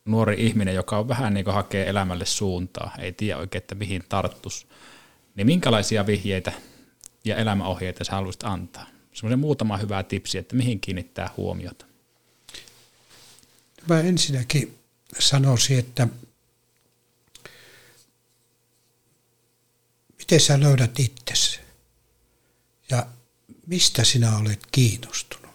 [0.05, 4.05] nuori ihminen, joka on vähän niin kuin hakee elämälle suuntaa, ei tiedä oikein, että mihin
[4.09, 4.67] tarttus,
[5.35, 6.53] niin minkälaisia vihjeitä
[7.25, 8.87] ja elämäohjeita sä haluaisit antaa?
[9.13, 11.87] Semmoinen muutama hyvä tipsi, että mihin kiinnittää huomiota.
[13.89, 14.79] Mä ensinnäkin
[15.19, 16.09] sanoisin, että
[20.33, 21.61] miten sä löydät itsesi
[22.91, 23.07] ja
[23.67, 25.51] mistä sinä olet kiinnostunut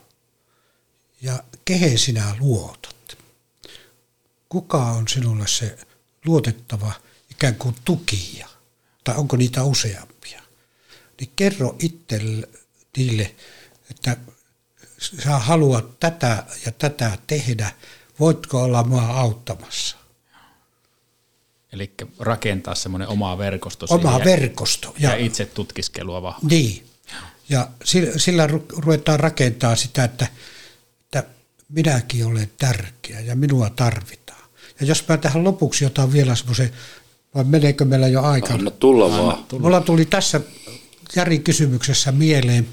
[1.22, 3.18] ja kehen sinä luotat.
[4.50, 5.78] Kuka on sinulle se
[6.26, 6.92] luotettava
[7.32, 8.48] ikään kuin tukija
[9.04, 10.42] tai onko niitä useampia.
[11.20, 12.50] Niin kerro itselle
[12.98, 13.36] niille,
[13.90, 14.18] että
[15.24, 17.74] sä haluat tätä ja tätä tehdä,
[18.20, 19.97] voitko olla mua auttamassa.
[21.74, 23.86] Eli rakentaa semmoinen oma verkosto.
[23.90, 24.96] Oma verkosto.
[25.00, 26.56] Ja, ja itse tutkiskelua vahvasti.
[26.56, 26.84] Niin.
[27.50, 30.28] Ja sillä, sillä ruvetaan rakentaa sitä, että,
[31.04, 31.24] että
[31.70, 34.44] minäkin olen tärkeä ja minua tarvitaan.
[34.80, 36.72] Ja jos mä tähän lopuksi otan vielä semmoisen,
[37.36, 38.54] vai meneekö meillä jo aika?
[38.54, 39.44] Anna tulla Anna vaan.
[39.44, 39.64] Tulla.
[39.64, 40.42] Mulla tuli tässä
[41.16, 42.68] Jari kysymyksessä mieleen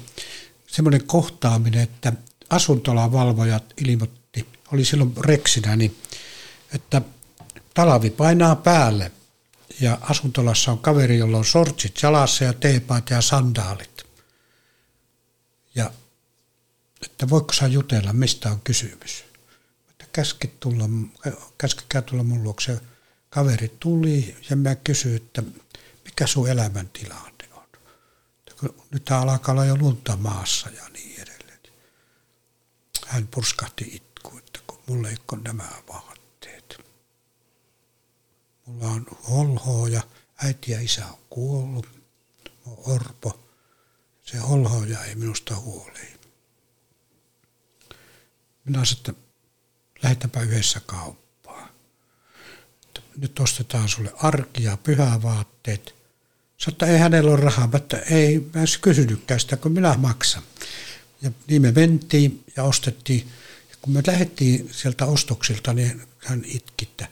[0.67, 2.13] semmoinen kohtaaminen, että
[2.49, 5.95] asuntolavalvojat ilmoitti, oli silloin reksinä, niin
[6.73, 7.01] että
[7.75, 9.11] Talavi painaa päälle
[9.81, 14.05] ja asuntolassa on kaveri, jolla on sortsit jalassa ja teepaat ja sandaalit.
[15.75, 15.91] Ja
[17.05, 19.23] että voiko saa jutella, mistä on kysymys.
[19.89, 20.85] Että käski tulla,
[21.57, 22.81] käskikää tulla mun luokse.
[23.29, 25.43] Kaveri tuli ja mä kysyin, että
[26.05, 27.67] mikä sun elämäntilanne on.
[28.91, 31.59] Nyt alkaa olla jo lunta maassa ja niin edelleen.
[33.07, 36.14] Hän purskahti itku, että kun mulla ei ole nämä vaan
[38.65, 40.01] Mulla on holhoa ja
[40.43, 41.85] äiti ja isä on kuollut.
[42.65, 43.39] Mä oon orpo.
[44.23, 46.15] Se holhoja ei minusta huoli.
[48.65, 49.13] Minä sanoin, että
[50.03, 51.69] lähetäpä yhdessä kauppaan.
[53.17, 55.95] Nyt ostetaan sulle arkia, pyhävaatteet.
[56.57, 60.43] Sanoin, että ei hänellä ole rahaa, mutta ei, mä en kysynytkään sitä, kun minä maksan.
[61.21, 63.31] Ja niin me mentiin ja ostettiin.
[63.69, 67.07] Ja kun me lähdettiin sieltä ostoksilta, niin hän itki, että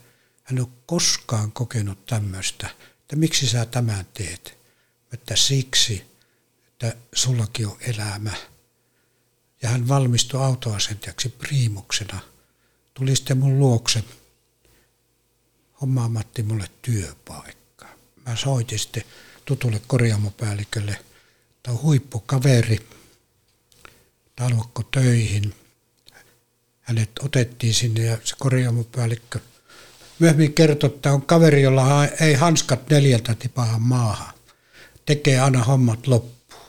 [0.54, 2.70] hän ole koskaan kokenut tämmöistä,
[3.02, 4.58] että miksi sä tämän teet.
[5.14, 6.06] Että siksi,
[6.68, 8.32] että sullakin on elämä.
[9.62, 12.20] Ja hän valmistui autoasentajaksi priimuksena.
[12.94, 14.04] Tuli sitten mun luokse
[15.82, 17.86] hommaamatti mulle työpaikka.
[18.26, 19.04] Mä soitin sitten
[19.46, 21.00] tutulle korjaamopäällikölle,
[21.64, 22.88] tämä on huippukaveri,
[24.36, 25.56] talvokko töihin.
[26.82, 29.40] Hänet otettiin sinne ja se korjaamopäällikkö–
[30.20, 34.34] myöhemmin kertoi, että on kaveri, jolla ei hanskat neljältä tipaa maahan.
[35.06, 36.64] Tekee aina hommat loppuun.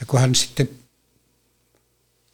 [0.00, 0.68] Ja kun hän sitten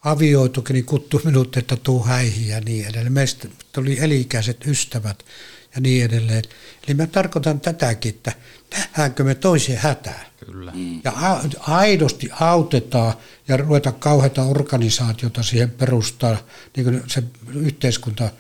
[0.05, 3.13] avioitukin, niin kuttu minut, että tuu häihin ja niin edelleen.
[3.13, 5.25] Meistä tuli elikäiset ystävät
[5.75, 6.43] ja niin edelleen.
[6.87, 8.33] Eli mä tarkoitan tätäkin, että
[8.73, 10.27] nähdäänkö me toisen hätää.
[10.47, 10.73] Kyllä.
[11.05, 13.15] Ja a- aidosti autetaan
[13.49, 16.37] ja ruveta kauheita organisaatiota siihen perustaa,
[16.77, 17.23] niin kuin se
[17.55, 18.31] yhteiskunta.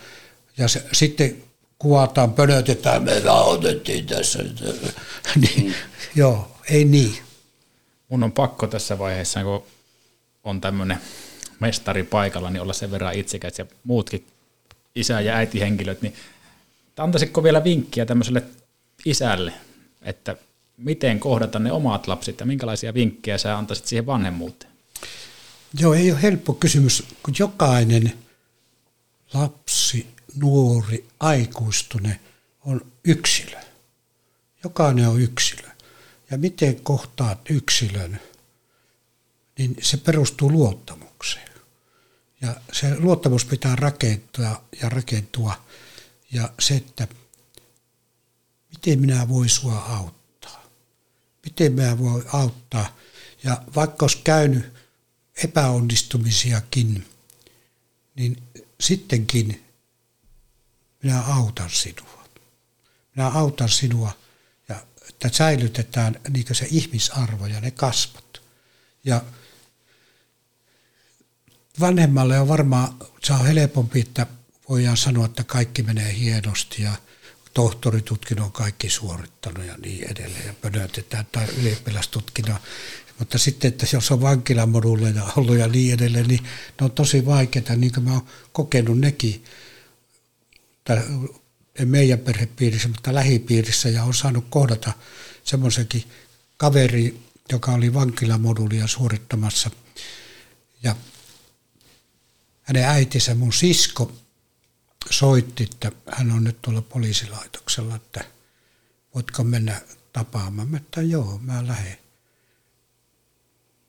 [0.58, 1.36] Ja se, sitten
[1.78, 4.38] kuvataan, pönötetään, me autettiin tässä.
[5.42, 5.74] niin,
[6.14, 7.18] Joo, ei niin.
[8.08, 9.62] Mun on pakko tässä vaiheessa, kun
[10.44, 10.98] on tämmöinen
[11.60, 14.26] mestari paikalla, niin olla sen verran itsekäs ja muutkin
[14.94, 16.14] isä- ja äitihenkilöt, niin
[16.96, 18.42] antaisitko vielä vinkkiä tämmöiselle
[19.04, 19.52] isälle,
[20.02, 20.36] että
[20.76, 24.72] miten kohdata ne omat lapset ja minkälaisia vinkkejä sä antaisit siihen vanhemmuuteen?
[25.80, 28.12] Joo, ei ole helppo kysymys, kun jokainen
[29.34, 32.20] lapsi, nuori, aikuistune
[32.64, 33.60] on yksilö.
[34.64, 35.68] Jokainen on yksilö.
[36.30, 38.20] Ja miten kohtaat yksilön,
[39.58, 41.48] niin se perustuu luottamukseen.
[42.40, 45.64] Ja se luottamus pitää rakentaa ja rakentua.
[46.32, 47.08] Ja se, että
[48.70, 50.64] miten minä voin sua auttaa.
[51.44, 52.96] Miten minä voin auttaa.
[53.44, 54.72] Ja vaikka olisi käynyt
[55.44, 57.06] epäonnistumisiakin,
[58.14, 58.42] niin
[58.80, 59.67] sittenkin
[61.02, 62.24] minä autan sinua.
[63.16, 64.12] Minä autan sinua
[64.68, 64.76] ja
[65.08, 68.42] että säilytetään niin se ihmisarvo ja ne kasvot.
[69.04, 69.22] Ja
[71.80, 74.26] vanhemmalle on varmaan, se on helpompi, että
[74.68, 76.92] voidaan sanoa, että kaikki menee hienosti ja
[77.54, 82.58] tohtoritutkinnon kaikki suorittanut ja niin edelleen ja pönötetään tai ylioppilastutkinnon.
[83.18, 87.76] Mutta sitten, että jos on vankilamoduuleja ollut ja niin edelleen, niin ne on tosi vaikeita,
[87.76, 89.44] niin kuin mä oon kokenut nekin,
[91.74, 94.92] ei meidän perhepiirissä, mutta lähipiirissä, ja on saanut kohdata
[95.44, 96.04] semmoisenkin
[96.56, 97.20] kaveri,
[97.52, 99.70] joka oli vankilamoduulia suorittamassa,
[100.82, 100.96] ja
[102.62, 104.12] hänen äitinsä, mun sisko,
[105.10, 108.24] soitti, että hän on nyt tuolla poliisilaitoksella, että
[109.14, 109.80] voitko mennä
[110.12, 110.68] tapaamaan.
[110.68, 111.98] Mä että joo, mä lähden.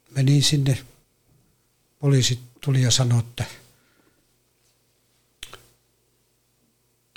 [0.09, 0.77] Menin sinne,
[1.99, 3.45] poliisi tuli ja sanoi, että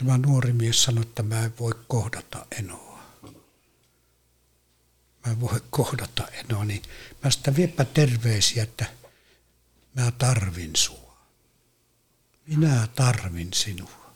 [0.02, 3.02] tämä nuori mies sanoi, että mä en voi kohdata Enoa.
[5.26, 6.82] Mä en voi kohdata Enoa, niin
[7.24, 8.86] mä sitä viepä terveisiä, että
[9.94, 11.16] mä tarvin sua.
[12.46, 14.14] Minä tarvin sinua.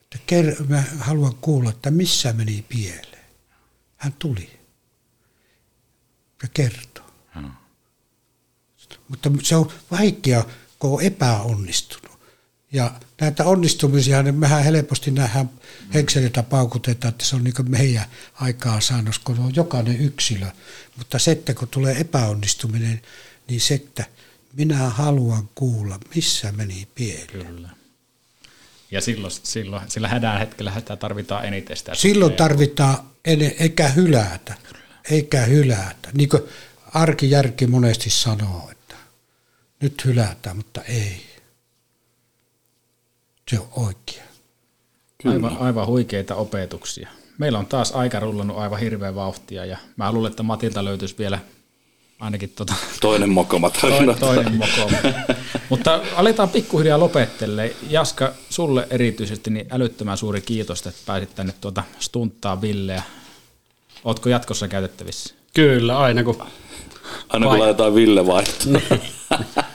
[0.00, 3.26] Että ker- mä haluan kuulla, että missä meni pieleen.
[3.96, 4.60] Hän tuli
[6.42, 7.10] ja kertoo.
[7.34, 7.52] Hmm.
[9.08, 10.44] Mutta se on vaikea,
[10.78, 12.05] kun on epäonnistunut.
[12.76, 12.90] Ja
[13.20, 15.50] näitä onnistumisia, niin mehän helposti nähdään
[15.94, 18.04] henkselitä paukutetaan, että se on niin meidän
[18.34, 20.46] aikaa saannos, kun on jokainen yksilö.
[20.96, 23.02] Mutta se, että kun tulee epäonnistuminen,
[23.48, 24.04] niin se, että
[24.52, 27.26] minä haluan kuulla, missä meni pieleen.
[27.26, 27.68] Kyllä.
[28.90, 31.94] Ja silloin, silloin sillä hädän hetkellä sitä tarvitaan eniten sitä.
[31.94, 34.54] Silloin tarvitaan, ene, eikä hylätä,
[35.10, 36.08] eikä hylätä.
[36.12, 36.42] Niin kuin
[36.94, 38.94] arkijärki monesti sanoo, että
[39.80, 41.35] nyt hylätään, mutta ei.
[43.50, 44.26] Se on oikein.
[45.24, 47.08] Aivan, aivan huikeita opetuksia.
[47.38, 51.38] Meillä on taas aika rullannut aivan hirveän vauhtia ja mä luulen, että Matilta löytyisi vielä
[52.20, 54.14] ainakin tota, Toinen mokoma tarina.
[54.14, 54.96] toinen, toinen mokoma.
[55.70, 57.76] Mutta aletaan pikkuhiljaa lopettele.
[57.90, 63.02] Jaska, sulle erityisesti niin älyttömän suuri kiitos, että pääsit tänne tuota stunttaa Villeä.
[64.04, 65.34] Ootko jatkossa käytettävissä?
[65.54, 66.42] Kyllä, aina kun...
[67.28, 68.82] Aina kun Vai- laitetaan Ville vaihtoon.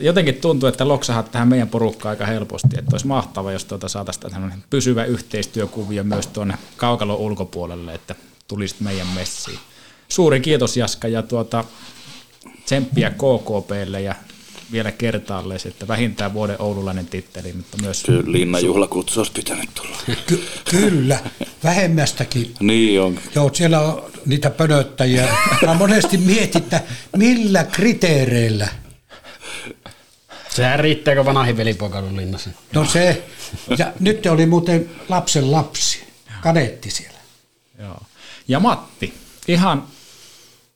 [0.00, 4.32] Jotenkin tuntuu, että loksahat tähän meidän porukkaan aika helposti, että olisi mahtavaa, jos tuota saataisiin
[4.32, 8.14] tämmöinen pysyvä yhteistyökuvio myös tuonne kaukalon ulkopuolelle, että
[8.48, 9.58] tulisit meidän messiin.
[10.08, 11.64] Suuri kiitos Jaska ja tuota,
[12.64, 14.14] tsemppiä KKPlle ja
[14.72, 18.02] vielä kertaalleen, että vähintään vuoden oululainen titteli, mutta myös...
[18.02, 19.96] Kyllä Linnan juhlakutsu olisi pitänyt tulla.
[20.26, 21.18] Ky- kyllä,
[21.64, 22.54] vähemmästäkin.
[22.60, 23.18] Niin on.
[23.34, 25.28] Joo, siellä on niitä pönöttäjiä.
[25.66, 26.80] Mä monesti mietin, että
[27.16, 28.68] millä kriteereillä.
[30.56, 32.50] Sehän riittää, kun vanhin velipoika on linnassa.
[32.74, 33.24] No se,
[33.78, 36.06] ja nyt oli muuten lapsen lapsi,
[36.40, 37.18] kadetti siellä.
[37.78, 37.98] Joo.
[38.48, 39.14] Ja Matti,
[39.48, 39.86] ihan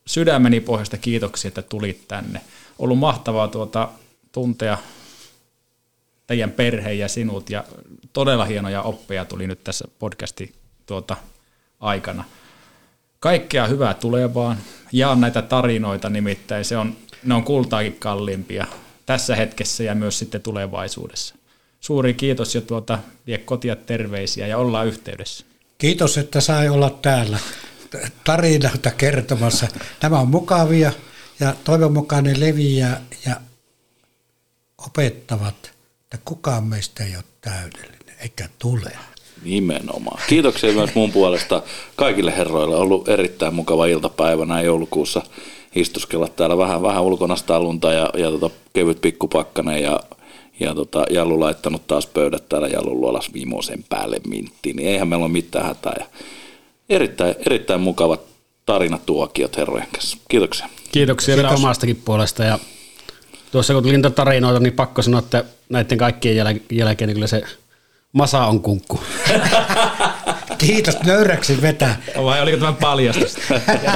[0.06, 2.40] sydämeni pohjasta kiitoksia, että tulit tänne.
[2.78, 3.88] Ollut mahtavaa tuota,
[4.32, 4.78] tuntea
[6.26, 7.64] teidän perhe ja sinut ja
[8.12, 10.54] todella hienoja oppeja tuli nyt tässä podcasti
[10.86, 11.16] tuota,
[11.80, 12.24] aikana.
[13.20, 14.58] Kaikkea hyvää tulevaan.
[14.92, 18.66] Jaa näitä tarinoita nimittäin, se on, ne on kultaakin kalliimpia
[19.10, 21.34] tässä hetkessä ja myös sitten tulevaisuudessa.
[21.80, 25.44] Suuri kiitos ja tuota, vie kotia terveisiä ja ollaan yhteydessä.
[25.78, 27.38] Kiitos, että sai olla täällä
[28.24, 29.68] tarinoita kertomassa.
[30.02, 30.92] Nämä on mukavia
[31.40, 33.36] Ja toivon mukaan ne leviää ja
[34.86, 35.72] opettavat,
[36.02, 38.98] että kukaan meistä ei ole täydellinen, eikä tule.
[39.42, 40.22] Nimenomaan.
[40.28, 41.62] Kiitoksia myös mun puolesta
[41.96, 42.76] kaikille herroille.
[42.76, 45.22] On ollut erittäin mukava iltapäivä näin joulukuussa
[45.74, 50.00] istuskella täällä vähän, vähän ulkonasta lunta ja, ja tota, kevyt pikkupakkanen ja,
[50.60, 55.24] ja tota, Jallu laittanut taas pöydät täällä Jallun luolas viimeisen päälle minttiin, niin eihän meillä
[55.24, 55.94] ole mitään hätää.
[55.98, 56.06] Ja
[56.88, 58.20] erittäin, erittäin mukavat
[58.66, 60.18] tarinat tuokiot herrojen kanssa.
[60.28, 60.68] Kiitoksia.
[60.92, 62.58] Kiitoksia vielä omastakin puolesta ja
[63.52, 67.42] tuossa kun tuli tarinoita, niin pakko sanoa, että näiden kaikkien jäl- jälkeen niin kyllä se
[68.12, 69.00] masa on kunkku.
[70.60, 71.96] Kiitos nöyräksi vetää.
[72.24, 73.36] Vai oliko tämä paljastus?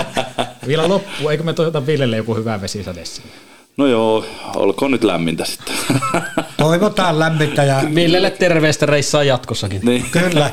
[0.67, 3.31] Vielä loppu, eikö me toivota Villelle joku hyvä vesisade sinne?
[3.77, 4.25] No joo,
[4.57, 5.75] olkoon nyt lämmintä sitten.
[6.57, 9.81] Toivotaan lämmintä ja Villelle terveistä reissaa jatkossakin.
[9.85, 10.11] niin.
[10.11, 10.51] kyllä,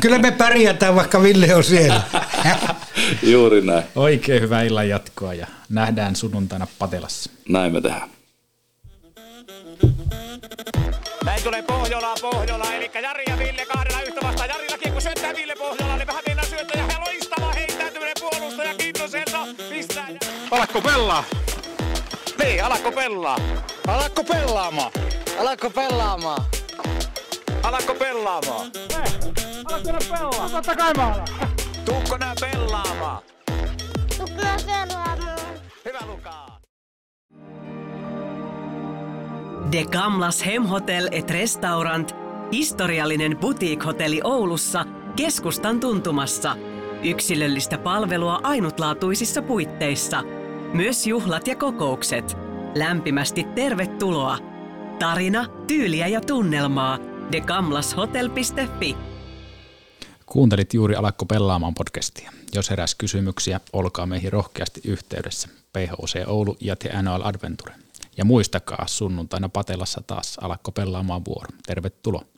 [0.00, 2.00] kyllä me pärjätään, vaikka Ville on siellä.
[3.22, 3.84] Juuri näin.
[3.94, 7.30] Oikein hyvää illan jatkoa ja nähdään sunnuntaina Patelassa.
[7.48, 8.10] Näin me tehdään.
[11.24, 13.91] Näin tulee Pohjola, Pohjola, eli Jari ja Ville kahdella
[15.02, 15.54] syöttää Ville
[15.98, 19.38] niin vähän mennään syöttö ja loistava heittäytyminen puolustaja Kintoselta
[19.70, 20.08] pistää.
[20.50, 21.24] Alakko pelaa?
[22.42, 23.38] Niin, alakko pelaa?
[23.88, 24.92] Alakko pelaamaan?
[25.40, 26.44] Alatko pelaamaan?
[27.62, 28.70] Alakko pelaamaan?
[29.64, 30.48] Alakko pelaa?
[30.50, 31.28] Totta kai mä alan.
[31.84, 33.22] Tuukko nää pelaamaan?
[34.18, 35.18] Tukkaa pelaamaan.
[35.84, 36.60] Hyvä Lukaa.
[39.72, 42.14] De Gamlas Hemhotel et Restaurant,
[42.52, 44.84] historiallinen boutique-hotelli Oulussa,
[45.16, 46.56] keskustan tuntumassa.
[47.02, 50.22] Yksilöllistä palvelua ainutlaatuisissa puitteissa.
[50.72, 52.36] Myös juhlat ja kokoukset.
[52.74, 54.38] Lämpimästi tervetuloa.
[54.98, 56.98] Tarina, tyyliä ja tunnelmaa.
[57.32, 58.96] degamlashotel.fi
[60.26, 62.32] Kuuntelit juuri Alakko pelaamaan podcastia.
[62.54, 65.48] Jos heräs kysymyksiä, olkaa meihin rohkeasti yhteydessä.
[65.72, 67.74] PHC Oulu ja The Annual Adventure.
[68.16, 71.48] Ja muistakaa sunnuntaina Patelassa taas Alakko pelaamaan vuoro.
[71.66, 72.31] Tervetuloa.